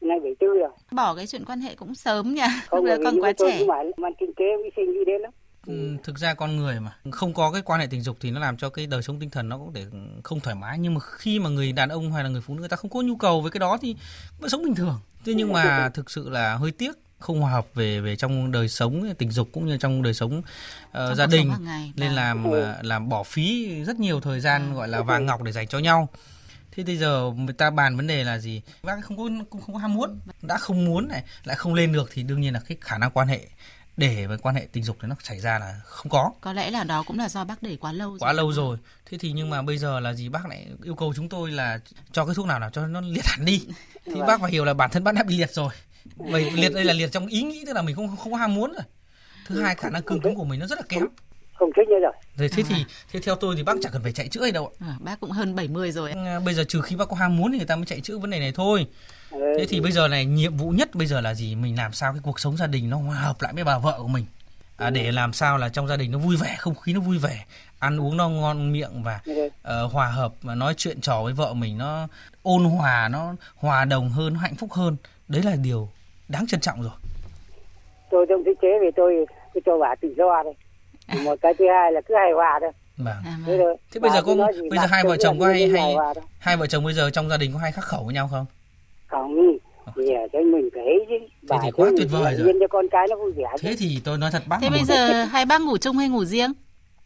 nay 0.00 0.20
bảy 0.20 0.34
tư 0.40 0.46
rồi. 0.46 0.70
Bỏ 0.90 1.14
cái 1.14 1.26
chuyện 1.26 1.44
quan 1.44 1.60
hệ 1.60 1.74
cũng 1.74 1.94
sớm 1.94 2.34
nhỉ? 2.34 2.42
không 2.66 2.84
là 2.84 2.96
vì 2.96 3.20
quá 3.20 3.32
trẻ. 3.38 3.64
mang 3.96 4.12
kinh 4.20 4.34
tế 4.36 4.44
vi 4.64 4.70
sinh 4.76 4.92
nghĩ 4.92 5.04
đến 5.06 5.20
lắm. 5.20 5.30
Ừ, 5.66 5.96
thực 6.04 6.18
ra 6.18 6.34
con 6.34 6.56
người 6.56 6.80
mà 6.80 6.96
không 7.10 7.34
có 7.34 7.50
cái 7.52 7.62
quan 7.64 7.80
hệ 7.80 7.86
tình 7.90 8.00
dục 8.00 8.16
thì 8.20 8.30
nó 8.30 8.40
làm 8.40 8.56
cho 8.56 8.70
cái 8.70 8.86
đời 8.86 9.02
sống 9.02 9.16
tinh 9.20 9.30
thần 9.30 9.48
nó 9.48 9.58
cũng 9.58 9.72
để 9.74 9.84
không 10.24 10.40
thoải 10.40 10.56
mái. 10.56 10.78
Nhưng 10.78 10.94
mà 10.94 11.00
khi 11.00 11.38
mà 11.38 11.50
người 11.50 11.72
đàn 11.72 11.88
ông 11.88 12.12
hay 12.12 12.24
là 12.24 12.30
người 12.30 12.40
phụ 12.40 12.54
nữ 12.54 12.60
người 12.60 12.68
ta 12.68 12.76
không 12.76 12.90
có 12.90 13.02
nhu 13.02 13.16
cầu 13.16 13.40
với 13.40 13.50
cái 13.50 13.58
đó 13.58 13.78
thì 13.80 13.96
vẫn 14.40 14.50
sống 14.50 14.62
bình 14.62 14.74
thường 14.74 14.94
thế 15.26 15.34
nhưng 15.34 15.52
mà 15.52 15.88
thực 15.88 16.10
sự 16.10 16.28
là 16.28 16.56
hơi 16.56 16.70
tiếc 16.70 16.92
không 17.18 17.40
hòa 17.40 17.52
hợp 17.52 17.66
về 17.74 18.00
về 18.00 18.16
trong 18.16 18.52
đời 18.52 18.68
sống 18.68 19.14
tình 19.18 19.30
dục 19.30 19.48
cũng 19.52 19.66
như 19.66 19.76
trong 19.76 20.02
đời 20.02 20.14
sống 20.14 20.42
ờ, 20.92 21.08
Trong 21.08 21.16
gia 21.16 21.26
đình. 21.26 21.52
ngày, 21.60 21.92
nên 21.96 22.08
vâng. 22.08 22.16
làm 22.16 22.44
ờ, 22.50 22.78
làm 22.82 23.08
bỏ 23.08 23.22
phí 23.22 23.74
rất 23.84 23.96
nhiều 24.00 24.20
thời 24.20 24.40
gian 24.40 24.74
gọi 24.74 24.88
là 24.88 25.02
vàng 25.02 25.26
ngọc 25.26 25.42
để 25.42 25.52
dành 25.52 25.66
cho 25.66 25.78
nhau. 25.78 26.08
Thế 26.70 26.84
bây 26.84 26.96
giờ 26.96 27.32
người 27.36 27.54
ta 27.54 27.70
bàn 27.70 27.96
vấn 27.96 28.06
đề 28.06 28.24
là 28.24 28.38
gì? 28.38 28.62
Bác 28.82 28.96
không 29.02 29.16
có 29.16 29.24
không 29.50 29.72
có 29.74 29.78
ham 29.78 29.94
muốn 29.94 30.18
đã 30.42 30.58
không 30.58 30.84
muốn 30.84 31.08
này 31.08 31.24
lại 31.44 31.56
không 31.56 31.74
lên 31.74 31.92
được 31.92 32.10
thì 32.12 32.22
đương 32.22 32.40
nhiên 32.40 32.54
là 32.54 32.60
cái 32.68 32.78
khả 32.80 32.98
năng 32.98 33.10
quan 33.10 33.28
hệ 33.28 33.40
để 33.96 34.26
với 34.26 34.38
quan 34.38 34.54
hệ 34.54 34.66
tình 34.72 34.84
dục 34.84 34.96
thì 35.02 35.08
nó 35.08 35.16
xảy 35.22 35.40
ra 35.40 35.58
là 35.58 35.80
không 35.84 36.10
có. 36.10 36.32
Có 36.40 36.52
lẽ 36.52 36.70
là 36.70 36.84
đó 36.84 37.04
cũng 37.06 37.18
là 37.18 37.28
do 37.28 37.44
bác 37.44 37.62
để 37.62 37.76
quá 37.80 37.92
lâu 37.92 38.16
quá 38.20 38.32
lâu 38.32 38.52
rồi. 38.52 38.78
Thế 39.10 39.18
thì 39.18 39.32
nhưng 39.32 39.50
mà 39.50 39.62
bây 39.62 39.78
giờ 39.78 40.00
là 40.00 40.12
gì? 40.12 40.28
Bác 40.28 40.46
lại 40.46 40.66
yêu 40.82 40.94
cầu 40.94 41.12
chúng 41.16 41.28
tôi 41.28 41.50
là 41.50 41.80
cho 42.12 42.24
cái 42.24 42.34
thuốc 42.34 42.46
nào 42.46 42.58
nào 42.58 42.70
cho 42.70 42.86
nó 42.86 43.00
liệt 43.00 43.24
hẳn 43.24 43.44
đi. 43.44 43.66
Thì 44.04 44.20
bác 44.26 44.40
phải 44.40 44.50
hiểu 44.50 44.64
là 44.64 44.74
bản 44.74 44.90
thân 44.90 45.04
bác 45.04 45.14
đã 45.14 45.22
bị 45.22 45.38
liệt 45.38 45.50
rồi. 45.50 45.72
Vậy 46.16 46.50
liệt 46.54 46.74
đây 46.74 46.84
là 46.84 46.92
liệt 46.92 47.12
trong 47.12 47.26
ý 47.26 47.42
nghĩ 47.42 47.64
tức 47.66 47.72
là 47.72 47.82
mình 47.82 47.96
không 47.96 48.16
không 48.16 48.32
có 48.32 48.38
ham 48.38 48.54
muốn 48.54 48.72
rồi. 48.72 48.84
Thứ 49.46 49.62
hai 49.62 49.74
khả 49.74 49.90
năng 49.90 50.02
cương 50.02 50.20
cứng 50.20 50.34
của 50.34 50.44
mình 50.44 50.60
nó 50.60 50.66
rất 50.66 50.78
là 50.78 50.84
kém. 50.88 51.02
Không 51.54 51.70
thích 51.76 51.88
nữa 51.88 51.96
rồi 52.02 52.12
rồi 52.36 52.48
thế 52.48 52.62
thì 52.68 52.84
thế 53.12 53.20
theo 53.20 53.34
tôi 53.34 53.56
thì 53.56 53.62
bác 53.62 53.76
chẳng 53.82 53.92
cần 53.92 54.02
phải 54.02 54.12
chạy 54.12 54.28
chữa 54.28 54.44
gì 54.44 54.50
đâu 54.52 54.72
ạ. 54.80 54.86
À, 54.88 54.96
bác 55.00 55.20
cũng 55.20 55.30
hơn 55.30 55.54
70 55.54 55.92
rồi. 55.92 56.12
À, 56.12 56.40
bây 56.40 56.54
giờ 56.54 56.64
trừ 56.68 56.80
khi 56.80 56.96
bác 56.96 57.08
có 57.08 57.16
ham 57.16 57.36
muốn 57.36 57.52
thì 57.52 57.58
người 57.58 57.66
ta 57.66 57.76
mới 57.76 57.86
chạy 57.86 58.00
chữa 58.00 58.18
vấn 58.18 58.30
đề 58.30 58.38
này 58.38 58.52
thôi. 58.52 58.86
Ừ, 58.88 59.14
thế 59.58 59.66
thì 59.68 59.80
bây 59.80 59.92
giờ 59.92 60.08
này 60.08 60.24
nhiệm 60.24 60.56
vụ 60.56 60.70
nhất 60.70 60.94
bây 60.94 61.06
giờ 61.06 61.20
là 61.20 61.34
gì? 61.34 61.54
Mình 61.54 61.76
làm 61.76 61.92
sao 61.92 62.12
cái 62.12 62.20
cuộc 62.24 62.40
sống 62.40 62.56
gia 62.56 62.66
đình 62.66 62.90
nó 62.90 62.96
hòa 62.96 63.16
hợp 63.16 63.42
lại 63.42 63.52
với 63.52 63.64
bà 63.64 63.78
vợ 63.78 63.94
của 63.98 64.08
mình? 64.08 64.24
À, 64.76 64.90
để 64.90 65.12
làm 65.12 65.32
sao 65.32 65.58
là 65.58 65.68
trong 65.68 65.88
gia 65.88 65.96
đình 65.96 66.10
nó 66.10 66.18
vui 66.18 66.36
vẻ 66.36 66.56
không 66.58 66.74
khí 66.74 66.92
nó 66.92 67.00
vui 67.00 67.18
vẻ 67.18 67.44
ăn 67.78 68.00
uống 68.00 68.16
nó 68.16 68.28
ngon 68.28 68.72
miệng 68.72 69.02
và 69.02 69.20
Ừ. 69.24 69.48
ờ, 69.62 69.86
hòa 69.86 70.06
hợp 70.06 70.32
và 70.42 70.54
nói 70.54 70.74
chuyện 70.76 71.00
trò 71.00 71.22
với 71.22 71.32
vợ 71.32 71.54
mình 71.54 71.78
nó 71.78 72.08
ôn 72.42 72.64
hòa 72.64 73.08
nó 73.08 73.34
hòa 73.56 73.84
đồng 73.84 74.08
hơn 74.10 74.34
nó 74.34 74.40
hạnh 74.40 74.54
phúc 74.54 74.72
hơn. 74.72 74.96
Đấy 75.28 75.42
là 75.42 75.56
điều 75.56 75.88
đáng 76.28 76.46
trân 76.46 76.60
trọng 76.60 76.82
rồi. 76.82 76.92
Tôi 78.10 78.26
không 78.28 78.44
thích 78.44 78.58
chế 78.62 78.68
vì 78.80 78.90
tôi 78.96 79.26
cứ 79.54 79.60
cho 79.66 79.78
bà 79.78 79.94
tự 80.00 80.14
do 80.18 80.42
thôi. 80.44 80.54
Một 81.24 81.38
cái 81.42 81.54
thứ 81.58 81.64
hai 81.74 81.92
là 81.92 82.00
cứ 82.08 82.14
hài 82.14 82.32
hòa 82.34 82.58
thôi. 82.60 82.70
Vâng. 82.96 83.16
À, 83.24 83.38
thế 83.46 83.58
vâng. 83.58 83.76
thế 83.92 84.00
bây 84.00 84.10
giờ 84.10 84.22
có 84.22 84.34
bây 84.70 84.78
giờ 84.78 84.86
hai 84.86 85.04
vợ 85.04 85.16
chồng 85.16 85.40
có 85.40 85.46
hay 85.46 85.68
hay 85.68 85.94
hai 86.38 86.56
vợ 86.56 86.66
chồng 86.66 86.84
bây 86.84 86.94
giờ 86.94 87.10
trong 87.10 87.28
gia 87.28 87.36
đình 87.36 87.52
có 87.52 87.58
hay 87.58 87.72
khắc 87.72 87.84
khẩu 87.84 88.04
với 88.04 88.14
nhau 88.14 88.28
không 88.28 88.46
không 89.06 89.58
thì 89.96 90.14
ở 90.14 90.26
đây 90.32 90.44
mình 90.44 90.68
phải 90.74 90.84
chứ. 91.08 91.14
Bà 91.48 91.56
thì 91.64 91.70
quá 91.70 91.90
tuyệt 91.96 92.08
vời 92.10 92.34
rồi. 92.38 92.52
cho 92.60 92.66
con 92.70 92.88
cái 92.90 93.06
nó 93.10 93.16
vui 93.16 93.32
vẻ 93.32 93.44
thế 93.60 93.74
thì 93.78 94.00
tôi 94.04 94.18
nói 94.18 94.30
thật 94.32 94.42
bác 94.48 94.58
Thế 94.60 94.68
bây 94.70 94.84
giờ 94.84 95.24
hai 95.24 95.46
bác 95.46 95.60
ngủ 95.60 95.76
chung 95.76 95.96
hay 95.96 96.08
ngủ 96.08 96.24
riêng? 96.24 96.52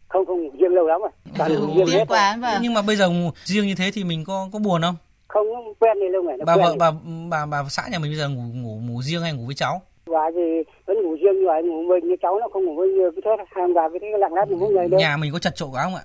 không 0.07 0.25
không 0.25 0.43
ngủ 0.43 0.49
riêng 0.59 0.73
lâu 0.73 0.87
lắm 0.87 1.01
rồi. 1.01 1.09
Toàn 1.37 1.53
ngủ 1.53 1.73
riêng 1.75 1.85
tiếc 1.87 1.97
hết 1.97 2.05
quá 2.07 2.37
vâng 2.41 2.61
nhưng 2.61 2.73
mà 2.73 2.81
bây 2.81 2.95
giờ 2.95 3.09
ngủ 3.09 3.29
riêng 3.43 3.67
như 3.67 3.75
thế 3.77 3.91
thì 3.93 4.03
mình 4.03 4.23
có 4.27 4.49
có 4.53 4.59
buồn 4.59 4.81
không? 4.81 4.95
Không 5.27 5.47
quen 5.79 5.99
đi 5.99 6.09
lâu 6.09 6.23
ngày 6.23 6.37
nó 6.37 6.45
bà 6.45 6.55
vợ 6.55 6.75
bà 6.79 6.91
bà 7.29 7.45
bà 7.45 7.63
xã 7.69 7.83
nhà 7.91 7.99
mình 7.99 8.11
bây 8.11 8.17
giờ 8.17 8.29
ngủ 8.29 8.41
ngủ 8.53 8.79
ngủ 8.87 9.01
riêng 9.01 9.21
hay 9.21 9.33
ngủ 9.33 9.45
với 9.45 9.55
cháu? 9.55 9.81
Bà 10.11 10.29
thì 10.35 10.41
vẫn 10.85 11.03
ngủ 11.03 11.15
riêng 11.15 11.39
như 11.39 11.45
vậy 11.47 11.63
ngủ 11.63 11.95
như 12.03 12.15
cháu 12.21 12.39
nó 12.39 12.47
không 12.53 12.65
ngủ 12.65 12.75
với 12.75 12.87
như 12.87 13.11
cái 13.11 13.21
thế. 13.25 13.43
Hàng 13.55 13.73
bà 13.73 13.89
cái 13.89 13.99
thế 14.01 14.07
lặng 14.19 14.33
lẽ 14.33 14.41
ngủ 14.49 14.57
với 14.57 14.69
người 14.69 14.87
đâu. 14.87 14.99
Nhà 14.99 15.17
mình 15.17 15.31
có 15.33 15.39
chật 15.39 15.55
chội 15.55 15.69
quá 15.71 15.83
không 15.83 15.95
ạ 15.95 16.03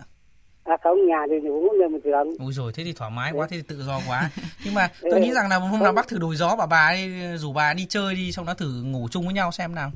à 0.66 0.76
không 0.82 1.06
nhà 1.06 1.18
thì 1.30 1.48
ngủ 1.48 1.68
người 1.78 1.88
mình 1.88 2.00
thường 2.04 2.34
Ôi 2.38 2.52
rồi 2.52 2.72
thế 2.74 2.84
thì 2.84 2.92
thoải 2.92 3.10
mái 3.10 3.32
quá, 3.32 3.46
thế 3.50 3.56
thì 3.56 3.62
tự 3.68 3.82
do 3.82 4.00
quá. 4.08 4.30
Nhưng 4.64 4.74
mà 4.74 4.88
tôi 5.10 5.20
nghĩ 5.20 5.32
rằng 5.32 5.48
là 5.48 5.56
hôm 5.56 5.82
nào 5.82 5.92
bác 5.92 6.08
thử 6.08 6.18
đổi 6.18 6.36
gió 6.36 6.56
bảo 6.56 6.66
bà 6.66 6.86
ấy 6.86 7.10
rủ 7.36 7.52
bà 7.52 7.74
đi 7.74 7.86
chơi 7.88 8.14
đi 8.14 8.32
xong 8.32 8.46
đó 8.46 8.54
thử 8.54 8.82
ngủ 8.84 9.08
chung 9.10 9.24
với 9.24 9.34
nhau 9.34 9.52
xem 9.52 9.74
nào. 9.74 9.90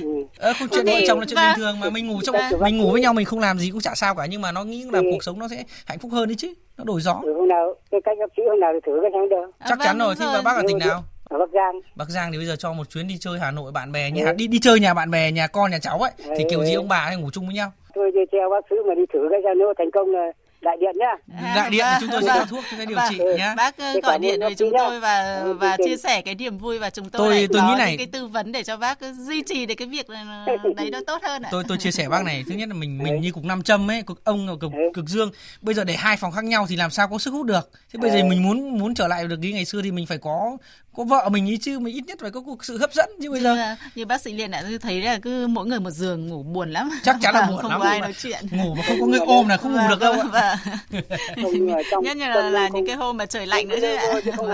Ừ. 0.00 0.06
Ơ 0.38 0.52
câu 0.58 0.68
chuyện 0.72 0.86
vợ 0.86 0.92
chồng 1.06 1.18
là 1.20 1.26
chuyện 1.28 1.36
vâng. 1.36 1.46
bình 1.48 1.56
thường 1.56 1.80
mà 1.80 1.90
mình 1.90 2.06
ngủ 2.06 2.20
trong 2.24 2.36
Vâng. 2.36 2.60
mình 2.62 2.78
ngủ 2.78 2.92
với 2.92 3.00
nhau 3.00 3.12
mình 3.12 3.24
không 3.24 3.38
làm 3.38 3.58
gì 3.58 3.70
cũng 3.70 3.80
chả 3.80 3.94
sao 3.94 4.14
cả 4.14 4.26
nhưng 4.26 4.42
mà 4.42 4.52
nó 4.52 4.64
nghĩ 4.64 4.84
là 4.84 4.98
Ừ. 4.98 5.04
cuộc 5.10 5.22
sống 5.22 5.38
nó 5.38 5.48
sẽ 5.48 5.64
hạnh 5.86 5.98
phúc 5.98 6.10
hơn 6.12 6.28
đấy 6.28 6.36
chứ. 6.38 6.54
Nó 6.76 6.84
đổi 6.84 7.00
gió. 7.00 7.20
Ừ, 7.24 7.34
hôm 7.34 7.48
nào 7.48 7.74
cái 7.90 8.00
cách 8.04 8.16
bác 8.20 8.26
sĩ 8.36 8.42
hôm 8.50 8.60
nào 8.60 8.70
thì 8.74 8.78
thử 8.86 8.98
cái 9.02 9.10
xem 9.14 9.28
được 9.30 9.50
À, 9.58 9.66
Chắc 9.68 9.78
vâng, 9.78 9.86
chắn 9.86 9.98
rồi. 9.98 10.14
đúng 10.18 10.26
Thế 10.28 10.32
mà 10.36 10.42
bác 10.42 10.56
ở 10.56 10.62
tỉnh 10.68 10.78
nào? 10.78 11.04
ở 11.30 11.38
Bắc 11.38 11.50
Giang 11.54 11.80
Bắc 11.96 12.08
Giang 12.08 12.32
thì 12.32 12.38
bây 12.38 12.46
giờ 12.46 12.56
cho 12.56 12.72
một 12.72 12.90
chuyến 12.90 13.08
đi 13.08 13.18
chơi 13.20 13.38
Hà 13.38 13.50
Nội 13.50 13.72
bạn 13.72 13.92
bè 13.92 14.10
nhà 14.10 14.24
Ừ. 14.26 14.32
đi 14.32 14.46
đi 14.46 14.58
chơi 14.58 14.80
nhà 14.80 14.94
bạn 14.94 15.10
bè 15.10 15.30
nhà 15.32 15.46
con 15.46 15.70
nhà 15.70 15.78
cháu 15.78 15.98
ấy 15.98 16.10
thì 16.38 16.44
kiểu 16.50 16.64
gì 16.64 16.74
ông 16.74 16.88
bà 16.88 16.98
hay 17.06 17.16
ngủ 17.16 17.30
chung 17.32 17.46
với 17.46 17.54
nhau. 17.54 17.72
Tôi 17.98 18.26
theo 18.32 18.50
bác 18.50 18.62
sĩ 18.70 18.76
mà 18.88 18.94
đi 18.94 19.02
thử 19.12 19.18
cái 19.30 19.40
xem 19.44 19.58
nếu 19.58 19.74
thành 19.78 19.90
công 19.90 20.08
là 20.16 20.26
đại 20.60 20.76
điện 20.80 20.94
nhá 20.98 21.12
À, 21.42 21.52
Đại 21.56 21.70
điện 21.70 21.84
vâng, 21.84 21.98
chúng 22.00 22.10
tôi 22.12 22.22
sẽ 22.22 22.28
vâng. 22.28 22.38
cho 22.38 22.44
thuốc 22.44 22.64
chúng 22.70 22.78
tôi 22.78 22.86
điều 22.86 22.96
Vâng. 22.96 23.08
trị 23.10 23.20
nhá. 23.38 23.54
Bác 23.56 23.78
ờ, 23.78 23.92
gọi 24.02 24.18
điện 24.18 24.40
với 24.40 24.54
chúng 24.54 24.70
tôi 24.78 25.00
và 25.00 25.34
ơn 25.34 25.58
và 25.58 25.76
chia 25.84 25.96
sẻ 25.96 26.20
cái 26.22 26.34
niềm 26.34 26.58
vui 26.58 26.78
và 26.78 26.90
chúng 26.90 27.10
tôi, 27.10 27.28
Tôi- 27.28 27.46
tôi 27.52 27.62
có 27.62 27.68
nghĩ 27.68 27.74
này- 27.78 27.94
cái 27.96 28.06
tư 28.06 28.26
vấn 28.26 28.52
để 28.52 28.62
cho 28.62 28.76
bác 28.76 28.98
duy 29.26 29.42
trì 29.42 29.66
được 29.66 29.74
cái 29.78 29.88
việc 29.88 30.06
đấy 30.76 30.90
nó 30.92 30.98
tốt 31.06 31.22
hơn 31.22 31.42
ạ. 31.42 31.48
tôi 31.52 31.64
tôi 31.68 31.78
chia 31.78 31.90
sẻ 31.90 32.08
bác 32.08 32.24
này 32.24 32.44
thứ 32.48 32.54
nhất 32.54 32.68
là 32.68 32.74
mình 32.74 32.98
mình 32.98 33.20
như 33.20 33.32
cục 33.32 33.44
nam 33.44 33.62
châm 33.62 33.90
ấy 33.90 34.02
cực 34.06 34.24
ông 34.24 34.46
và 34.48 34.54
cực 34.60 34.72
Ừ. 34.72 34.78
cực 34.94 35.04
dương 35.08 35.30
bây 35.60 35.74
giờ 35.74 35.84
để 35.84 35.94
hai 35.94 36.16
phòng 36.16 36.32
khác 36.32 36.44
nhau 36.44 36.66
thì 36.68 36.76
làm 36.76 36.90
sao 36.90 37.08
có 37.08 37.18
sức 37.18 37.30
hút 37.30 37.46
được 37.46 37.70
thế 37.92 37.98
bây 38.02 38.10
giờ 38.10 38.16
Ừ. 38.18 38.24
mình 38.24 38.42
muốn 38.42 38.78
muốn 38.78 38.94
trở 38.94 39.08
lại 39.08 39.24
được 39.26 39.36
cái 39.42 39.52
ngày 39.52 39.64
xưa 39.64 39.80
thì 39.82 39.90
mình 39.90 40.06
phải 40.06 40.18
có 40.18 40.56
có 40.98 41.04
vợ 41.04 41.28
mình 41.32 41.46
ý 41.46 41.56
chứ 41.56 41.78
mình 41.78 41.94
ít 41.94 42.02
nhất 42.06 42.18
phải 42.20 42.30
có 42.30 42.40
cuộc 42.40 42.64
sự 42.64 42.78
hấp 42.78 42.92
dẫn 42.92 43.10
chứ 43.22 43.30
bây 43.30 43.40
giờ 43.40 43.54
như, 43.54 43.62
như 43.94 44.06
bác 44.06 44.20
sĩ 44.20 44.32
Liên 44.32 44.50
đã 44.50 44.64
thấy 44.80 45.02
là 45.02 45.18
cứ 45.22 45.46
mỗi 45.46 45.66
người 45.66 45.80
một 45.80 45.90
giường 45.90 46.28
ngủ 46.28 46.42
buồn 46.42 46.70
lắm. 46.70 46.90
chắc 47.02 47.16
chắn 47.22 47.34
là 47.34 47.40
Vâng, 47.40 47.50
buồn 47.50 47.62
không 47.62 47.70
lắm 47.70 47.80
có 47.80 47.86
ai 47.88 48.00
nói 48.00 48.12
chuyện. 48.18 48.40
ngủ 48.50 48.74
mà 48.74 48.82
không 48.88 49.00
có 49.00 49.06
người 49.06 49.20
ôm 49.26 49.48
là 49.48 49.56
không 49.56 49.72
ngủ 49.72 49.78
được 49.90 50.00
đâu 50.00 50.12
ạ. 50.12 50.18
Vâng, 50.32 50.58
vâng. 50.92 51.82
không 51.90 52.04
Nhất 52.04 52.16
là, 52.16 52.50
là 52.50 52.68
không- 52.68 52.76
những 52.76 52.86
cái 52.86 52.96
hôm 52.96 53.16
mà 53.16 53.26
trời 53.26 53.46
lạnh 53.46 53.68
nữa 53.68 53.76
chứ 53.80 53.94
ạ. 53.94 54.20
không 54.36 54.46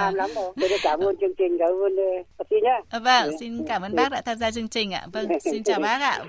tôi 0.60 0.70
cảm 0.82 1.00
ơn 1.00 1.14
chương 1.20 1.34
trình 1.38 1.56
cảm 1.58 1.68
ơn 1.68 1.96
ờ, 1.96 2.22
bác 2.38 2.44
sĩ 2.50 2.56
nhá 2.62 2.98
Vâng, 2.98 3.30
xin 3.40 3.64
cảm 3.68 3.82
ơn 3.82 3.94
bác 3.94 4.08
đã 4.12 4.20
tham 4.20 4.38
gia 4.38 4.50
chương 4.50 4.68
trình 4.68 4.94
ạ. 4.94 5.06
Vâng, 5.12 5.28
xin 5.44 5.62
chào 5.64 5.80
bác 5.80 6.00
ạ. 6.00 6.24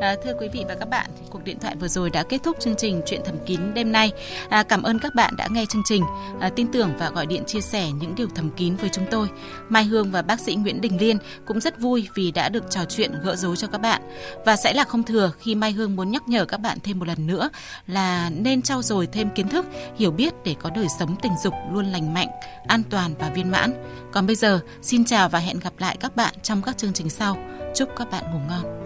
À, 0.00 0.16
thưa 0.24 0.32
quý 0.40 0.48
vị 0.48 0.64
và 0.68 0.74
các 0.74 0.88
bạn, 0.88 1.10
cuộc 1.30 1.44
điện 1.44 1.58
thoại 1.60 1.76
vừa 1.76 1.88
rồi 1.88 2.10
đã 2.10 2.22
kết 2.22 2.38
thúc 2.44 2.56
chương 2.60 2.74
trình 2.76 3.02
Chuyện 3.06 3.20
thầm 3.24 3.34
kín 3.46 3.60
đêm 3.74 3.92
nay. 3.92 4.12
À, 4.48 4.62
cảm 4.62 4.82
ơn 4.82 4.98
các 4.98 5.14
bạn 5.14 5.36
đã 5.36 5.48
nghe 5.50 5.64
chương 5.68 5.82
trình, 5.84 6.04
à, 6.40 6.48
tin 6.48 6.72
tưởng 6.72 6.92
và 6.98 7.10
gọi 7.10 7.26
điện 7.26 7.44
chia 7.46 7.60
sẻ 7.60 7.90
những 7.90 8.14
điều 8.14 8.28
thầm 8.34 8.50
kín 8.50 8.76
với 8.76 8.90
chúng 8.92 9.06
tôi. 9.10 9.28
Mai 9.68 9.84
Hương 9.84 10.10
và 10.10 10.22
bác 10.22 10.40
sĩ 10.40 10.54
Nguyễn 10.54 10.80
Đình 10.80 11.00
Liên 11.00 11.18
cũng 11.46 11.60
rất 11.60 11.80
vui 11.80 12.08
vì 12.14 12.30
đã 12.30 12.48
được 12.48 12.70
trò 12.70 12.80
chuyện 12.88 13.12
gỡ 13.22 13.36
rối 13.36 13.56
cho 13.56 13.66
các 13.66 13.78
bạn. 13.78 14.02
Và 14.46 14.56
sẽ 14.56 14.72
là 14.72 14.84
không 14.84 15.02
thừa 15.02 15.32
khi 15.38 15.54
Mai 15.54 15.72
Hương 15.72 15.96
muốn 15.96 16.10
nhắc 16.10 16.28
nhở 16.28 16.44
các 16.44 16.60
bạn 16.60 16.78
thêm 16.82 16.98
một 16.98 17.08
lần 17.08 17.26
nữa 17.26 17.50
là 17.86 18.30
nên 18.30 18.62
trau 18.62 18.82
dồi 18.82 19.06
thêm 19.06 19.30
kiến 19.30 19.48
thức, 19.48 19.66
hiểu 19.96 20.10
biết 20.10 20.34
để 20.44 20.54
có 20.60 20.70
đời 20.70 20.86
sống 20.98 21.16
tình 21.22 21.32
dục 21.42 21.54
luôn 21.72 21.86
lành 21.86 22.14
mạnh, 22.14 22.28
an 22.66 22.82
toàn 22.90 23.14
và 23.18 23.28
viên 23.28 23.50
mãn. 23.50 23.72
Còn 24.12 24.26
bây 24.26 24.36
giờ, 24.36 24.60
xin 24.82 25.04
chào 25.04 25.28
và 25.28 25.38
hẹn 25.38 25.58
gặp 25.58 25.72
lại 25.78 25.96
các 26.00 26.16
bạn 26.16 26.34
trong 26.42 26.62
các 26.62 26.78
chương 26.78 26.92
trình 26.92 27.10
sau. 27.10 27.36
Chúc 27.74 27.88
các 27.96 28.10
bạn 28.10 28.24
ngủ 28.32 28.38
ngon. 28.48 28.77